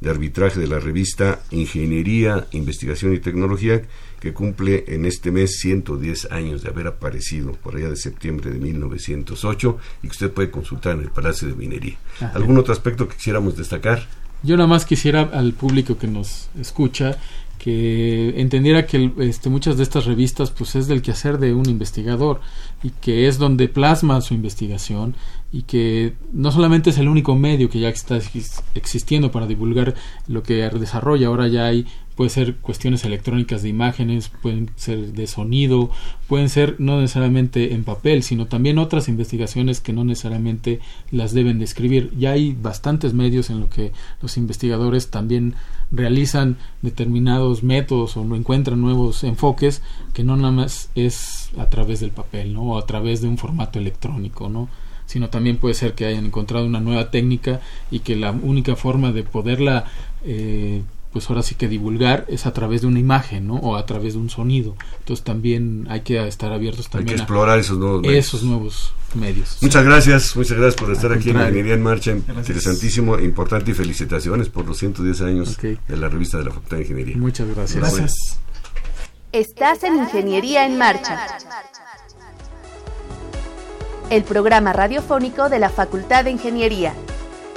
de 0.00 0.10
arbitraje 0.10 0.60
de 0.60 0.66
la 0.66 0.80
revista 0.80 1.40
Ingeniería, 1.50 2.46
Investigación 2.50 3.14
y 3.14 3.20
Tecnología, 3.20 3.82
que 4.24 4.32
cumple 4.32 4.86
en 4.88 5.04
este 5.04 5.30
mes 5.30 5.58
110 5.58 6.32
años 6.32 6.62
de 6.62 6.70
haber 6.70 6.86
aparecido 6.86 7.52
por 7.52 7.76
allá 7.76 7.90
de 7.90 7.96
septiembre 7.96 8.50
de 8.50 8.58
1908 8.58 9.78
y 10.02 10.06
que 10.06 10.12
usted 10.12 10.30
puede 10.32 10.50
consultar 10.50 10.94
en 10.94 11.02
el 11.02 11.10
Palacio 11.10 11.46
de 11.46 11.54
Minería. 11.54 11.98
Ajá. 12.16 12.32
¿Algún 12.34 12.56
otro 12.56 12.72
aspecto 12.72 13.06
que 13.06 13.16
quisiéramos 13.16 13.54
destacar? 13.54 14.06
Yo 14.42 14.56
nada 14.56 14.66
más 14.66 14.86
quisiera 14.86 15.28
al 15.32 15.52
público 15.52 15.98
que 15.98 16.06
nos 16.06 16.48
escucha 16.58 17.18
que 17.58 18.40
entendiera 18.40 18.86
que 18.86 19.12
este, 19.18 19.50
muchas 19.50 19.76
de 19.76 19.82
estas 19.82 20.06
revistas 20.06 20.50
pues 20.50 20.74
es 20.74 20.86
del 20.86 21.02
quehacer 21.02 21.38
de 21.38 21.52
un 21.52 21.68
investigador 21.68 22.40
y 22.84 22.90
que 22.90 23.26
es 23.26 23.38
donde 23.38 23.66
plasma 23.68 24.20
su 24.20 24.34
investigación 24.34 25.16
y 25.50 25.62
que 25.62 26.14
no 26.32 26.52
solamente 26.52 26.90
es 26.90 26.98
el 26.98 27.08
único 27.08 27.34
medio 27.34 27.68
que 27.70 27.80
ya 27.80 27.88
está 27.88 28.16
ex- 28.16 28.62
existiendo 28.76 29.32
para 29.32 29.46
divulgar 29.48 29.94
lo 30.28 30.42
que 30.44 30.68
desarrolla, 30.70 31.26
ahora 31.26 31.48
ya 31.48 31.64
hay 31.66 31.86
puede 32.14 32.30
ser 32.30 32.56
cuestiones 32.58 33.04
electrónicas 33.04 33.64
de 33.64 33.70
imágenes, 33.70 34.30
pueden 34.40 34.70
ser 34.76 35.14
de 35.14 35.26
sonido, 35.26 35.90
pueden 36.28 36.48
ser 36.48 36.76
no 36.78 37.00
necesariamente 37.00 37.74
en 37.74 37.82
papel, 37.82 38.22
sino 38.22 38.46
también 38.46 38.78
otras 38.78 39.08
investigaciones 39.08 39.80
que 39.80 39.92
no 39.92 40.04
necesariamente 40.04 40.78
las 41.10 41.34
deben 41.34 41.58
de 41.58 41.64
escribir. 41.64 42.12
Ya 42.16 42.30
hay 42.30 42.52
bastantes 42.52 43.14
medios 43.14 43.50
en 43.50 43.58
lo 43.58 43.68
que 43.68 43.90
los 44.22 44.36
investigadores 44.36 45.10
también 45.10 45.54
realizan 45.90 46.56
determinados 46.82 47.64
métodos 47.64 48.16
o 48.16 48.22
encuentran 48.36 48.80
nuevos 48.80 49.24
enfoques 49.24 49.82
que 50.12 50.22
no 50.22 50.36
nada 50.36 50.52
más 50.52 50.90
es 50.94 51.50
a 51.58 51.68
través 51.68 51.98
del 51.98 52.10
papel, 52.10 52.54
¿no? 52.54 52.73
A 52.78 52.86
través 52.86 53.20
de 53.20 53.28
un 53.28 53.38
formato 53.38 53.78
electrónico, 53.78 54.48
¿no? 54.48 54.68
sino 55.06 55.28
también 55.28 55.58
puede 55.58 55.74
ser 55.74 55.94
que 55.94 56.06
hayan 56.06 56.24
encontrado 56.26 56.64
una 56.66 56.80
nueva 56.80 57.10
técnica 57.10 57.60
y 57.90 58.00
que 58.00 58.16
la 58.16 58.30
única 58.32 58.74
forma 58.74 59.12
de 59.12 59.22
poderla 59.22 59.84
eh, 60.24 60.82
pues 61.12 61.28
ahora 61.30 61.42
sí 61.42 61.54
que 61.54 61.68
divulgar 61.68 62.24
es 62.26 62.46
a 62.46 62.52
través 62.52 62.80
de 62.80 62.88
una 62.88 62.98
imagen, 62.98 63.46
¿no? 63.46 63.54
O 63.56 63.76
a 63.76 63.86
través 63.86 64.14
de 64.14 64.18
un 64.18 64.30
sonido. 64.30 64.74
Entonces 64.98 65.22
también 65.24 65.86
hay 65.88 66.00
que 66.00 66.26
estar 66.26 66.52
abiertos 66.52 66.86
Hay 66.86 66.90
que 66.90 66.98
también 66.98 67.18
a 67.20 67.22
explorar 67.22 67.58
esos 67.60 67.78
nuevos 67.78 68.02
medios. 68.02 68.26
esos 68.26 68.42
nuevos 68.42 68.92
medios. 69.14 69.58
Muchas 69.60 69.84
gracias, 69.84 70.34
muchas 70.36 70.56
gracias 70.56 70.74
por 70.74 70.90
estar 70.90 71.12
Al 71.12 71.18
aquí 71.18 71.28
en 71.28 71.34
contrario. 71.34 71.48
Ingeniería 71.58 71.74
en 71.74 71.82
Marcha. 71.82 72.12
Gracias. 72.12 72.48
Interesantísimo, 72.48 73.18
importante 73.20 73.70
y 73.70 73.74
felicitaciones 73.74 74.48
por 74.48 74.64
los 74.66 74.76
110 74.78 75.20
años 75.20 75.50
Ok. 75.56 75.62
de 75.86 75.96
la 75.96 76.08
revista 76.08 76.38
de 76.38 76.44
la 76.46 76.50
Facultad 76.50 76.78
de 76.78 76.82
Ingeniería. 76.82 77.16
Muchas 77.16 77.46
gracias. 77.46 77.76
Gracias. 77.78 78.40
Estás 79.30 79.84
en 79.84 79.96
Ingeniería 79.96 80.66
en 80.66 80.78
Marcha. 80.78 81.26
El 84.10 84.24
programa 84.24 84.72
radiofónico 84.72 85.48
de 85.48 85.58
la 85.58 85.70
Facultad 85.70 86.24
de 86.24 86.30
Ingeniería. 86.30 86.92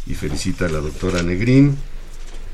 Y 0.05 0.15
felicita 0.15 0.65
a 0.65 0.69
la 0.69 0.79
doctora 0.79 1.21
Negrín. 1.21 1.75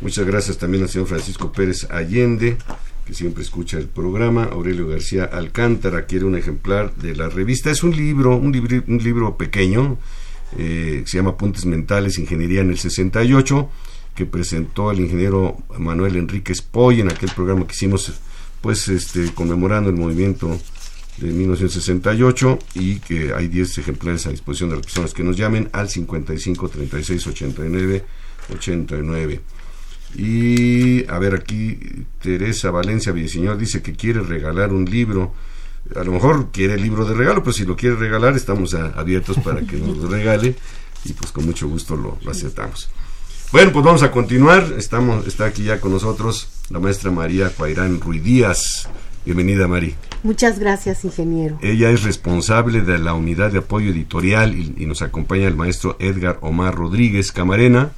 Muchas 0.01 0.25
gracias 0.25 0.57
también 0.57 0.83
al 0.83 0.89
señor 0.89 1.07
Francisco 1.07 1.51
Pérez 1.51 1.87
Allende, 1.91 2.57
que 3.05 3.13
siempre 3.13 3.43
escucha 3.43 3.77
el 3.77 3.87
programa. 3.87 4.45
Aurelio 4.45 4.87
García 4.87 5.25
Alcántara 5.25 6.05
quiere 6.05 6.25
un 6.25 6.35
ejemplar 6.35 6.95
de 6.95 7.15
la 7.15 7.29
revista. 7.29 7.69
Es 7.69 7.83
un 7.83 7.95
libro, 7.95 8.35
un, 8.37 8.51
libro 9.03 9.37
pequeño, 9.37 9.97
eh, 10.57 11.03
se 11.05 11.17
llama 11.17 11.31
Apuntes 11.31 11.65
Mentales, 11.65 12.17
Ingeniería 12.17 12.61
en 12.61 12.69
el 12.69 12.77
68, 12.77 13.69
que 14.19 14.25
presentó 14.25 14.91
el 14.91 14.99
ingeniero 14.99 15.55
Manuel 15.77 16.17
Enríquez 16.17 16.61
Poy 16.61 16.99
en 16.99 17.09
aquel 17.09 17.31
programa 17.31 17.65
que 17.65 17.71
hicimos, 17.71 18.11
pues, 18.59 18.89
este, 18.89 19.33
conmemorando 19.33 19.89
el 19.89 19.95
movimiento 19.95 20.59
de 21.19 21.31
1968 21.31 22.59
y 22.75 22.99
que 22.99 23.33
hay 23.33 23.47
10 23.47 23.77
ejemplares 23.77 24.27
a 24.27 24.31
disposición 24.31 24.71
de 24.71 24.75
las 24.75 24.85
personas 24.85 25.13
que 25.13 25.23
nos 25.23 25.37
llamen 25.37 25.69
al 25.71 25.87
55 25.87 26.67
36 26.67 27.27
89 27.27 28.05
89. 28.53 29.39
Y 30.15 31.09
a 31.09 31.17
ver 31.17 31.35
aquí 31.35 31.79
Teresa 32.21 32.71
Valencia 32.71 33.13
Villaseñor 33.13 33.57
dice 33.57 33.81
que 33.81 33.93
quiere 33.93 34.19
regalar 34.19 34.73
un 34.73 34.83
libro. 34.83 35.33
A 35.95 36.03
lo 36.03 36.11
mejor 36.11 36.51
quiere 36.51 36.73
el 36.73 36.81
libro 36.81 37.05
de 37.05 37.13
regalo, 37.13 37.41
pero 37.41 37.53
si 37.53 37.63
lo 37.63 37.77
quiere 37.77 37.95
regalar 37.95 38.35
estamos 38.35 38.73
abiertos 38.73 39.37
para 39.37 39.61
que 39.61 39.77
nos 39.77 39.95
lo 39.95 40.09
regale 40.09 40.57
y 41.05 41.13
pues 41.13 41.31
con 41.31 41.45
mucho 41.45 41.69
gusto 41.69 41.95
lo 41.95 42.17
aceptamos. 42.29 42.89
Bueno, 43.51 43.71
pues 43.71 43.83
vamos 43.83 44.03
a 44.03 44.11
continuar. 44.11 44.75
Estamos, 44.77 45.25
está 45.25 45.45
aquí 45.45 45.63
ya 45.63 45.79
con 45.79 45.91
nosotros 45.91 46.49
la 46.69 46.77
maestra 46.77 47.09
María 47.09 47.49
Cuairán 47.49 47.99
Ruidíaz. 47.99 48.87
Bienvenida, 49.25 49.67
Mari. 49.67 49.95
Muchas 50.21 50.59
gracias, 50.59 51.03
ingeniero. 51.03 51.57
Ella 51.63 51.89
es 51.89 52.03
responsable 52.03 52.81
de 52.81 52.99
la 52.99 53.15
unidad 53.15 53.51
de 53.51 53.57
apoyo 53.57 53.89
editorial 53.89 54.55
y, 54.55 54.75
y 54.77 54.85
nos 54.85 55.01
acompaña 55.01 55.47
el 55.47 55.55
maestro 55.55 55.97
Edgar 55.99 56.37
Omar 56.41 56.75
Rodríguez 56.75 57.31
Camarena, 57.31 57.89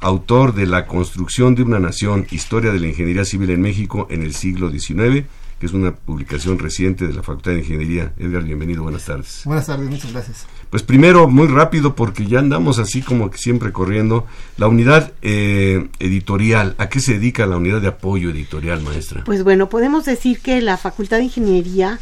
autor 0.00 0.52
de 0.52 0.66
La 0.66 0.86
construcción 0.86 1.54
de 1.54 1.62
una 1.62 1.78
nación, 1.78 2.26
historia 2.32 2.72
de 2.72 2.80
la 2.80 2.88
ingeniería 2.88 3.24
civil 3.24 3.50
en 3.50 3.60
México 3.60 4.08
en 4.10 4.22
el 4.22 4.34
siglo 4.34 4.68
XIX, 4.68 5.26
que 5.60 5.66
es 5.66 5.72
una 5.74 5.94
publicación 5.94 6.58
reciente 6.58 7.06
de 7.06 7.14
la 7.14 7.22
Facultad 7.22 7.52
de 7.52 7.58
Ingeniería. 7.60 8.12
Edgar, 8.18 8.42
bienvenido, 8.42 8.82
buenas 8.82 9.04
tardes. 9.04 9.42
Buenas 9.44 9.66
tardes, 9.66 9.88
muchas 9.88 10.12
gracias. 10.12 10.44
Pues 10.70 10.82
primero, 10.82 11.28
muy 11.28 11.48
rápido, 11.48 11.94
porque 11.94 12.26
ya 12.26 12.40
andamos 12.40 12.78
así 12.78 13.00
como 13.00 13.30
que 13.30 13.38
siempre 13.38 13.72
corriendo. 13.72 14.26
La 14.58 14.68
unidad 14.68 15.12
eh, 15.22 15.88
editorial, 15.98 16.74
¿a 16.78 16.88
qué 16.88 17.00
se 17.00 17.14
dedica 17.14 17.46
la 17.46 17.56
unidad 17.56 17.80
de 17.80 17.88
apoyo 17.88 18.30
editorial, 18.30 18.82
maestra? 18.82 19.24
Pues 19.24 19.42
bueno, 19.44 19.68
podemos 19.70 20.04
decir 20.04 20.40
que 20.40 20.60
la 20.60 20.76
Facultad 20.76 21.18
de 21.18 21.24
Ingeniería 21.24 21.98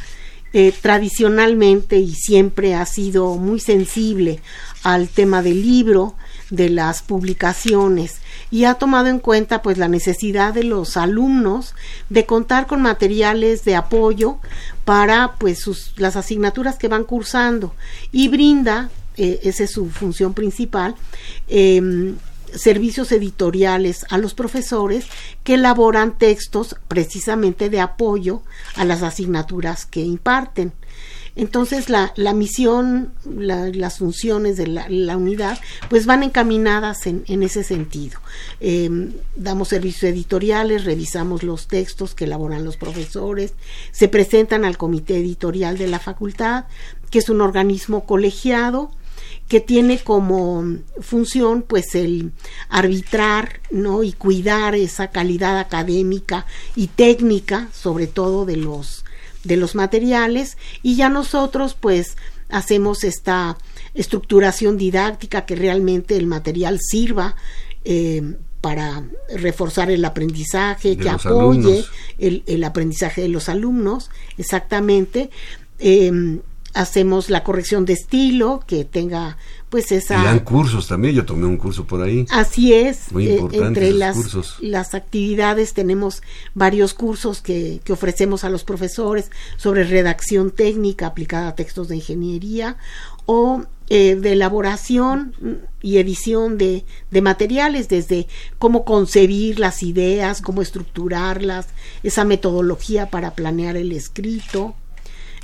eh, 0.53 0.73
tradicionalmente 0.81 1.99
y 1.99 2.15
siempre 2.15 2.75
ha 2.75 2.87
sido 2.87 3.37
muy 3.37 3.61
sensible 3.61 4.41
al 4.83 5.09
tema 5.09 5.43
del 5.43 5.63
libro, 5.63 6.15
de 6.51 6.71
las 6.71 7.03
publicaciones 7.03 8.17
y 8.51 8.65
ha 8.65 8.75
tomado 8.75 9.09
en 9.09 9.19
cuenta 9.19 9.63
pues 9.63 9.79
la 9.79 9.89
necesidad 9.89 10.55
de 10.55 10.65
los 10.65 10.97
alumnos 10.97 11.75
de 12.09 12.27
contar 12.27 12.67
con 12.67 12.83
materiales 12.83 13.65
de 13.65 13.75
apoyo 13.75 14.39
para 14.85 15.35
pues 15.39 15.61
sus, 15.61 15.93
las 15.97 16.17
asignaturas 16.17 16.79
que 16.79 16.89
van 16.89 17.05
cursando 17.05 17.75
y 18.13 18.29
brinda 18.29 18.91
eh, 19.17 19.41
esa 19.43 19.65
es 19.65 19.73
su 19.73 19.89
función 19.91 20.35
principal 20.35 20.95
em, 21.49 22.17
servicios 22.55 23.13
editoriales 23.13 24.05
a 24.11 24.19
los 24.19 24.35
profesores 24.35 25.07
que 25.45 25.55
elaboran 25.55 26.19
textos 26.19 26.77
precisamente 26.89 27.71
de 27.71 27.81
apoyo 27.81 28.43
a 28.77 28.85
las 28.85 29.03
asignaturas 29.03 29.87
que 29.87 30.01
imparten. 30.01 30.73
Entonces 31.37 31.91
la, 31.91 32.15
la 32.17 32.33
misión, 32.33 33.13
las 33.27 33.99
funciones 33.99 34.57
de 34.57 34.67
la, 34.67 35.17
unidad, 35.19 35.59
pues 35.91 36.07
van 36.07 36.23
encaminadas 36.23 37.07
en, 37.07 37.25
en 37.29 37.43
ese 37.43 37.63
sentido. 37.63 38.19
Em, 38.59 39.13
damos 39.37 39.69
servicios 39.69 40.05
editoriales, 40.05 40.85
revisamos 40.85 41.43
los 41.43 41.69
textos 41.69 42.15
que 42.15 42.25
elaboran 42.25 42.65
los 42.65 42.79
profesores, 42.79 43.53
se 43.93 44.09
presentan 44.09 44.65
al 44.65 44.79
comité 44.79 45.19
editorial 45.19 45.77
de 45.77 45.89
la 45.89 45.99
facultad, 45.99 46.65
que 47.11 47.19
es 47.19 47.29
un 47.29 47.43
organismo 47.43 48.07
colegiado, 48.07 48.91
que 49.49 49.61
tiene 49.61 49.99
como 49.99 50.65
función 51.01 51.63
pues 51.63 51.95
el 51.95 52.33
arbitrar 52.69 53.61
no 53.71 54.03
y 54.03 54.13
cuidar 54.13 54.75
esa 54.75 55.09
calidad 55.09 55.59
académica 55.59 56.47
y 56.75 56.89
técnica 56.89 57.69
sobre 57.73 58.07
todo 58.07 58.45
de 58.45 58.57
los 58.57 59.05
de 59.47 59.57
los 59.57 59.75
materiales 59.75 60.57
y 60.83 60.97
ya 60.97 61.09
nosotros 61.09 61.77
pues 61.79 62.17
hacemos 62.49 63.05
esta 63.05 63.57
estructuración 63.95 64.77
didáctica 64.77 65.47
que 65.47 65.57
realmente 65.57 66.17
el 66.17 66.27
material 66.27 66.79
sirva 66.81 67.37
eh, 67.85 68.37
para 68.61 69.05
reforzar 69.35 69.91
el 69.91 70.05
aprendizaje, 70.05 70.97
que 70.97 71.09
apoye 71.09 71.85
el, 72.19 72.43
el, 72.47 72.65
aprendizaje 72.65 73.23
de 73.23 73.29
los 73.29 73.49
alumnos, 73.49 74.11
exactamente. 74.39 75.31
Eh, 75.79 76.41
hacemos 76.77 77.31
la 77.31 77.43
corrección 77.43 77.87
de 77.87 77.95
estilo, 77.95 78.63
que 78.67 78.85
tenga 78.85 79.39
pues 79.71 79.91
esa... 79.93 80.21
Y 80.21 80.25
dan 80.25 80.41
cursos 80.41 80.87
también, 80.87 81.15
yo 81.15 81.25
tomé 81.25 81.47
un 81.47 81.57
curso 81.57 81.87
por 81.87 82.03
ahí. 82.03 82.27
Así 82.31 82.75
es, 82.75 83.11
Muy 83.13 83.29
eh, 83.29 83.41
entre 83.53 83.93
las, 83.93 84.61
las 84.61 84.95
actividades 84.95 85.73
tenemos 85.73 86.23
varios 86.55 86.93
cursos 86.93 87.41
que, 87.41 87.81
que, 87.83 87.93
ofrecemos 87.93 88.45
a 88.45 88.51
los 88.51 88.63
profesores 88.63 89.31
sobre 89.57 89.85
redacción 89.85 90.51
técnica 90.51 91.07
aplicada 91.07 91.49
a 91.49 91.55
textos 91.55 91.89
de 91.89 91.97
ingeniería 91.97 92.77
o 93.25 93.63
eh, 93.89 94.15
de 94.15 94.33
elaboración 94.33 95.35
y 95.81 95.97
edición 95.97 96.59
de, 96.59 96.85
de 97.11 97.23
materiales, 97.23 97.89
desde 97.89 98.29
cómo 98.59 98.85
concebir 98.85 99.59
las 99.59 99.83
ideas, 99.83 100.43
cómo 100.43 100.61
estructurarlas, 100.61 101.69
esa 102.03 102.25
metodología 102.25 103.09
para 103.11 103.35
planear 103.35 103.77
el 103.77 103.93
escrito 103.93 104.75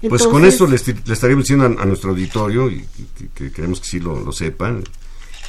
pues 0.08 0.26
con 0.26 0.44
eso 0.44 0.66
le, 0.66 0.76
estaríamos 0.76 1.44
diciendo 1.44 1.64
a, 1.64 1.84
nuestro 1.86 2.10
auditorio, 2.10 2.70
y 2.70 2.86
que, 3.34 3.52
queremos 3.52 3.80
que 3.80 3.86
sí 3.86 4.00
lo, 4.00 4.30
sepan, 4.32 4.84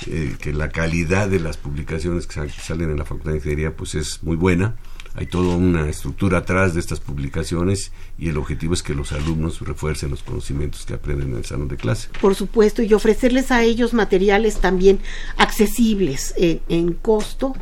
eh, 0.08 0.36
que 0.40 0.54
la 0.54 0.70
calidad 0.70 1.28
de 1.28 1.40
las 1.40 1.58
publicaciones 1.58 2.28
que 2.28 2.50
salen 2.50 2.92
en 2.92 2.98
la 2.98 3.06
Facultad 3.06 3.32
de 3.32 3.38
Ingeniería 3.38 3.76
pues 3.76 3.96
es 3.96 4.22
muy 4.24 4.36
buena 4.36 4.76
hay 5.16 5.28
toda 5.28 5.56
una 5.56 5.88
estructura 5.90 6.40
atrás 6.40 6.74
de 6.74 6.80
estas 6.80 7.00
publicaciones 7.00 7.92
y 8.18 8.30
el 8.30 8.38
objetivo 8.38 8.74
es 8.74 8.82
que 8.82 8.96
los 8.96 9.12
alumnos 9.12 9.62
refuercen 9.62 10.10
los 10.10 10.24
conocimientos 10.24 10.86
que 10.86 10.96
aprenden 10.96 11.32
en 11.32 11.38
el 11.38 11.46
salón 11.46 11.68
de 11.68 11.78
clase. 11.78 12.10
Por 12.20 12.34
supuesto, 12.34 12.82
y 12.82 12.94
ofrecerles 12.94 13.52
a 13.52 13.64
ellos 13.64 13.94
materiales 13.94 14.58
también 14.58 15.00
accesibles 15.38 16.34
eh, 16.38 16.62
en 16.68 16.94
costo, 16.94 17.56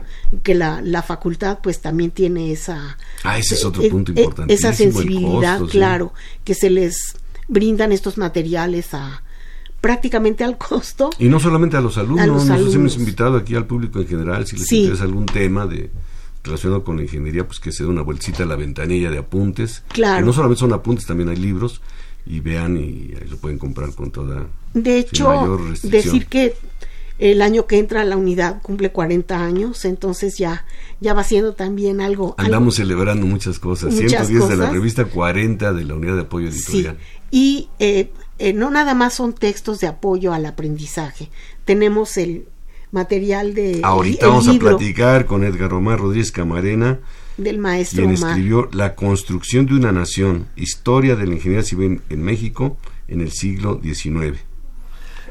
que 0.43 0.55
la, 0.55 0.81
la, 0.81 1.01
facultad 1.01 1.59
pues 1.61 1.81
también 1.81 2.11
tiene 2.11 2.53
esa... 2.53 2.97
Ah, 3.23 3.37
ese 3.37 3.55
es 3.55 3.65
otro 3.65 3.83
eh, 3.83 3.89
punto 3.89 4.13
eh, 4.13 4.21
importante. 4.21 4.53
Esa 4.53 4.71
sensibilidad, 4.71 5.59
claro, 5.63 6.13
que 6.45 6.55
se 6.55 6.69
les 6.69 7.15
brindan 7.49 7.91
estos 7.91 8.17
materiales 8.17 8.93
a 8.93 9.23
prácticamente 9.81 10.45
al 10.45 10.57
costo. 10.57 11.09
Y 11.19 11.25
no 11.25 11.39
solamente 11.39 11.75
a 11.75 11.81
los 11.81 11.97
alumnos, 11.97 12.45
nosotros 12.45 12.75
hemos 12.75 12.95
invitado 12.95 13.35
aquí 13.35 13.55
al 13.55 13.65
público 13.65 13.99
en 13.99 14.07
general, 14.07 14.47
si 14.47 14.55
les 14.55 14.71
interesa 14.71 15.03
algún 15.03 15.25
tema 15.25 15.65
de 15.65 15.91
relacionado 16.43 16.83
con 16.83 16.97
la 16.97 17.03
ingeniería, 17.03 17.45
pues 17.45 17.59
que 17.59 17.71
se 17.71 17.83
dé 17.83 17.89
una 17.89 18.01
vueltita 18.01 18.43
a 18.43 18.45
la 18.45 18.55
ventanilla 18.55 19.09
de 19.11 19.19
apuntes. 19.19 19.83
Claro. 19.89 20.19
Que 20.19 20.25
no 20.25 20.33
solamente 20.33 20.59
son 20.59 20.73
apuntes, 20.73 21.05
también 21.05 21.29
hay 21.29 21.37
libros 21.37 21.81
y 22.25 22.39
vean 22.39 22.77
y 22.77 23.13
ahí 23.19 23.27
lo 23.29 23.37
pueden 23.37 23.57
comprar 23.57 23.93
con 23.93 24.11
toda. 24.11 24.47
De 24.73 24.99
hecho, 24.99 25.59
decir 25.83 26.27
que 26.27 26.55
el 27.19 27.41
año 27.41 27.67
que 27.67 27.77
entra 27.77 28.03
la 28.03 28.17
unidad 28.17 28.61
cumple 28.61 28.91
40 28.91 29.43
años, 29.43 29.85
entonces 29.85 30.37
ya 30.37 30.65
ya 30.99 31.13
va 31.13 31.23
siendo 31.23 31.53
también 31.53 32.01
algo. 32.01 32.35
Andamos 32.37 32.75
celebrando 32.75 33.25
muchas 33.25 33.59
cosas. 33.59 33.93
110 33.93 34.49
de 34.49 34.57
la 34.57 34.69
revista, 34.69 35.05
40 35.05 35.73
de 35.73 35.83
la 35.83 35.95
unidad 35.95 36.15
de 36.15 36.21
apoyo 36.21 36.47
editorial. 36.47 36.97
Y 37.31 37.69
eh, 37.79 38.11
eh, 38.39 38.53
no 38.53 38.69
nada 38.69 38.93
más 38.93 39.13
son 39.13 39.33
textos 39.33 39.79
de 39.79 39.87
apoyo 39.87 40.33
al 40.33 40.45
aprendizaje. 40.45 41.29
Tenemos 41.65 42.17
el 42.17 42.45
material 42.91 43.53
de... 43.53 43.81
Ahorita 43.83 44.27
vamos 44.27 44.47
a 44.47 44.53
platicar 44.53 45.25
con 45.25 45.43
Edgar 45.43 45.71
Román 45.71 45.97
Rodríguez 45.97 46.31
Camarena. 46.31 46.99
Del 47.37 47.57
maestro 47.57 48.03
quien 48.03 48.11
escribió 48.11 48.69
La 48.73 48.93
construcción 48.95 49.65
de 49.65 49.73
una 49.73 49.91
nación, 49.91 50.47
historia 50.55 51.15
de 51.15 51.25
la 51.25 51.33
ingeniería 51.33 51.63
civil 51.63 52.01
en 52.09 52.21
México 52.21 52.77
en 53.07 53.21
el 53.21 53.31
siglo 53.31 53.79
XIX. 53.81 54.39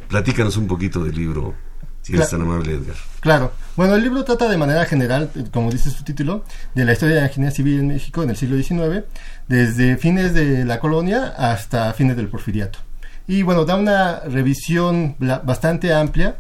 Platícanos 0.09 0.57
un 0.57 0.67
poquito 0.67 1.05
del 1.05 1.15
libro, 1.15 1.55
si 2.03 2.15
eres 2.15 2.31
tan 2.31 2.43
amable, 2.43 2.73
Edgar. 2.73 2.97
Claro. 3.21 3.53
Bueno, 3.77 3.95
el 3.95 4.03
libro 4.03 4.25
trata 4.25 4.49
de 4.49 4.57
manera 4.57 4.85
general, 4.87 5.31
como 5.53 5.71
dice 5.71 5.91
su 5.91 6.03
título, 6.03 6.45
de 6.75 6.85
la 6.85 6.93
historia 6.93 7.15
de 7.17 7.21
la 7.21 7.27
ingeniería 7.29 7.55
civil 7.55 7.79
en 7.79 7.89
México 7.89 8.23
en 8.23 8.31
el 8.31 8.37
siglo 8.37 8.57
XIX, 8.57 9.05
desde 9.47 9.97
fines 9.99 10.35
de 10.35 10.65
la 10.65 10.81
colonia 10.81 11.35
hasta 11.37 11.93
fines 11.93 12.17
del 12.17 12.29
porfiriato. 12.29 12.81
Y 13.29 13.43
bueno, 13.43 13.65
da 13.65 13.77
una 13.77 14.21
revisión 14.21 15.15
bastante 15.19 15.95
amplia 15.95 16.39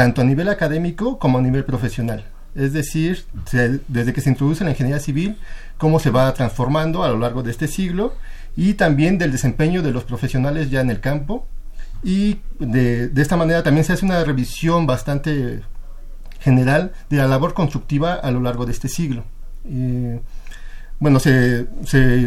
tanto 0.00 0.22
a 0.22 0.24
nivel 0.24 0.48
académico 0.48 1.18
como 1.18 1.36
a 1.36 1.42
nivel 1.42 1.66
profesional. 1.66 2.24
Es 2.54 2.72
decir, 2.72 3.26
desde 3.86 4.14
que 4.14 4.22
se 4.22 4.30
introduce 4.30 4.64
la 4.64 4.70
ingeniería 4.70 4.98
civil, 4.98 5.36
cómo 5.76 6.00
se 6.00 6.08
va 6.08 6.32
transformando 6.32 7.04
a 7.04 7.10
lo 7.10 7.18
largo 7.18 7.42
de 7.42 7.50
este 7.50 7.68
siglo 7.68 8.14
y 8.56 8.72
también 8.84 9.18
del 9.18 9.30
desempeño 9.30 9.82
de 9.82 9.90
los 9.90 10.04
profesionales 10.04 10.70
ya 10.70 10.80
en 10.80 10.88
el 10.88 11.00
campo. 11.00 11.46
Y 12.02 12.38
de, 12.58 13.10
esta 13.14 13.36
manera 13.36 13.62
también 13.62 13.84
se 13.84 13.92
hace 13.92 14.06
una 14.06 14.24
revisión 14.24 14.86
bastante 14.86 15.60
general 16.38 16.92
de 17.10 17.18
la 17.18 17.26
labor 17.26 17.52
constructiva 17.52 18.14
a 18.14 18.30
lo 18.30 18.40
largo 18.40 18.64
de 18.64 18.72
este 18.72 18.88
siglo. 18.88 19.24
Eh, 19.66 20.18
bueno, 21.00 21.18
se, 21.18 21.66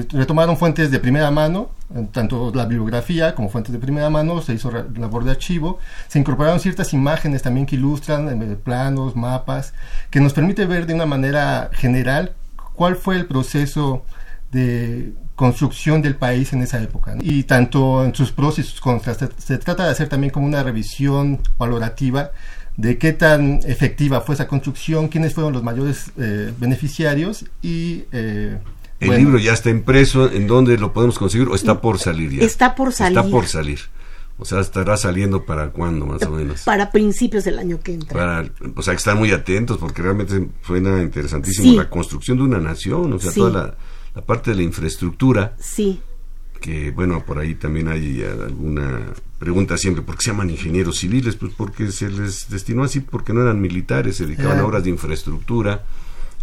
retomaron 0.09 0.57
fuentes 0.57 0.89
de 0.89 0.99
primera 0.99 1.29
mano, 1.29 1.69
tanto 2.11 2.51
la 2.55 2.65
bibliografía 2.65 3.35
como 3.35 3.49
fuentes 3.49 3.71
de 3.71 3.77
primera 3.77 4.09
mano, 4.09 4.41
se 4.41 4.55
hizo 4.55 4.71
labor 4.71 5.23
de 5.23 5.31
archivo, 5.31 5.77
se 6.07 6.17
incorporaron 6.17 6.59
ciertas 6.59 6.91
imágenes 6.91 7.43
también 7.43 7.67
que 7.67 7.75
ilustran 7.75 8.41
eh, 8.41 8.55
planos, 8.55 9.15
mapas, 9.15 9.75
que 10.09 10.19
nos 10.19 10.33
permite 10.33 10.65
ver 10.65 10.87
de 10.87 10.95
una 10.95 11.05
manera 11.05 11.69
general 11.73 12.33
cuál 12.73 12.95
fue 12.95 13.15
el 13.15 13.27
proceso 13.27 14.03
de 14.51 15.13
construcción 15.35 16.01
del 16.01 16.15
país 16.15 16.51
en 16.53 16.63
esa 16.63 16.81
época. 16.81 17.15
Y 17.21 17.43
tanto 17.43 18.03
en 18.03 18.15
sus 18.15 18.31
pros 18.31 18.57
y 18.57 18.63
sus 18.63 18.81
contras, 18.81 19.19
se 19.37 19.57
trata 19.59 19.85
de 19.85 19.91
hacer 19.91 20.09
también 20.09 20.31
como 20.31 20.47
una 20.47 20.63
revisión 20.63 21.39
valorativa 21.59 22.31
de 22.77 22.97
qué 22.97 23.13
tan 23.13 23.59
efectiva 23.65 24.21
fue 24.21 24.35
esa 24.35 24.47
construcción, 24.47 25.07
quiénes 25.07 25.33
fueron 25.33 25.53
los 25.53 25.63
mayores 25.63 26.11
eh, 26.17 26.53
beneficiarios 26.57 27.45
y... 27.61 28.05
Eh, 28.11 28.57
el 28.99 29.17
libro 29.17 29.37
ya 29.37 29.51
está 29.51 29.69
impreso, 29.69 30.31
¿en 30.31 30.47
dónde 30.47 30.77
lo 30.77 30.93
podemos 30.93 31.19
conseguir 31.19 31.49
o 31.49 31.55
está 31.55 31.81
por 31.81 31.99
salir 31.99 32.31
ya? 32.31 32.45
Está 32.45 32.73
por 32.73 32.93
salir. 32.93 33.17
Está 33.17 33.29
por 33.29 33.47
salir. 33.47 33.79
O 34.37 34.45
sea, 34.45 34.61
estará 34.61 34.95
saliendo 34.95 35.45
para 35.45 35.71
cuándo 35.71 36.05
más 36.05 36.23
o 36.23 36.31
menos. 36.31 36.61
Para 36.63 36.89
principios 36.89 37.43
del 37.43 37.59
año 37.59 37.79
que 37.81 37.93
entra. 37.93 38.13
Para, 38.13 38.49
o 38.75 38.81
sea, 38.81 38.93
que 38.93 38.97
están 38.97 39.17
muy 39.17 39.31
atentos 39.31 39.77
porque 39.77 40.01
realmente 40.01 40.47
suena 40.65 41.01
interesantísimo 41.01 41.75
la 41.75 41.89
construcción 41.89 42.37
de 42.37 42.43
una 42.43 42.59
nación, 42.59 43.11
o 43.11 43.19
sea, 43.19 43.33
toda 43.33 43.51
la, 43.51 43.77
la, 44.15 44.21
parte 44.21 44.51
de 44.51 44.57
la 44.57 44.63
infraestructura. 44.63 45.55
Sí. 45.59 46.01
Que 46.61 46.91
bueno, 46.91 47.25
por 47.25 47.39
ahí 47.39 47.55
también 47.55 47.89
hay 47.89 48.23
alguna 48.23 49.01
pregunta 49.43 49.77
siempre, 49.77 50.01
¿por 50.03 50.15
qué 50.15 50.23
se 50.23 50.31
llaman 50.31 50.49
ingenieros 50.49 50.99
civiles? 50.99 51.35
Pues 51.35 51.51
porque 51.57 51.91
se 51.91 52.09
les 52.09 52.49
destinó 52.49 52.83
así, 52.83 53.01
porque 53.01 53.33
no 53.33 53.41
eran 53.41 53.59
militares, 53.59 54.15
se 54.15 54.25
dedicaban 54.25 54.59
a 54.59 54.65
obras 54.65 54.85
de 54.85 54.91
infraestructura, 54.91 55.83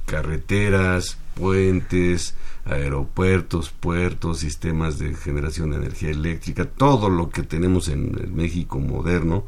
carreteras, 0.05 1.17
puentes, 1.35 2.35
aeropuertos, 2.67 3.71
puertos, 3.71 4.41
sistemas 4.41 4.99
de 4.99 5.15
generación 5.15 5.71
de 5.71 5.79
energía 5.79 6.11
eléctrica, 6.11 6.67
todo 6.67 7.09
lo 7.09 7.31
que 7.31 7.43
tenemos 7.43 7.89
en 7.89 8.19
el 8.23 8.33
México 8.33 8.79
moderno, 8.79 9.47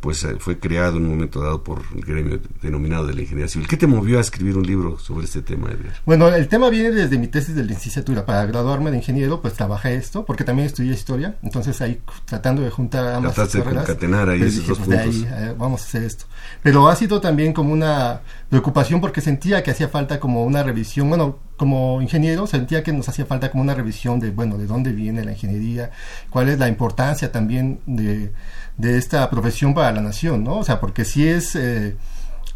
pues 0.00 0.22
eh, 0.24 0.36
fue 0.38 0.58
creado 0.58 0.98
en 0.98 1.04
un 1.04 1.10
momento 1.10 1.40
dado 1.40 1.64
por 1.64 1.82
el 1.94 2.02
gremio 2.02 2.40
denominado 2.62 3.06
de 3.06 3.14
la 3.14 3.22
ingeniería 3.22 3.48
civil. 3.48 3.66
¿Qué 3.66 3.76
te 3.76 3.86
movió 3.86 4.18
a 4.18 4.20
escribir 4.20 4.56
un 4.56 4.66
libro 4.66 4.98
sobre 4.98 5.24
este 5.24 5.42
tema, 5.42 5.70
Edgar? 5.70 5.94
Bueno, 6.04 6.28
el 6.28 6.48
tema 6.48 6.68
viene 6.68 6.90
desde 6.90 7.18
mi 7.18 7.28
tesis 7.28 7.54
de 7.54 7.64
licenciatura. 7.64 8.24
Para 8.26 8.44
graduarme 8.46 8.90
de 8.90 8.98
ingeniero, 8.98 9.40
pues 9.40 9.54
trabajé 9.54 9.96
esto, 9.96 10.24
porque 10.24 10.44
también 10.44 10.66
estudié 10.66 10.92
historia. 10.92 11.36
Entonces 11.42 11.80
ahí 11.80 12.00
tratando 12.24 12.62
de 12.62 12.70
juntar 12.70 13.14
ambas 13.14 13.34
Trataste 13.34 13.58
de 13.58 13.64
concatenar 13.64 14.28
ahí 14.28 14.38
pues, 14.38 14.54
esos 14.54 14.68
dos 14.68 14.78
pues, 14.78 15.00
puntos. 15.02 15.14
ahí, 15.14 15.48
eh, 15.48 15.54
vamos 15.58 15.82
a 15.82 15.84
hacer 15.84 16.02
esto. 16.04 16.26
Pero 16.62 16.88
ha 16.88 16.96
sido 16.96 17.20
también 17.20 17.52
como 17.52 17.72
una 17.72 18.20
preocupación 18.48 19.00
porque 19.00 19.20
sentía 19.20 19.62
que 19.62 19.70
hacía 19.70 19.88
falta 19.88 20.20
como 20.20 20.44
una 20.44 20.62
revisión, 20.62 21.08
bueno, 21.08 21.38
como 21.56 22.02
ingeniero 22.02 22.46
sentía 22.46 22.82
que 22.82 22.92
nos 22.92 23.08
hacía 23.08 23.24
falta 23.24 23.50
como 23.50 23.62
una 23.62 23.74
revisión 23.74 24.20
de, 24.20 24.30
bueno, 24.30 24.58
de 24.58 24.66
dónde 24.66 24.92
viene 24.92 25.24
la 25.24 25.32
ingeniería, 25.32 25.90
cuál 26.30 26.48
es 26.50 26.58
la 26.58 26.68
importancia 26.68 27.32
también 27.32 27.80
de, 27.86 28.32
de 28.78 28.98
esta 28.98 29.28
profesión 29.30 29.74
para 29.74 29.92
la 29.92 30.00
nación, 30.00 30.44
¿no? 30.44 30.58
O 30.58 30.64
sea, 30.64 30.80
porque 30.80 31.04
sí 31.04 31.26
es 31.26 31.56
eh, 31.56 31.96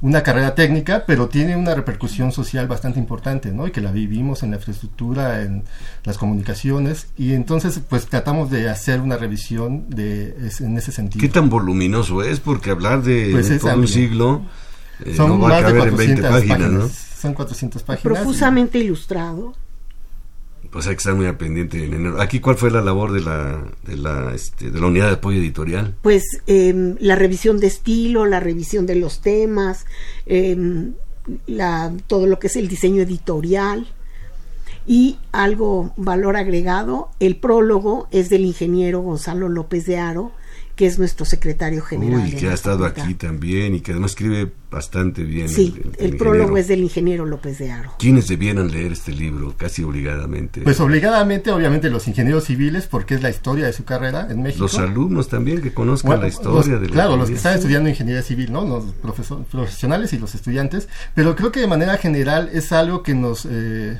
una 0.02 0.22
carrera 0.22 0.54
técnica, 0.54 1.04
pero 1.06 1.28
tiene 1.28 1.56
una 1.56 1.74
repercusión 1.74 2.32
social 2.32 2.66
bastante 2.68 2.98
importante, 2.98 3.52
¿no? 3.52 3.66
Y 3.66 3.70
que 3.70 3.80
la 3.80 3.90
vivimos 3.92 4.42
en 4.42 4.50
la 4.50 4.56
infraestructura, 4.56 5.42
en 5.42 5.64
las 6.04 6.16
comunicaciones, 6.18 7.08
y 7.18 7.32
entonces 7.34 7.80
pues 7.88 8.06
tratamos 8.06 8.50
de 8.50 8.68
hacer 8.70 9.00
una 9.00 9.16
revisión 9.16 9.88
de, 9.90 10.36
es- 10.46 10.60
en 10.60 10.76
ese 10.78 10.92
sentido. 10.92 11.20
¿Qué 11.20 11.28
tan 11.28 11.48
voluminoso 11.50 12.22
es? 12.22 12.40
Porque 12.40 12.70
hablar 12.70 13.02
de, 13.02 13.28
Pues 13.32 13.48
de 13.48 13.56
es 13.56 13.60
todo 13.62 13.74
un 13.74 13.88
siglo 13.88 14.42
eh, 15.04 15.14
Son 15.16 15.28
no 15.30 15.38
va 15.38 15.48
a 15.48 15.50
más 15.62 15.72
de 15.72 15.78
caber 15.78 15.88
en 15.92 15.96
20 15.96 16.22
400 16.22 16.30
páginas, 16.50 16.70
¿no? 16.72 16.88
Son 17.20 17.34
400 17.34 17.82
páginas. 17.82 18.02
Profusamente 18.02 18.78
ilustrado. 18.78 19.54
Pues 20.70 20.86
hay 20.86 20.94
que 20.94 20.98
estar 20.98 21.14
muy 21.14 21.26
al 21.26 21.36
pendiente 21.36 21.84
en 21.84 21.94
enero. 21.94 22.20
Aquí, 22.20 22.38
¿cuál 22.40 22.56
fue 22.56 22.70
la 22.70 22.80
labor 22.80 23.12
de 23.12 23.20
la, 23.20 23.64
de 23.84 23.96
la, 23.96 24.32
este, 24.34 24.70
de 24.70 24.80
la 24.80 24.86
unidad 24.86 25.08
de 25.08 25.14
apoyo 25.14 25.38
editorial? 25.38 25.96
Pues 26.02 26.22
em, 26.46 26.96
la 27.00 27.16
revisión 27.16 27.58
de 27.58 27.66
estilo, 27.66 28.24
la 28.24 28.38
revisión 28.38 28.86
de 28.86 28.94
los 28.94 29.20
temas, 29.20 29.84
em, 30.26 30.92
la, 31.46 31.92
todo 32.06 32.26
lo 32.26 32.38
que 32.38 32.46
es 32.46 32.56
el 32.56 32.68
diseño 32.68 33.02
editorial 33.02 33.88
y 34.86 35.18
algo 35.32 35.92
valor 35.96 36.36
agregado, 36.36 37.10
el 37.20 37.36
prólogo 37.36 38.08
es 38.12 38.30
del 38.30 38.44
ingeniero 38.44 39.00
Gonzalo 39.00 39.48
López 39.48 39.86
de 39.86 39.98
Aro, 39.98 40.32
que 40.76 40.86
es 40.86 40.98
nuestro 40.98 41.26
secretario 41.26 41.82
general. 41.82 42.22
Uy, 42.24 42.36
que 42.36 42.48
ha 42.48 42.54
estado 42.54 42.84
aquí 42.84 43.14
también 43.14 43.74
y 43.74 43.80
que 43.80 43.90
además 43.92 44.12
escribe 44.12 44.52
bastante 44.70 45.24
bien. 45.24 45.48
Sí, 45.48 45.74
el, 45.98 46.16
prólogo 46.16 46.56
es 46.56 46.68
del 46.68 46.80
ingeniero 46.80 47.26
López 47.26 47.58
de 47.58 47.72
Aro. 47.72 47.92
¿Quiénes 47.98 48.28
debieran 48.28 48.70
leer 48.70 48.92
este 48.92 49.12
libro? 49.12 49.54
Casi 49.56 49.82
obligadamente. 49.82 50.60
Pues 50.62 50.78
obligadamente, 50.80 51.50
obviamente, 51.50 51.90
los 51.90 52.06
ingenieros 52.08 52.44
civiles, 52.44 52.86
porque 52.86 53.14
es 53.14 53.22
la 53.22 53.30
historia 53.30 53.66
de 53.66 53.72
su 53.72 53.84
carrera 53.84 54.28
en 54.30 54.42
México. 54.42 54.62
los 54.64 54.78
alumnos 54.78 55.28
también 55.28 55.60
que 55.60 55.74
conozcan 55.74 56.08
Bueno, 56.10 56.22
la 56.22 56.28
historia 56.28 56.72
los- 56.72 56.80
de 56.82 56.86
la 56.88 56.92
Claro, 56.92 57.16
los 57.16 57.28
que 57.28 57.36
están 57.36 57.54
estudiando 57.56 57.88
ingeniería 57.88 58.22
civil, 58.22 58.52
¿no? 58.52 58.64
Los 58.64 58.84
profesionales 59.50 60.12
y 60.12 60.18
los 60.18 60.34
estudiantes, 60.34 60.88
pero 61.14 61.34
creo 61.36 61.50
que 61.52 61.60
de 61.60 61.66
manera 61.66 61.96
general 61.96 62.50
es 62.52 62.72
algo 62.72 63.02
que 63.02 63.14
nos 63.14 63.44
eh, 63.46 63.50
eh, 63.50 63.98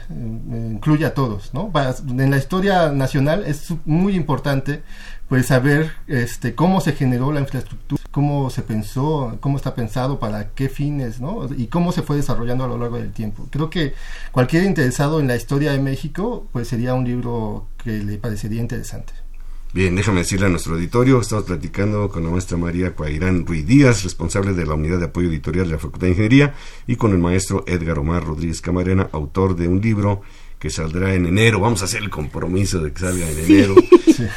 incluye 0.72 1.04
a 1.04 1.14
todos, 1.14 1.52
¿no? 1.54 1.70
Para- 1.70 1.94
en 2.08 2.30
la 2.30 2.36
historia 2.36 2.90
nacional 2.92 3.44
es 3.46 3.72
muy 3.84 4.14
importante 4.14 4.82
pues 5.28 5.46
saber 5.46 5.92
este 6.08 6.54
cómo 6.56 6.80
se 6.80 6.92
generó 6.92 7.30
la 7.32 7.38
infraestructura, 7.40 8.02
cómo 8.10 8.50
se 8.50 8.62
pensó, 8.62 9.36
cómo 9.40 9.56
está 9.58 9.76
pensado, 9.76 10.18
para 10.18 10.48
qué 10.60 10.68
fines, 10.68 11.22
¿no? 11.22 11.48
Y 11.56 11.68
cómo 11.68 11.90
se 11.90 12.02
fue 12.02 12.16
desarrollando 12.16 12.64
a 12.64 12.68
lo 12.68 12.76
largo 12.76 12.98
del 12.98 13.12
tiempo. 13.12 13.48
Creo 13.50 13.70
que 13.70 13.94
cualquier 14.30 14.64
interesado 14.64 15.18
en 15.18 15.26
la 15.26 15.34
historia 15.34 15.72
de 15.72 15.78
México, 15.78 16.46
pues 16.52 16.68
sería 16.68 16.92
un 16.92 17.06
libro 17.06 17.68
que 17.82 17.92
le 17.92 18.18
parecería 18.18 18.60
interesante. 18.60 19.14
Bien, 19.72 19.96
déjame 19.96 20.18
decirle 20.18 20.44
a 20.44 20.48
nuestro 20.50 20.74
auditorio, 20.74 21.18
estamos 21.18 21.44
platicando 21.44 22.10
con 22.10 22.24
la 22.24 22.28
maestra 22.28 22.58
María 22.58 22.94
Cuairán 22.94 23.46
Ruiz 23.46 23.66
Díaz, 23.66 24.04
responsable 24.04 24.52
de 24.52 24.66
la 24.66 24.74
unidad 24.74 24.98
de 24.98 25.06
apoyo 25.06 25.30
editorial 25.30 25.64
de 25.64 25.72
la 25.72 25.78
Facultad 25.78 26.08
de 26.08 26.10
Ingeniería, 26.10 26.54
y 26.86 26.96
con 26.96 27.12
el 27.12 27.18
maestro 27.18 27.64
Edgar 27.66 27.98
Omar 27.98 28.22
Rodríguez 28.22 28.60
Camarena, 28.60 29.08
autor 29.12 29.56
de 29.56 29.66
un 29.66 29.80
libro 29.80 30.20
que 30.58 30.68
saldrá 30.68 31.14
en 31.14 31.24
enero. 31.24 31.60
Vamos 31.60 31.80
a 31.80 31.86
hacer 31.86 32.02
el 32.02 32.10
compromiso 32.10 32.80
de 32.80 32.92
que 32.92 33.00
salga 33.00 33.30
en 33.30 33.38
enero. 33.38 33.74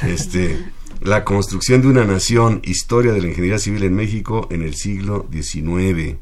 Este, 0.08 0.64
la 1.04 1.26
construcción 1.26 1.82
de 1.82 1.90
una 1.90 2.06
nación, 2.06 2.62
historia 2.64 3.12
de 3.12 3.22
la 3.22 3.28
ingeniería 3.28 3.60
civil 3.60 3.84
en 3.84 3.94
México 3.94 4.48
en 4.50 4.62
el 4.62 4.74
siglo 4.76 5.28
XIX. 5.32 6.16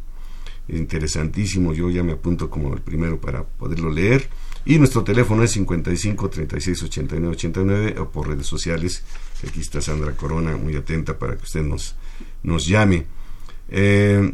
Interesantísimo, 0.68 1.74
yo 1.74 1.92
ya 1.92 2.02
me 2.02 2.14
apunto 2.14 2.50
como 2.50 2.74
el 2.74 2.82
primero 2.82 3.22
para 3.22 3.44
poderlo 3.44 3.92
leer. 3.92 4.28
Y 4.66 4.80
nuestro 4.80 5.04
teléfono 5.04 5.44
es 5.44 5.52
55 5.52 6.30
36 6.30 6.84
89 6.84 7.28
89 7.36 7.96
o 8.00 8.10
por 8.10 8.28
redes 8.28 8.48
sociales. 8.48 9.04
Aquí 9.48 9.60
está 9.60 9.82
Sandra 9.82 10.14
Corona, 10.14 10.58
muy 10.58 10.76
atenta 10.76 11.18
para 11.18 11.38
que 11.38 11.44
usted 11.44 11.62
nos, 11.62 11.96
nos 12.42 12.66
llame. 12.66 13.06
Eh, 13.70 14.34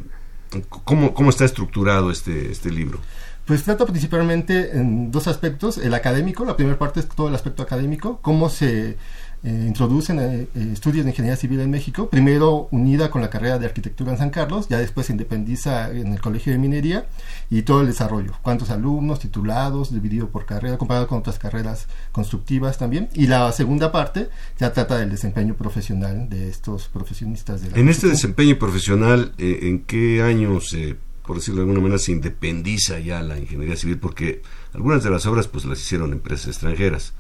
¿cómo, 0.70 1.14
¿Cómo 1.14 1.30
está 1.30 1.43
estructurado 1.43 2.10
este, 2.10 2.52
este 2.52 2.72
libro? 2.72 3.00
Pues 3.45 3.64
trata 3.64 3.86
principalmente 3.86 4.78
en 4.78 5.10
dos 5.10 5.28
aspectos. 5.28 5.78
El 5.78 5.93
académico, 5.93 6.43
la 6.43 6.58
primera 6.58 6.78
parte 6.78 7.00
es 7.00 7.08
todo 7.08 7.30
el 7.30 7.36
aspecto 7.36 7.64
académico, 7.64 8.20
cómo 8.22 8.50
se 8.50 8.98
eh, 9.44 9.66
introducen 9.68 10.20
eh, 10.20 10.48
eh, 10.56 10.70
estudios 10.74 11.06
de 11.06 11.12
ingeniería 11.12 11.38
civil 11.38 11.60
en 11.60 11.70
México, 11.70 12.10
primero 12.10 12.68
unida 12.72 13.12
con 13.12 13.22
la 13.22 13.30
carrera 13.30 13.60
de 13.60 13.66
arquitectura 13.66 14.12
en 14.12 14.18
San 14.18 14.30
Carlos, 14.30 14.68
ya 14.68 14.80
después 14.80 15.08
se 15.08 15.14
independiza 15.14 15.92
en 15.92 16.14
el 16.14 16.22
Colegio 16.22 16.52
de 16.52 16.60
Minería 16.60 17.06
y 17.50 17.62
todo 17.62 17.82
el 17.82 17.88
desarrollo, 17.88 18.34
cuántos 18.42 18.70
alumnos, 18.70 19.20
titulados, 19.20 19.94
dividido 19.94 20.30
por 20.30 20.46
carrera, 20.46 20.78
comparado 20.78 21.08
con 21.08 21.20
otras 21.20 21.40
carreras 21.40 21.88
constructivas 22.12 22.78
también. 22.78 23.10
Y 23.14 23.28
la 23.28 23.52
segunda 23.52 23.92
parte 23.92 24.30
ya 24.60 24.74
trata 24.74 24.98
del 24.98 25.10
desempeño 25.10 25.56
profesional 25.56 26.30
de 26.30 26.50
estos 26.50 26.88
profesionistas 26.88 27.62
de 27.62 27.72
la 27.72 27.78
En 27.78 27.90
este 27.90 28.08
desempeño 28.08 28.58
profesional, 28.58 29.34
eh, 29.38 29.60
¿en 29.64 29.84
qué 29.84 30.24
año 30.24 30.60
se, 30.62 30.98
por 31.26 31.38
decirlo 31.38 31.62
de 31.62 31.64
alguna 31.64 31.82
manera, 31.82 32.00
se 32.00 32.12
independiza 32.12 33.00
ya 33.00 33.22
la 33.22 33.38
ingeniería 33.38 33.76
civil? 33.76 34.00
Porque 34.00 34.42
algunas 34.74 35.04
de 35.04 35.10
las 35.10 35.26
obras 35.26 35.48
pues 35.48 35.66
las 35.66 35.80
hicieron 35.80 36.12
empresas 36.12 36.48
extranjeras, 36.48 37.14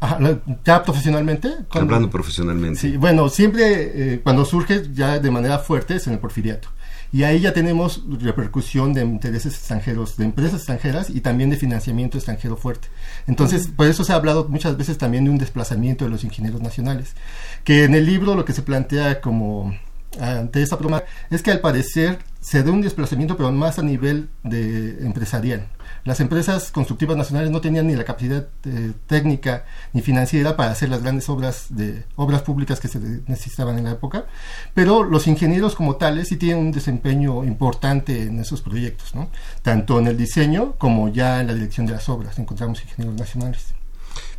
Ajá, 0.00 0.18
ya 0.64 0.82
profesionalmente. 0.82 1.48
cuando- 1.70 1.94
hablando 1.94 2.10
profesionalmente. 2.10 2.80
Sí, 2.80 2.96
bueno, 2.96 3.28
siempre 3.28 4.14
eh, 4.14 4.20
cuando 4.22 4.44
surge 4.44 4.82
ya 4.92 5.18
de 5.18 5.30
manera 5.30 5.58
fuerte 5.58 5.96
es 5.96 6.06
en 6.06 6.14
el 6.14 6.18
porfiriato. 6.18 6.68
Y 7.12 7.22
ahí 7.22 7.38
ya 7.40 7.52
tenemos 7.52 8.02
repercusión 8.20 8.92
de 8.92 9.02
intereses 9.02 9.54
extranjeros, 9.54 10.16
de 10.16 10.24
empresas 10.24 10.54
extranjeras 10.54 11.10
y 11.10 11.20
también 11.20 11.48
de 11.48 11.56
financiamiento 11.56 12.18
extranjero 12.18 12.56
fuerte. 12.56 12.88
Entonces, 13.28 13.68
por 13.68 13.86
eso 13.86 14.02
se 14.02 14.12
ha 14.12 14.16
hablado 14.16 14.48
muchas 14.48 14.76
veces 14.76 14.98
también 14.98 15.24
de 15.24 15.30
un 15.30 15.38
desplazamiento 15.38 16.04
de 16.04 16.10
los 16.10 16.24
ingenieros 16.24 16.60
nacionales. 16.60 17.14
Que 17.62 17.84
en 17.84 17.94
el 17.94 18.04
libro 18.04 18.34
lo 18.34 18.44
que 18.44 18.52
se 18.52 18.62
plantea 18.62 19.20
como 19.20 19.78
ante 20.20 20.60
esa 20.62 20.76
problema 20.76 21.04
es 21.30 21.42
que 21.42 21.52
al 21.52 21.60
parecer 21.60 22.18
se 22.44 22.62
da 22.62 22.70
un 22.70 22.82
desplazamiento, 22.82 23.38
pero 23.38 23.50
más 23.52 23.78
a 23.78 23.82
nivel 23.82 24.28
de 24.42 25.02
empresarial. 25.06 25.66
Las 26.04 26.20
empresas 26.20 26.70
constructivas 26.70 27.16
nacionales 27.16 27.50
no 27.50 27.62
tenían 27.62 27.86
ni 27.86 27.96
la 27.96 28.04
capacidad 28.04 28.46
eh, 28.66 28.92
técnica 29.06 29.64
ni 29.94 30.02
financiera 30.02 30.54
para 30.54 30.72
hacer 30.72 30.90
las 30.90 31.02
grandes 31.02 31.26
obras 31.30 31.68
de 31.70 32.04
obras 32.16 32.42
públicas 32.42 32.80
que 32.80 32.88
se 32.88 33.00
necesitaban 33.26 33.78
en 33.78 33.84
la 33.84 33.92
época, 33.92 34.26
pero 34.74 35.04
los 35.04 35.26
ingenieros 35.26 35.74
como 35.74 35.96
tales 35.96 36.28
sí 36.28 36.36
tienen 36.36 36.66
un 36.66 36.72
desempeño 36.72 37.44
importante 37.44 38.24
en 38.24 38.38
esos 38.38 38.60
proyectos, 38.60 39.14
¿no? 39.14 39.30
Tanto 39.62 39.98
en 39.98 40.08
el 40.08 40.18
diseño 40.18 40.74
como 40.76 41.08
ya 41.08 41.40
en 41.40 41.46
la 41.46 41.54
dirección 41.54 41.86
de 41.86 41.92
las 41.92 42.10
obras 42.10 42.38
encontramos 42.38 42.82
ingenieros 42.82 43.18
nacionales. 43.18 43.74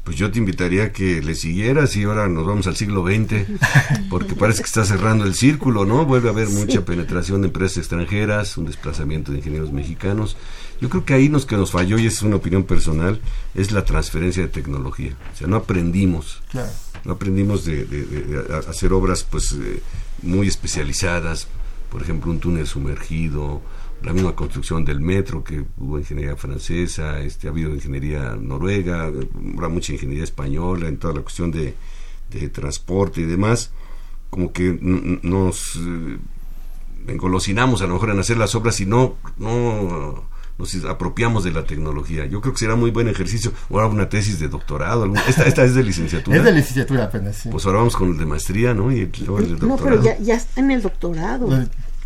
Pues 0.06 0.18
yo 0.18 0.30
te 0.32 0.38
invitaría 0.38 0.84
a 0.86 0.91
que 0.91 1.22
le 1.24 1.34
siguieras 1.34 1.95
y 1.97 2.03
ahora 2.03 2.28
nos 2.30 2.45
vamos 2.45 2.68
al 2.68 2.76
siglo 2.76 3.03
XX, 3.03 3.47
porque 4.10 4.36
parece 4.36 4.62
que 4.62 4.68
está 4.68 4.86
cerrando 4.86 5.26
el 5.26 5.34
círculo, 5.34 5.84
¿no? 5.84 6.06
Vuelve 6.06 6.30
a 6.30 6.32
haber 6.32 6.47
mucha 6.49 6.86
penetración 6.86 7.41
de 7.41 7.47
empresas 7.47 7.80
extranjeras, 7.80 8.56
un 8.58 8.66
desplazamiento 8.68 9.32
de 9.32 9.39
ingenieros 9.39 9.74
mexicanos. 9.74 10.38
Yo 10.80 10.89
creo 10.89 11.06
que 11.06 11.16
ahí 11.16 11.28
nos 11.28 11.47
que 11.47 11.58
nos 11.58 11.72
falló, 11.72 11.97
y 11.97 12.06
es 12.06 12.22
una 12.22 12.36
opinión 12.36 12.66
personal, 12.66 13.20
es 13.56 13.72
la 13.72 13.84
transferencia 13.84 14.43
de 14.43 14.49
tecnología. 14.49 15.16
O 15.34 15.38
sea, 15.38 15.47
no 15.47 15.56
aprendimos, 15.56 16.41
Claro. 16.51 16.70
no 17.03 17.14
aprendimos 17.14 17.66
de, 17.66 18.45
hacer 18.70 18.93
obras 18.93 19.24
pues 19.24 19.53
eh, 19.53 19.82
muy 20.22 20.47
especializadas, 20.47 21.47
por 21.89 22.03
ejemplo, 22.03 22.30
un 22.30 22.39
túnel 22.39 22.68
sumergido, 22.68 23.62
la 24.06 24.14
misma 24.14 24.36
construcción 24.36 24.86
del 24.86 24.99
metro, 24.99 25.43
que 25.43 25.66
hubo 25.78 25.97
ingeniería 25.97 26.36
francesa, 26.36 27.20
este, 27.22 27.47
ha 27.47 27.51
habido 27.51 27.74
ingeniería 27.74 28.36
noruega, 28.39 29.06
habrá 29.06 29.68
mucha 29.68 29.93
ingeniería 29.93 30.24
española 30.24 30.88
en 30.88 30.97
toda 30.97 31.16
la 31.16 31.22
cuestión 31.22 31.51
de, 31.51 31.74
de 32.30 32.49
transporte 32.49 33.22
y 33.22 33.26
demás, 33.26 33.72
como 34.30 34.53
que 34.53 34.78
nos 34.80 35.76
eh, 35.78 36.18
engolosinamos 37.08 37.82
a 37.82 37.88
lo 37.88 37.93
mejor 37.95 38.12
en 38.12 38.20
hacer 38.20 38.38
las 38.38 38.53
obras 38.53 38.80
y 38.80 38.86
no, 38.86 39.16
no 39.38 40.28
nos 40.58 40.86
apropiamos 40.86 41.43
de 41.43 41.51
la 41.51 41.64
tecnología. 41.64 42.26
Yo 42.26 42.41
creo 42.41 42.53
que 42.53 42.60
será 42.60 42.76
muy 42.76 42.91
buen 42.91 43.08
ejercicio. 43.08 43.51
Ahora 43.70 43.88
una 43.88 44.08
tesis 44.08 44.39
de 44.39 44.47
doctorado. 44.47 45.12
Esta, 45.28 45.43
esta 45.43 45.64
es 45.66 45.76
de 45.76 45.84
licenciatura. 45.84 46.38
Es 46.38 46.43
de 46.43 46.51
licenciatura 46.53 47.06
apenas, 47.06 47.38
sí. 47.38 47.49
Pues 47.49 47.66
ahora 47.66 47.80
vamos 47.80 47.95
con 47.95 48.12
el 48.12 48.18
de 48.18 48.26
maestría, 48.26 48.74
¿no? 48.74 48.91
Y 48.91 49.01
el, 49.01 49.12
el 49.16 49.68
no, 49.68 49.78
pero 49.78 50.01
ya, 50.01 50.18
ya 50.20 50.36
está 50.36 50.62
en 50.62 50.72
el 50.72 50.82
doctorado. 50.82 51.49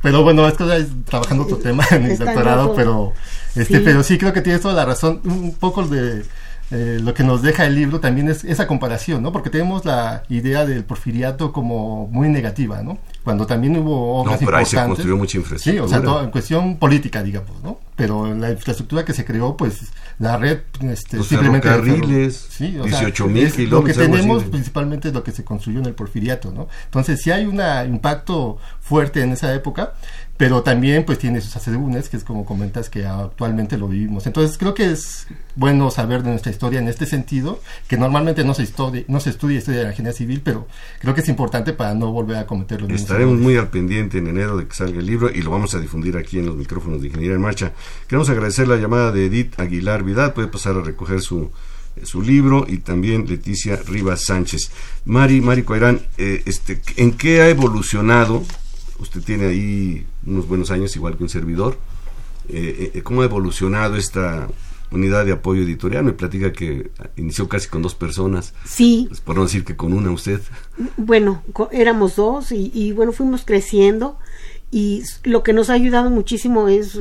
Pero 0.01 0.23
bueno, 0.23 0.47
esto 0.47 0.71
es 0.71 0.87
trabajando 1.05 1.43
otro 1.43 1.57
tema 1.57 1.85
en 1.91 2.05
el 2.05 2.17
doctorado, 2.17 2.73
pero 2.73 3.13
este, 3.55 3.77
sí. 3.77 3.81
pero 3.83 4.03
sí 4.03 4.17
creo 4.17 4.33
que 4.33 4.41
tienes 4.41 4.61
toda 4.61 4.73
la 4.73 4.85
razón. 4.85 5.21
Un 5.25 5.53
poco 5.53 5.83
de 5.83 6.23
eh, 6.71 6.99
lo 7.01 7.13
que 7.15 7.23
nos 7.23 7.41
deja 7.41 7.65
el 7.65 7.75
libro 7.75 7.99
también 7.99 8.29
es 8.29 8.43
esa 8.43 8.67
comparación, 8.67 9.23
¿no? 9.23 9.31
Porque 9.31 9.49
tenemos 9.49 9.85
la 9.85 10.23
idea 10.29 10.65
del 10.65 10.83
porfiriato 10.83 11.51
como 11.51 12.07
muy 12.07 12.29
negativa, 12.29 12.83
¿no? 12.83 12.99
Cuando 13.23 13.47
también 13.47 13.75
hubo 13.77 14.21
obras 14.21 14.39
no, 14.39 14.45
pero 14.45 14.61
importantes. 14.61 14.73
Ahí 14.73 14.83
se 14.83 14.87
construyó 14.87 15.17
mucha 15.17 15.37
infraestructura. 15.37 15.87
Sí, 15.87 15.93
o 15.93 15.97
sea, 15.97 16.03
todo, 16.03 16.23
en 16.23 16.29
cuestión 16.29 16.77
política, 16.77 17.23
digamos, 17.23 17.61
¿no? 17.63 17.79
Pero 17.99 18.33
la 18.33 18.49
infraestructura 18.49 19.03
que 19.03 19.11
se 19.11 19.25
creó, 19.25 19.57
pues 19.57 19.91
la 20.19 20.37
red 20.37 20.59
este, 20.83 21.17
Los 21.17 21.27
simplemente 21.27 21.67
ferrocarriles, 21.67 22.47
sí, 22.49 22.77
o 22.79 22.85
18 22.85 23.23
sea, 23.25 23.33
mil 23.33 23.51
kilómetros. 23.51 23.69
Lo 23.69 23.83
que 23.83 23.93
tenemos 23.93 24.41
así. 24.43 24.51
principalmente 24.51 25.09
es 25.09 25.13
lo 25.13 25.21
que 25.21 25.33
se 25.33 25.43
construyó 25.43 25.79
en 25.79 25.85
el 25.85 25.95
porfiriato, 25.95 26.53
¿no? 26.53 26.69
Entonces, 26.85 27.21
sí 27.21 27.29
hay 27.29 27.45
un 27.45 27.59
impacto 27.93 28.57
fuerte 28.79 29.21
en 29.21 29.33
esa 29.33 29.53
época, 29.53 29.95
pero 30.39 30.63
también 30.63 31.03
pues 31.03 31.19
tiene 31.19 31.41
sus 31.41 31.53
asegúnes, 31.57 32.07
que 32.07 32.15
es 32.15 32.23
como 32.23 32.45
comentas 32.45 32.89
que 32.89 33.05
actualmente 33.05 33.77
lo 33.77 33.89
vivimos. 33.89 34.25
Entonces 34.25 34.57
creo 34.57 34.73
que 34.73 34.89
es 34.89 35.27
bueno 35.57 35.91
saber 35.91 36.23
de 36.23 36.29
nuestra 36.29 36.49
historia 36.49 36.79
en 36.79 36.87
este 36.87 37.05
sentido, 37.05 37.59
que 37.89 37.97
normalmente 37.97 38.45
no 38.45 38.53
se, 38.53 38.63
estudia, 38.63 39.03
no 39.09 39.19
se 39.19 39.31
estudia 39.31 39.57
historia 39.57 39.81
de 39.81 39.85
la 39.87 39.91
ingeniería 39.91 40.17
civil, 40.17 40.41
pero 40.41 40.65
creo 40.99 41.13
que 41.13 41.19
es 41.19 41.27
importante 41.27 41.73
para 41.73 41.93
no 41.93 42.13
volver 42.13 42.37
a 42.37 42.47
cometer 42.47 42.79
los 42.79 42.89
mismos 42.89 43.01
Estaremos 43.01 43.37
muy 43.37 43.57
al 43.57 43.67
pendiente 43.67 44.19
en 44.19 44.27
enero 44.27 44.55
de 44.55 44.65
que 44.65 44.73
salga 44.73 44.99
el 44.99 45.05
libro 45.05 45.29
y 45.29 45.41
lo 45.41 45.51
vamos 45.51 45.75
a 45.75 45.79
difundir 45.79 46.15
aquí 46.15 46.39
en 46.39 46.45
los 46.45 46.55
micrófonos 46.55 47.01
de 47.01 47.07
Ingeniería 47.07 47.35
en 47.35 47.41
Marcha. 47.41 47.73
Queremos 48.07 48.29
agradecer 48.29 48.67
la 48.67 48.77
llamada 48.77 49.11
de 49.11 49.25
Edith 49.25 49.59
Aguilar 49.59 50.03
Vidal, 50.03 50.33
puede 50.33 50.47
pasar 50.47 50.75
a 50.75 50.81
recoger 50.81 51.21
su, 51.21 51.51
su 52.03 52.21
libro 52.21 52.65
y 52.67 52.77
también 52.77 53.27
Leticia 53.27 53.77
Rivas 53.77 54.23
Sánchez. 54.25 54.71
Mari, 55.05 55.41
Mari 55.41 55.63
Coirán, 55.63 56.01
eh, 56.17 56.43
este, 56.45 56.81
¿en 56.97 57.11
qué 57.13 57.41
ha 57.41 57.49
evolucionado? 57.49 58.43
Usted 58.99 59.21
tiene 59.21 59.47
ahí 59.47 60.05
unos 60.25 60.47
buenos 60.47 60.71
años, 60.71 60.95
igual 60.95 61.17
que 61.17 61.23
un 61.23 61.29
servidor. 61.29 61.77
Eh, 62.49 62.91
eh, 62.95 63.01
¿Cómo 63.03 63.21
ha 63.21 63.25
evolucionado 63.25 63.95
esta 63.95 64.47
unidad 64.91 65.25
de 65.25 65.31
apoyo 65.31 65.61
editorial? 65.61 66.03
Me 66.03 66.13
platica 66.13 66.51
que 66.51 66.91
inició 67.15 67.47
casi 67.47 67.69
con 67.69 67.81
dos 67.81 67.95
personas. 67.95 68.53
Sí. 68.65 69.05
Pues, 69.07 69.21
por 69.21 69.35
no 69.35 69.43
decir 69.43 69.63
que 69.63 69.75
con 69.75 69.93
una 69.93 70.11
usted. 70.11 70.41
Bueno, 70.97 71.43
éramos 71.71 72.15
dos 72.15 72.51
y, 72.51 72.71
y 72.73 72.91
bueno, 72.91 73.11
fuimos 73.11 73.43
creciendo 73.45 74.17
y 74.71 75.01
lo 75.23 75.41
que 75.41 75.51
nos 75.51 75.69
ha 75.71 75.73
ayudado 75.73 76.09
muchísimo 76.11 76.67
es 76.67 76.99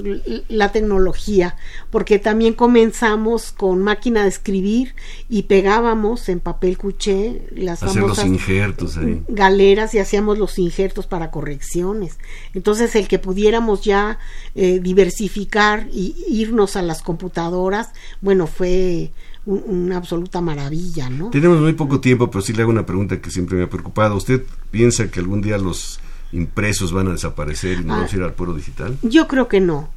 la 0.48 0.72
tecnología, 0.72 1.56
porque 1.90 2.18
también 2.18 2.54
comenzamos 2.54 3.52
con 3.52 3.82
máquina 3.82 4.22
de 4.22 4.28
escribir 4.30 4.94
y 5.28 5.42
pegábamos 5.42 6.28
en 6.30 6.40
papel 6.40 6.78
cuché 6.78 7.42
las 7.54 7.82
Hacer 7.82 8.00
los 8.02 8.16
famosas 8.16 8.26
injertos 8.26 8.98
galeras 9.28 9.92
y 9.94 9.98
hacíamos 9.98 10.38
los 10.38 10.58
injertos 10.58 11.06
para 11.06 11.30
correcciones. 11.30 12.18
Entonces, 12.54 12.94
el 12.96 13.06
que 13.06 13.18
pudiéramos 13.18 13.82
ya 13.82 14.18
eh, 14.54 14.80
diversificar 14.82 15.88
y 15.92 16.14
irnos 16.28 16.74
a 16.76 16.82
las 16.82 17.02
computadoras, 17.02 17.90
bueno, 18.22 18.46
fue 18.46 19.12
un- 19.44 19.62
una 19.66 19.96
absoluta 19.98 20.40
maravilla, 20.40 21.10
¿no? 21.10 21.30
Tenemos 21.30 21.60
muy 21.60 21.74
poco 21.74 22.00
tiempo, 22.00 22.30
pero 22.30 22.40
sí 22.42 22.52
le 22.54 22.62
hago 22.62 22.70
una 22.70 22.86
pregunta 22.86 23.20
que 23.20 23.30
siempre 23.30 23.56
me 23.56 23.64
ha 23.64 23.68
preocupado. 23.70 24.16
¿Usted 24.16 24.42
piensa 24.70 25.10
que 25.10 25.20
algún 25.20 25.42
día 25.42 25.58
los 25.58 26.00
impresos 26.32 26.92
van 26.92 27.08
a 27.08 27.12
desaparecer 27.12 27.80
y 27.80 27.84
nos 27.84 27.90
Ah. 27.92 27.96
vamos 27.98 28.12
a 28.12 28.16
ir 28.16 28.22
al 28.22 28.34
puro 28.34 28.54
digital? 28.54 28.96
Yo 29.02 29.26
creo 29.28 29.48
que 29.48 29.60
no. 29.60 29.88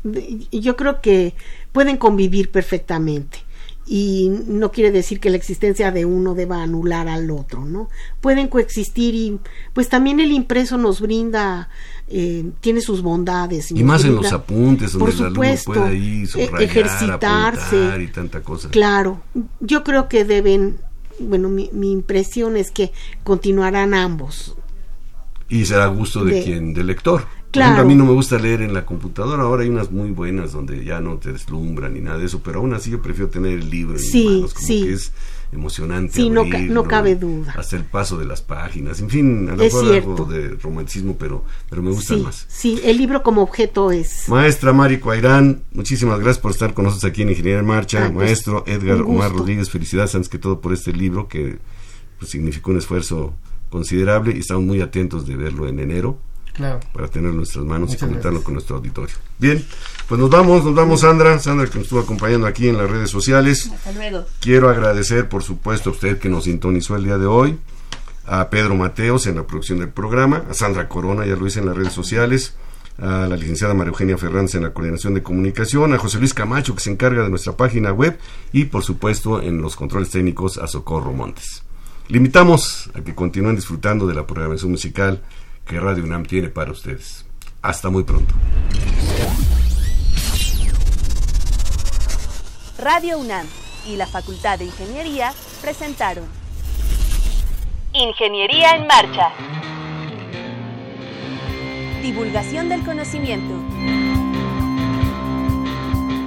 Yo 0.52 0.76
creo 0.76 1.02
que 1.02 1.34
pueden 1.72 1.98
convivir 1.98 2.50
perfectamente. 2.52 3.40
Y 3.88 4.32
no 4.48 4.72
quiere 4.72 4.92
decir 4.92 5.20
que 5.20 5.30
la 5.32 5.36
existencia 5.38 5.92
de 5.92 6.06
uno 6.06 6.34
deba 6.36 6.62
anular 6.64 7.08
al 7.10 7.30
otro, 7.32 7.66
¿no? 7.66 7.90
Pueden 8.22 8.48
coexistir 8.48 9.16
y 9.16 9.40
pues 9.74 9.90
también 9.90 10.20
el 10.22 10.32
impreso 10.32 10.78
nos 10.78 11.02
brinda, 11.02 11.68
eh, 12.08 12.46
tiene 12.62 12.80
sus 12.82 13.02
bondades. 13.02 13.72
Y 13.72 13.84
más 13.84 14.02
en 14.06 14.12
brinda- 14.12 14.22
los 14.22 14.32
apuntes, 14.34 14.92
donde 14.94 15.06
por 15.06 15.10
el 15.14 15.20
alumno 15.20 15.34
supuesto, 15.34 15.74
puede 15.74 15.88
ahí 15.90 16.22
e- 16.24 16.28
subrayar, 16.28 16.62
ejercitarse. 16.62 18.04
y 18.04 18.08
tanta 18.08 18.42
cosa. 18.42 18.70
Claro, 18.70 19.22
yo 19.60 19.84
creo 19.84 20.08
que 20.08 20.26
deben, 20.26 20.78
bueno, 21.20 21.50
mi, 21.50 21.70
mi 21.74 21.92
impresión 21.92 22.56
es 22.56 22.72
que 22.72 22.94
continuarán 23.24 23.94
ambos. 23.94 24.56
Y 25.52 25.66
será 25.66 25.86
gusto 25.88 26.24
de, 26.26 26.34
De- 26.36 26.44
quien, 26.44 26.74
del 26.74 26.88
lector. 26.88 27.22
Por 27.22 27.52
Claro. 27.52 27.74
ejemplo, 27.74 27.84
a 27.84 27.88
mí 27.88 27.96
no 27.96 28.06
me 28.06 28.14
gusta 28.14 28.40
leer 28.40 28.62
en 28.62 28.74
la 28.74 28.86
computadora. 28.86 29.44
Ahora 29.44 29.64
hay 29.64 29.70
unas 29.70 29.92
muy 29.92 30.12
buenas 30.12 30.54
donde 30.54 30.84
ya 30.86 31.02
no 31.02 31.18
te 31.18 31.34
deslumbran 31.34 31.94
ni 31.94 32.00
nada 32.00 32.18
de 32.18 32.26
eso, 32.26 32.42
pero 32.42 32.60
aún 32.60 32.74
así 32.74 32.90
yo 32.92 33.02
prefiero 33.02 33.30
tener 33.30 33.52
el 33.60 33.70
libro 33.70 33.96
en 33.98 34.00
Sí, 34.00 34.20
mis 34.26 34.32
manos, 34.38 34.54
como 34.54 34.68
sí. 34.68 34.84
que 34.84 34.94
es 34.94 35.12
emocionante. 35.52 36.14
Sí, 36.14 36.30
no 36.30 36.48
ca- 36.50 36.60
no 36.60 36.84
cabe 36.86 37.16
duda. 37.16 37.54
Hasta 37.58 37.76
el 37.76 37.84
paso 37.84 38.18
de 38.18 38.24
las 38.24 38.42
páginas. 38.42 39.02
En 39.02 39.10
fin, 39.10 39.50
a 39.50 39.58
lo 39.58 39.58
mejor 39.58 39.94
algo 39.94 40.24
de 40.26 40.50
romanticismo, 40.64 41.18
pero, 41.18 41.44
pero 41.70 41.82
me 41.82 41.92
gustan 41.92 42.20
Sí, 42.20 42.24
más. 42.24 42.46
sí, 42.48 42.80
el 42.86 42.98
libro 42.98 43.22
como 43.22 43.42
objeto 43.42 43.92
es. 43.92 44.30
Maestra 44.30 44.72
Mari 44.72 45.00
Cuairán, 45.00 45.64
muchísimas 45.74 46.20
gracias 46.20 46.40
por 46.40 46.52
estar 46.52 46.74
con 46.74 46.86
nosotros 46.86 47.12
aquí 47.12 47.24
en 47.24 47.30
Ingeniería 47.32 47.60
en 47.60 47.66
Marcha. 47.66 48.06
Ay, 48.06 48.12
pues, 48.14 48.28
Maestro 48.30 48.64
Edgar 48.66 49.02
Omar. 49.02 49.34
Rodríguez, 49.34 49.70
felicidades 49.70 50.16
antes 50.16 50.30
que 50.30 50.38
todo 50.40 50.62
por 50.62 50.72
este 50.72 50.94
libro 50.94 51.28
que 51.28 51.58
pues, 52.18 52.32
significó 52.32 52.72
un 52.72 52.78
esfuerzo 52.78 53.34
considerable 53.72 54.34
y 54.36 54.40
estamos 54.42 54.64
muy 54.64 54.82
atentos 54.82 55.26
de 55.26 55.36
verlo 55.36 55.68
en 55.68 55.80
enero 55.80 56.20
Claro. 56.54 56.82
para 56.94 57.08
tenerlo 57.08 57.32
en 57.32 57.38
nuestras 57.38 57.64
manos 57.66 57.88
Muchas 57.90 57.96
y 57.96 58.00
comentarlo 58.06 58.32
gracias. 58.32 58.44
con 58.46 58.54
nuestro 58.56 58.76
auditorio. 58.76 59.16
Bien, 59.40 59.66
pues 60.08 60.20
nos 60.20 60.30
vamos, 60.30 60.64
nos 60.66 60.76
vamos 60.76 61.00
Sandra, 61.02 61.40
Sandra 61.40 61.66
que 61.68 61.76
nos 61.78 61.84
estuvo 61.86 62.02
acompañando 62.02 62.46
aquí 62.46 62.68
en 62.68 62.78
las 62.78 62.90
redes 62.92 63.10
sociales. 63.10 63.72
Hasta 63.74 63.94
luego. 63.94 64.26
Quiero 64.42 64.70
agradecer, 64.70 65.30
por 65.30 65.44
supuesto, 65.44 65.90
a 65.90 65.94
usted 65.94 66.20
que 66.20 66.28
nos 66.30 66.44
sintonizó 66.44 66.98
el 66.98 67.06
día 67.06 67.18
de 67.18 67.26
hoy, 67.26 67.58
a 68.26 68.50
Pedro 68.50 68.76
Mateos 68.76 69.28
en 69.28 69.36
la 69.38 69.48
producción 69.48 69.80
del 69.80 69.90
programa, 69.90 70.44
a 70.50 70.54
Sandra 70.54 70.90
Corona, 70.90 71.26
ya 71.26 71.36
lo 71.38 71.48
hice 71.48 71.60
en 71.60 71.68
las 71.68 71.76
redes 71.78 71.94
sociales, 71.94 72.54
a 72.98 73.26
la 73.28 73.38
licenciada 73.38 73.74
María 73.74 73.92
Eugenia 73.92 74.18
Fernández 74.18 74.54
en 74.56 74.64
la 74.64 74.74
coordinación 74.74 75.14
de 75.14 75.24
comunicación, 75.24 75.94
a 75.94 75.98
José 75.98 76.20
Luis 76.20 76.34
Camacho 76.34 76.76
que 76.76 76.82
se 76.82 76.92
encarga 76.92 77.24
de 77.24 77.30
nuestra 77.30 77.56
página 77.56 77.94
web 77.94 78.20
y, 78.52 78.66
por 78.66 78.84
supuesto, 78.84 79.42
en 79.42 79.62
los 79.62 79.78
controles 79.78 80.10
técnicos 80.12 80.58
a 80.58 80.68
Socorro 80.68 81.14
Montes. 81.14 81.64
Le 82.12 82.18
invitamos 82.18 82.92
a 82.94 83.00
que 83.00 83.16
continúen 83.16 83.56
disfrutando 83.56 84.06
de 84.06 84.14
la 84.14 84.28
programación 84.28 84.70
musical 84.70 85.22
que 85.66 85.80
Radio 85.80 86.04
UNAM 86.04 86.26
tiene 86.26 86.50
para 86.50 86.74
ustedes. 86.74 87.26
Hasta 87.62 87.90
muy 87.90 88.04
pronto. 88.04 88.36
Radio 92.78 93.18
UNAM 93.18 93.48
y 93.88 93.96
la 93.96 94.08
Facultad 94.08 94.60
de 94.60 94.66
Ingeniería 94.66 95.32
presentaron 95.62 96.26
Ingeniería 97.94 98.76
en 98.76 98.88
Marcha. 98.88 99.30
Divulgación 102.02 102.68
del 102.68 102.84
conocimiento. 102.84 103.54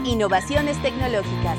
Innovaciones 0.06 0.80
tecnológicas. 0.80 1.58